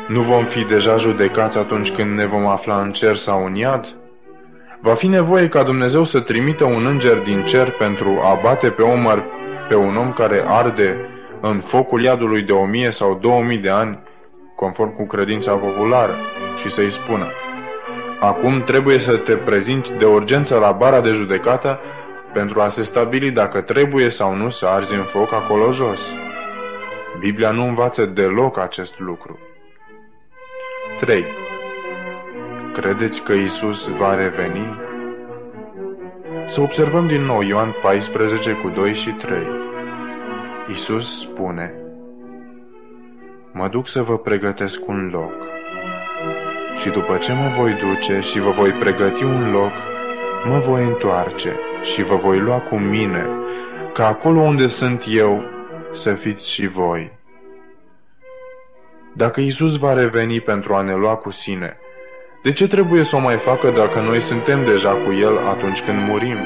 Nu 0.07 0.21
vom 0.21 0.45
fi 0.45 0.63
deja 0.63 0.95
judecați 0.95 1.57
atunci 1.57 1.91
când 1.91 2.17
ne 2.17 2.25
vom 2.25 2.47
afla 2.47 2.81
în 2.81 2.91
cer 2.91 3.15
sau 3.15 3.45
în 3.45 3.55
iad? 3.55 3.95
Va 4.81 4.93
fi 4.93 5.07
nevoie 5.07 5.49
ca 5.49 5.63
Dumnezeu 5.63 6.03
să 6.03 6.19
trimită 6.19 6.63
un 6.63 6.85
înger 6.85 7.17
din 7.17 7.43
cer 7.43 7.71
pentru 7.71 8.19
a 8.23 8.39
bate 8.43 8.69
pe 8.69 8.81
omăr 8.81 9.23
pe 9.67 9.75
un 9.75 9.95
om 9.97 10.13
care 10.13 10.43
arde 10.47 10.97
în 11.41 11.59
focul 11.59 12.03
iadului 12.03 12.41
de 12.41 12.51
o 12.51 12.65
mie 12.65 12.89
sau 12.89 13.17
două 13.21 13.43
mii 13.43 13.57
de 13.57 13.69
ani, 13.69 13.99
conform 14.55 14.95
cu 14.95 15.05
credința 15.05 15.51
populară, 15.51 16.17
și 16.55 16.69
să-i 16.69 16.89
spună 16.89 17.27
Acum 18.19 18.63
trebuie 18.63 18.99
să 18.99 19.17
te 19.17 19.35
prezinți 19.35 19.93
de 19.93 20.05
urgență 20.05 20.57
la 20.57 20.71
bara 20.71 21.01
de 21.01 21.11
judecată 21.11 21.79
pentru 22.39 22.61
a 22.61 22.67
se 22.67 22.83
stabili 22.83 23.31
dacă 23.31 23.61
trebuie 23.61 24.09
sau 24.09 24.35
nu 24.35 24.49
să 24.49 24.65
arzi 24.65 24.95
în 24.95 25.03
foc 25.03 25.33
acolo 25.33 25.71
jos. 25.71 26.15
Biblia 27.19 27.51
nu 27.51 27.67
învață 27.67 28.05
deloc 28.05 28.57
acest 28.57 28.99
lucru. 28.99 29.39
3. 30.99 31.25
Credeți 32.73 33.23
că 33.23 33.33
Isus 33.33 33.87
va 33.87 34.15
reveni? 34.15 34.79
Să 36.45 36.61
observăm 36.61 37.07
din 37.07 37.21
nou 37.21 37.41
Ioan 37.41 37.75
14 37.81 38.51
cu 38.51 38.69
2 38.69 38.93
și 38.93 39.09
3. 39.09 39.37
Isus 40.67 41.19
spune, 41.19 41.73
Mă 43.53 43.67
duc 43.67 43.87
să 43.87 44.01
vă 44.01 44.17
pregătesc 44.17 44.87
un 44.87 45.09
loc. 45.11 45.33
Și 46.75 46.89
după 46.89 47.17
ce 47.17 47.33
mă 47.33 47.53
voi 47.57 47.73
duce 47.73 48.19
și 48.19 48.39
vă 48.39 48.49
voi 48.49 48.71
pregăti 48.71 49.23
un 49.23 49.51
loc, 49.51 49.71
mă 50.45 50.57
voi 50.57 50.83
întoarce 50.83 51.59
și 51.81 52.03
vă 52.03 52.15
voi 52.15 52.39
lua 52.39 52.59
cu 52.59 52.75
mine, 52.75 53.25
ca 53.93 54.07
acolo 54.07 54.39
unde 54.39 54.67
sunt 54.67 55.03
eu 55.09 55.43
să 55.91 56.13
fiți 56.13 56.51
și 56.51 56.67
voi. 56.67 57.17
Dacă 59.13 59.41
Isus 59.41 59.77
va 59.77 59.93
reveni 59.93 60.39
pentru 60.39 60.73
a 60.73 60.81
ne 60.81 60.93
lua 60.93 61.15
cu 61.15 61.31
sine, 61.31 61.77
de 62.43 62.51
ce 62.51 62.67
trebuie 62.67 63.03
să 63.03 63.15
o 63.15 63.19
mai 63.19 63.37
facă 63.37 63.71
dacă 63.71 63.99
noi 63.99 64.19
suntem 64.19 64.65
deja 64.65 64.91
cu 64.91 65.11
El 65.11 65.37
atunci 65.37 65.81
când 65.81 66.07
murim? 66.07 66.37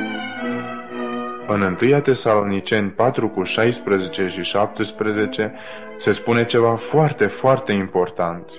În 1.48 1.78
1 1.82 2.00
Tesaloniceni 2.00 2.90
4 2.90 3.30
cu 3.30 3.44
16 3.44 4.28
și 4.28 4.42
17 4.42 5.54
se 5.98 6.12
spune 6.12 6.46
ceva 6.46 6.76
foarte, 6.76 7.28
foarte 7.28 7.72
important. 7.72 8.52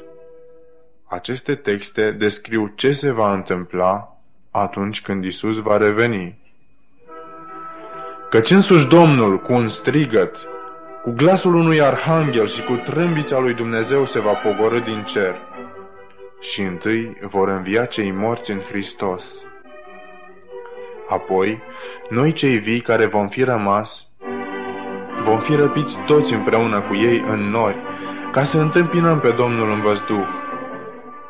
Aceste 1.05 1.55
texte 1.55 2.11
descriu 2.11 2.72
ce 2.75 2.93
se 2.93 3.11
va 3.11 3.33
întâmpla 3.33 4.18
atunci 4.51 5.03
când 5.03 5.25
Isus 5.25 5.57
va 5.57 5.77
reveni. 5.77 6.43
Căci 8.35 8.51
însuși 8.51 8.89
Domnul, 8.89 9.39
cu 9.39 9.53
un 9.53 9.68
strigăt, 9.68 10.49
cu 11.03 11.11
glasul 11.11 11.55
unui 11.55 11.80
arhanghel 11.80 12.47
și 12.47 12.62
cu 12.62 12.72
trâmbița 12.72 13.39
lui 13.39 13.55
Dumnezeu 13.55 14.05
se 14.05 14.20
va 14.20 14.32
pogorâ 14.32 14.78
din 14.78 15.03
cer. 15.05 15.35
Și 16.41 16.62
întâi 16.62 17.16
vor 17.20 17.49
învia 17.49 17.85
cei 17.85 18.11
morți 18.11 18.51
în 18.51 18.61
Hristos. 18.61 19.45
Apoi, 21.09 21.62
noi 22.09 22.32
cei 22.32 22.59
vii 22.59 22.80
care 22.80 23.07
vom 23.07 23.28
fi 23.28 23.43
rămas, 23.43 24.07
vom 25.22 25.41
fi 25.41 25.55
răpiți 25.55 25.99
toți 26.07 26.35
împreună 26.35 26.80
cu 26.80 26.95
ei 26.95 27.24
în 27.26 27.41
nori, 27.41 27.78
ca 28.32 28.43
să 28.43 28.61
întâmpinăm 28.61 29.20
pe 29.20 29.30
Domnul 29.30 29.70
în 29.70 29.80
văzduh. 29.80 30.26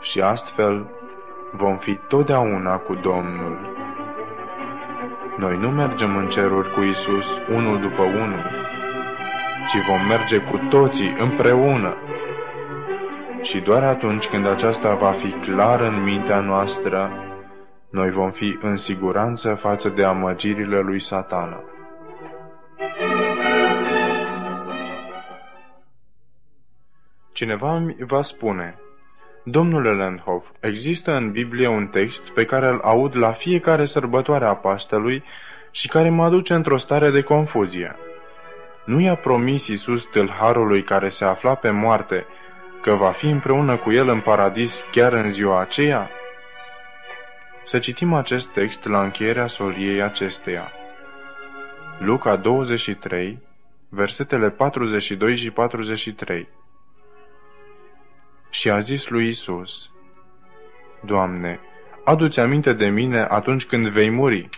Și 0.00 0.20
astfel 0.20 0.90
vom 1.52 1.78
fi 1.78 1.98
totdeauna 2.08 2.76
cu 2.76 2.94
Domnul. 2.94 3.83
Noi 5.38 5.56
nu 5.56 5.70
mergem 5.70 6.16
în 6.16 6.28
ceruri 6.28 6.72
cu 6.72 6.80
Isus 6.80 7.40
unul 7.48 7.80
după 7.80 8.02
unul, 8.02 8.50
ci 9.68 9.86
vom 9.86 10.06
merge 10.06 10.38
cu 10.38 10.56
toții 10.56 11.16
împreună. 11.18 11.96
Și 13.42 13.60
doar 13.60 13.82
atunci 13.82 14.26
când 14.26 14.46
aceasta 14.46 14.94
va 14.94 15.10
fi 15.10 15.30
clar 15.30 15.80
în 15.80 16.02
mintea 16.02 16.40
noastră, 16.40 17.12
noi 17.90 18.10
vom 18.10 18.30
fi 18.30 18.58
în 18.60 18.76
siguranță 18.76 19.54
față 19.54 19.88
de 19.88 20.04
amăgirile 20.04 20.80
lui 20.80 20.98
satana. 20.98 21.64
Cineva 27.32 27.82
va 27.98 28.22
spune, 28.22 28.78
Domnule 29.46 29.92
Landhoff, 29.92 30.50
există 30.60 31.16
în 31.16 31.30
Biblie 31.30 31.66
un 31.66 31.86
text 31.86 32.28
pe 32.28 32.44
care 32.44 32.68
îl 32.68 32.80
aud 32.82 33.16
la 33.16 33.32
fiecare 33.32 33.84
sărbătoare 33.84 34.44
a 34.44 34.54
Paștelui 34.54 35.24
și 35.70 35.88
care 35.88 36.10
mă 36.10 36.24
aduce 36.24 36.54
într-o 36.54 36.76
stare 36.76 37.10
de 37.10 37.22
confuzie. 37.22 37.96
Nu 38.84 39.00
i-a 39.00 39.14
promis 39.14 39.68
Iisus 39.68 40.04
tâlharului 40.04 40.82
care 40.82 41.08
se 41.08 41.24
afla 41.24 41.54
pe 41.54 41.70
moarte 41.70 42.26
că 42.82 42.94
va 42.94 43.10
fi 43.10 43.28
împreună 43.28 43.76
cu 43.76 43.92
el 43.92 44.08
în 44.08 44.20
paradis 44.20 44.84
chiar 44.90 45.12
în 45.12 45.30
ziua 45.30 45.60
aceea? 45.60 46.10
Să 47.64 47.78
citim 47.78 48.12
acest 48.12 48.48
text 48.48 48.84
la 48.84 49.02
încheierea 49.02 49.46
soliei 49.46 50.02
acesteia. 50.02 50.72
Luca 51.98 52.36
23, 52.36 53.38
versetele 53.88 54.50
42 54.50 55.36
și 55.36 55.50
43 55.50 56.48
Și 58.54 58.70
a 58.70 58.78
zis 58.78 59.08
lui 59.08 59.26
Isus, 59.26 59.90
Doamne, 61.00 61.60
adu-ți 62.04 62.40
aminte 62.40 62.72
de 62.72 62.88
mine 62.88 63.26
atunci 63.28 63.66
când 63.66 63.88
vei 63.88 64.10
muri. 64.10 64.48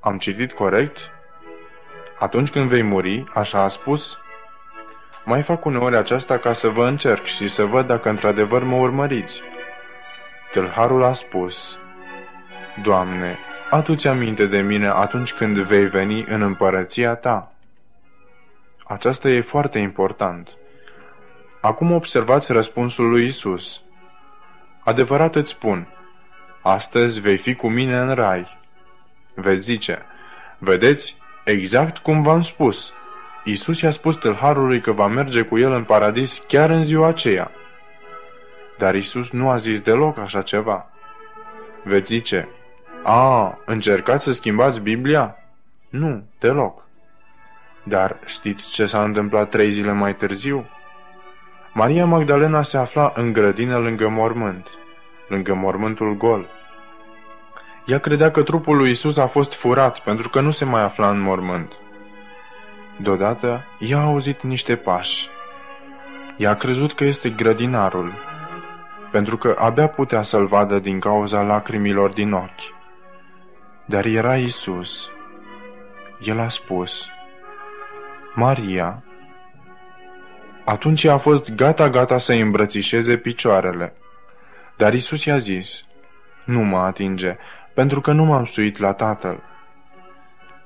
Am 0.00 0.18
citit 0.18 0.52
corect? 0.52 0.98
Atunci 2.18 2.50
când 2.50 2.68
vei 2.68 2.82
muri, 2.82 3.24
așa 3.34 3.62
a 3.62 3.68
spus? 3.68 4.18
Mai 5.24 5.42
fac 5.42 5.64
uneori 5.64 5.96
aceasta 5.96 6.38
ca 6.38 6.52
să 6.52 6.68
vă 6.68 6.86
încerc 6.86 7.24
și 7.24 7.48
să 7.48 7.64
văd 7.64 7.86
dacă 7.86 8.08
într-adevăr 8.08 8.62
mă 8.62 8.76
urmăriți. 8.76 9.42
Tâlharul 10.50 11.02
a 11.02 11.12
spus, 11.12 11.78
Doamne, 12.82 13.38
adu-ți 13.70 14.08
aminte 14.08 14.46
de 14.46 14.60
mine 14.60 14.88
atunci 14.88 15.32
când 15.32 15.58
vei 15.58 15.86
veni 15.86 16.24
în 16.28 16.42
împărăția 16.42 17.14
Ta. 17.14 17.52
Aceasta 18.84 19.28
e 19.28 19.40
foarte 19.40 19.78
important. 19.78 20.58
Acum 21.60 21.92
observați 21.92 22.52
răspunsul 22.52 23.08
lui 23.08 23.24
Isus. 23.24 23.82
Adevărat 24.84 25.34
îți 25.34 25.50
spun, 25.50 25.88
astăzi 26.62 27.20
vei 27.20 27.36
fi 27.36 27.54
cu 27.54 27.68
mine 27.68 27.98
în 27.98 28.14
rai. 28.14 28.58
Veți 29.34 29.64
zice, 29.64 30.02
vedeți, 30.58 31.16
exact 31.44 31.98
cum 31.98 32.22
v-am 32.22 32.42
spus. 32.42 32.92
Isus 33.44 33.80
i-a 33.80 33.90
spus 33.90 34.16
tâlharului 34.16 34.80
că 34.80 34.92
va 34.92 35.06
merge 35.06 35.42
cu 35.42 35.58
el 35.58 35.72
în 35.72 35.84
paradis 35.84 36.42
chiar 36.46 36.70
în 36.70 36.82
ziua 36.82 37.08
aceea. 37.08 37.50
Dar 38.78 38.94
Isus 38.94 39.30
nu 39.30 39.50
a 39.50 39.56
zis 39.56 39.80
deloc 39.80 40.18
așa 40.18 40.42
ceva. 40.42 40.90
Veți 41.84 42.12
zice, 42.12 42.48
a, 43.02 43.58
încercați 43.64 44.24
să 44.24 44.32
schimbați 44.32 44.80
Biblia? 44.80 45.36
Nu, 45.88 46.24
deloc. 46.38 46.84
Dar 47.82 48.18
știți 48.24 48.72
ce 48.72 48.86
s-a 48.86 49.02
întâmplat 49.02 49.48
trei 49.48 49.70
zile 49.70 49.92
mai 49.92 50.16
târziu? 50.16 50.66
Maria 51.80 52.06
Magdalena 52.06 52.62
se 52.62 52.78
afla 52.78 53.12
în 53.16 53.32
grădină 53.32 53.76
lângă 53.76 54.08
mormânt, 54.08 54.66
lângă 55.28 55.54
mormântul 55.54 56.16
gol. 56.16 56.48
Ea 57.86 57.98
credea 57.98 58.30
că 58.30 58.42
trupul 58.42 58.76
lui 58.76 58.90
Isus 58.90 59.16
a 59.16 59.26
fost 59.26 59.54
furat 59.54 59.98
pentru 59.98 60.28
că 60.28 60.40
nu 60.40 60.50
se 60.50 60.64
mai 60.64 60.82
afla 60.82 61.10
în 61.10 61.20
mormânt. 61.20 61.72
Deodată, 62.98 63.64
ea 63.78 63.98
a 63.98 64.04
auzit 64.04 64.42
niște 64.42 64.76
pași. 64.76 65.28
Ea 66.36 66.50
a 66.50 66.54
crezut 66.54 66.92
că 66.92 67.04
este 67.04 67.30
grădinarul, 67.30 68.12
pentru 69.10 69.36
că 69.36 69.56
abia 69.58 69.88
putea 69.88 70.22
să-l 70.22 70.46
vadă 70.46 70.78
din 70.78 70.98
cauza 70.98 71.42
lacrimilor 71.42 72.12
din 72.12 72.32
ochi. 72.32 72.74
Dar 73.84 74.04
era 74.04 74.36
Isus. 74.36 75.10
El 76.20 76.40
a 76.40 76.48
spus, 76.48 77.08
Maria. 78.34 79.04
Atunci 80.64 81.04
a 81.04 81.16
fost 81.16 81.54
gata-gata 81.54 82.18
să 82.18 82.32
îi 82.32 82.40
îmbrățișeze 82.40 83.16
picioarele. 83.16 83.92
Dar 84.76 84.94
Isus 84.94 85.24
i-a 85.24 85.36
zis, 85.36 85.84
Nu 86.44 86.60
mă 86.60 86.78
atinge, 86.78 87.36
pentru 87.74 88.00
că 88.00 88.12
nu 88.12 88.24
m-am 88.24 88.44
suit 88.44 88.78
la 88.78 88.92
Tatăl. 88.92 89.42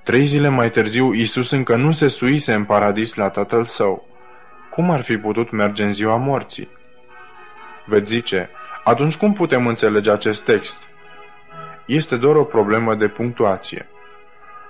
Trei 0.02 0.24
zile 0.24 0.48
mai 0.48 0.70
târziu, 0.70 1.12
Isus 1.12 1.50
încă 1.50 1.76
nu 1.76 1.90
se 1.90 2.06
suise 2.06 2.54
în 2.54 2.64
paradis 2.64 3.14
la 3.14 3.28
Tatăl 3.28 3.64
Său. 3.64 4.08
Cum 4.70 4.90
ar 4.90 5.02
fi 5.02 5.16
putut 5.16 5.50
merge 5.50 5.84
în 5.84 5.92
ziua 5.92 6.16
morții? 6.16 6.68
Veți 7.86 8.12
zice, 8.12 8.50
atunci 8.84 9.16
cum 9.16 9.32
putem 9.32 9.66
înțelege 9.66 10.10
acest 10.10 10.44
text? 10.44 10.80
Este 11.86 12.16
doar 12.16 12.36
o 12.36 12.44
problemă 12.44 12.94
de 12.94 13.08
punctuație. 13.08 13.86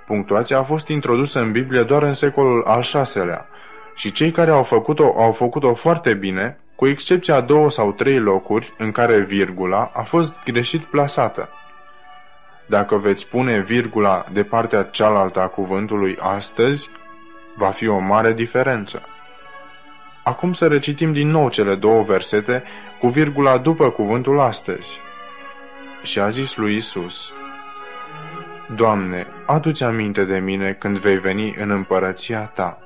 Punctuația 0.05 0.57
a 0.57 0.63
fost 0.63 0.87
introdusă 0.87 1.39
în 1.39 1.51
Biblie 1.51 1.83
doar 1.83 2.03
în 2.03 2.13
secolul 2.13 2.63
al 2.63 2.81
VI-lea 2.81 3.47
și 3.95 4.11
cei 4.11 4.31
care 4.31 4.51
au 4.51 4.63
făcut-o 4.63 5.13
au 5.17 5.31
făcut-o 5.31 5.73
foarte 5.73 6.13
bine, 6.13 6.57
cu 6.75 6.87
excepția 6.87 7.41
două 7.41 7.69
sau 7.69 7.91
trei 7.91 8.19
locuri 8.19 8.73
în 8.77 8.91
care 8.91 9.19
virgula 9.19 9.91
a 9.93 10.01
fost 10.01 10.43
greșit 10.43 10.83
plasată. 10.83 11.49
Dacă 12.65 12.95
veți 12.95 13.27
pune 13.27 13.59
virgula 13.59 14.25
de 14.33 14.43
partea 14.43 14.83
cealaltă 14.83 15.41
a 15.41 15.47
cuvântului 15.47 16.17
astăzi, 16.19 16.89
va 17.55 17.69
fi 17.69 17.87
o 17.87 17.99
mare 17.99 18.33
diferență. 18.33 19.01
Acum 20.23 20.53
să 20.53 20.67
recitim 20.67 21.13
din 21.13 21.27
nou 21.27 21.49
cele 21.49 21.75
două 21.75 22.03
versete 22.03 22.63
cu 22.99 23.07
virgula 23.07 23.57
după 23.57 23.89
cuvântul 23.89 24.39
astăzi. 24.39 24.99
Și 26.03 26.19
a 26.19 26.27
zis 26.27 26.55
lui 26.55 26.75
Isus, 26.75 27.33
Doamne, 28.75 29.27
adu-ți 29.45 29.83
aminte 29.83 30.23
de 30.23 30.39
mine 30.39 30.73
când 30.73 30.97
vei 30.97 31.17
veni 31.17 31.55
în 31.59 31.69
împărăția 31.69 32.51
Ta. 32.53 32.84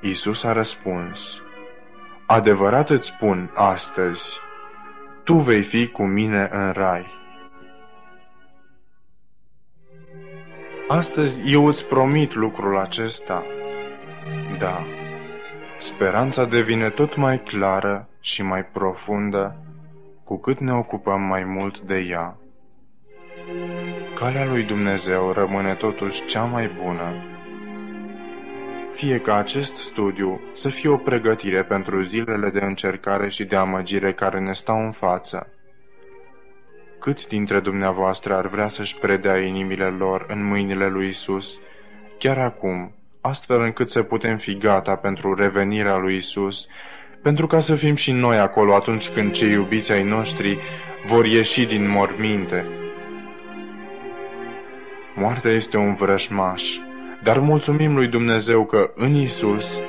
Isus 0.00 0.44
a 0.44 0.52
răspuns, 0.52 1.42
Adevărat 2.26 2.90
îți 2.90 3.08
spun 3.08 3.50
astăzi, 3.54 4.40
tu 5.24 5.34
vei 5.34 5.62
fi 5.62 5.88
cu 5.88 6.02
mine 6.06 6.48
în 6.52 6.72
rai. 6.72 7.06
Astăzi 10.88 11.52
eu 11.52 11.66
îți 11.66 11.86
promit 11.86 12.34
lucrul 12.34 12.78
acesta. 12.78 13.44
Da, 14.58 14.86
speranța 15.78 16.44
devine 16.44 16.90
tot 16.90 17.16
mai 17.16 17.42
clară 17.42 18.08
și 18.20 18.42
mai 18.42 18.64
profundă 18.64 19.56
cu 20.24 20.38
cât 20.38 20.58
ne 20.58 20.72
ocupăm 20.72 21.20
mai 21.20 21.44
mult 21.44 21.80
de 21.80 21.98
ea. 21.98 22.36
Calea 24.14 24.44
lui 24.44 24.62
Dumnezeu 24.62 25.32
rămâne 25.32 25.74
totuși 25.74 26.24
cea 26.24 26.44
mai 26.44 26.68
bună. 26.82 27.37
Fie 28.98 29.18
ca 29.18 29.34
acest 29.34 29.74
studiu 29.74 30.40
să 30.54 30.68
fie 30.68 30.88
o 30.88 30.96
pregătire 30.96 31.64
pentru 31.64 32.02
zilele 32.02 32.50
de 32.50 32.58
încercare 32.60 33.28
și 33.28 33.44
de 33.44 33.56
amăgire 33.56 34.12
care 34.12 34.40
ne 34.40 34.52
stau 34.52 34.84
în 34.84 34.90
față. 34.90 35.52
Câți 37.00 37.28
dintre 37.28 37.60
dumneavoastră 37.60 38.34
ar 38.36 38.46
vrea 38.46 38.68
să-și 38.68 38.96
predea 38.98 39.38
inimile 39.38 39.84
lor 39.84 40.26
în 40.28 40.44
mâinile 40.44 40.88
lui 40.88 41.08
Isus, 41.08 41.60
chiar 42.18 42.38
acum, 42.38 42.94
astfel 43.20 43.60
încât 43.60 43.88
să 43.88 44.02
putem 44.02 44.36
fi 44.36 44.56
gata 44.56 44.96
pentru 44.96 45.34
revenirea 45.34 45.96
lui 45.96 46.16
Isus, 46.16 46.68
pentru 47.22 47.46
ca 47.46 47.58
să 47.58 47.74
fim 47.74 47.94
și 47.94 48.12
noi 48.12 48.38
acolo 48.38 48.74
atunci 48.74 49.08
când 49.08 49.30
cei 49.32 49.50
iubiți 49.50 49.92
ai 49.92 50.02
noștri 50.02 50.58
vor 51.06 51.26
ieși 51.26 51.64
din 51.64 51.88
morminte. 51.88 52.66
Moartea 55.14 55.50
este 55.50 55.76
un 55.76 55.94
vrășmaș, 55.94 56.78
dar 57.22 57.38
mulțumim 57.38 57.94
lui 57.94 58.06
Dumnezeu 58.06 58.64
că 58.64 58.90
în 58.94 59.14
Isus 59.14 59.82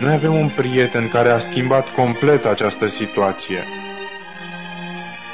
noi 0.00 0.12
avem 0.12 0.34
un 0.34 0.48
prieten 0.56 1.08
care 1.08 1.30
a 1.30 1.38
schimbat 1.38 1.88
complet 1.88 2.44
această 2.44 2.86
situație. 2.86 3.64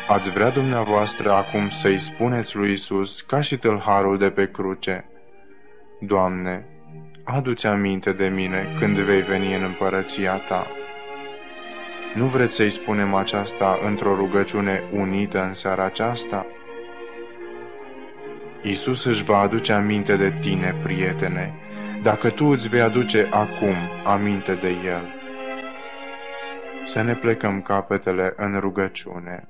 Ați 0.08 0.30
vrea 0.30 0.50
dumneavoastră 0.50 1.32
acum 1.32 1.68
să-i 1.68 1.98
spuneți 1.98 2.56
lui 2.56 2.72
Isus 2.72 3.20
ca 3.20 3.40
și 3.40 3.56
tâlharul 3.56 4.18
de 4.18 4.30
pe 4.30 4.50
cruce, 4.50 5.04
Doamne, 6.00 6.66
adu-ți 7.24 7.66
aminte 7.66 8.12
de 8.12 8.26
mine 8.26 8.74
când 8.78 8.98
vei 8.98 9.22
veni 9.22 9.54
în 9.54 9.62
împărăția 9.62 10.36
Ta. 10.48 10.66
Nu 12.14 12.26
vreți 12.26 12.56
să-i 12.56 12.70
spunem 12.70 13.14
aceasta 13.14 13.78
într-o 13.84 14.14
rugăciune 14.14 14.82
unită 14.92 15.42
în 15.42 15.54
seara 15.54 15.84
aceasta? 15.84 16.46
Isus 18.68 19.04
își 19.04 19.24
va 19.24 19.38
aduce 19.38 19.72
aminte 19.72 20.16
de 20.16 20.38
tine, 20.40 20.80
prietene, 20.82 21.54
dacă 22.02 22.30
tu 22.30 22.44
îți 22.44 22.68
vei 22.68 22.80
aduce 22.80 23.28
acum 23.30 23.74
aminte 24.04 24.54
de 24.54 24.68
El. 24.68 25.14
Să 26.84 27.02
ne 27.02 27.14
plecăm 27.14 27.62
capetele 27.62 28.34
în 28.36 28.60
rugăciune. 28.60 29.48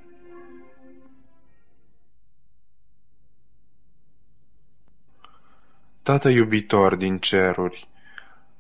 Tată 6.02 6.28
iubitor 6.28 6.94
din 6.94 7.18
ceruri, 7.18 7.88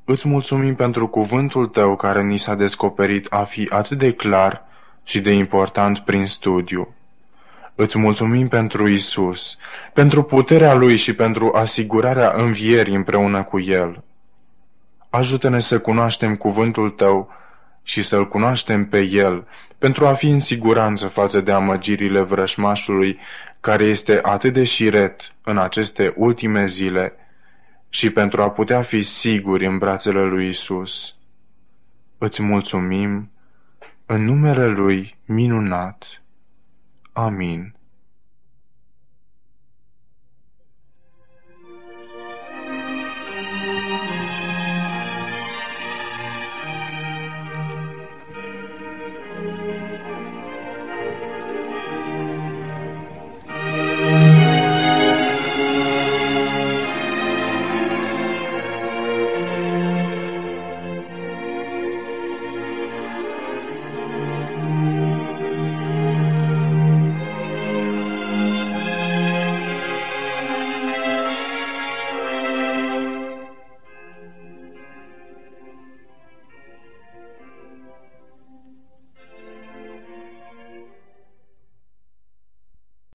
îți 0.04 0.28
mulțumim 0.28 0.74
pentru 0.74 1.08
cuvântul 1.08 1.66
tău 1.66 1.96
care 1.96 2.22
ni 2.22 2.36
s-a 2.36 2.54
descoperit 2.54 3.32
a 3.32 3.44
fi 3.44 3.68
atât 3.70 3.98
de 3.98 4.12
clar 4.12 4.64
și 5.02 5.20
de 5.20 5.32
important 5.32 5.98
prin 5.98 6.26
studiu. 6.26 6.97
Îți 7.80 7.98
mulțumim 7.98 8.48
pentru 8.48 8.88
Isus, 8.88 9.56
pentru 9.92 10.22
puterea 10.22 10.74
Lui 10.74 10.96
și 10.96 11.14
pentru 11.14 11.52
asigurarea 11.54 12.32
învierii 12.36 12.94
împreună 12.94 13.42
cu 13.42 13.60
El. 13.60 14.04
Ajută-ne 15.10 15.58
să 15.58 15.78
cunoaștem 15.78 16.36
cuvântul 16.36 16.90
Tău 16.90 17.30
și 17.82 18.02
să-L 18.02 18.28
cunoaștem 18.28 18.88
pe 18.88 19.00
El, 19.00 19.46
pentru 19.78 20.06
a 20.06 20.12
fi 20.12 20.28
în 20.28 20.38
siguranță 20.38 21.06
față 21.06 21.40
de 21.40 21.52
amăgirile 21.52 22.20
vrășmașului, 22.20 23.18
care 23.60 23.84
este 23.84 24.18
atât 24.22 24.52
de 24.52 24.64
șiret 24.64 25.34
în 25.42 25.58
aceste 25.58 26.14
ultime 26.16 26.66
zile, 26.66 27.12
și 27.88 28.10
pentru 28.10 28.42
a 28.42 28.50
putea 28.50 28.82
fi 28.82 29.02
siguri 29.02 29.66
în 29.66 29.78
brațele 29.78 30.22
lui 30.22 30.48
Isus. 30.48 31.14
Îți 32.18 32.42
mulțumim 32.42 33.30
în 34.06 34.24
numele 34.24 34.66
Lui 34.66 35.18
minunat. 35.24 36.22
Amin. 37.18 37.74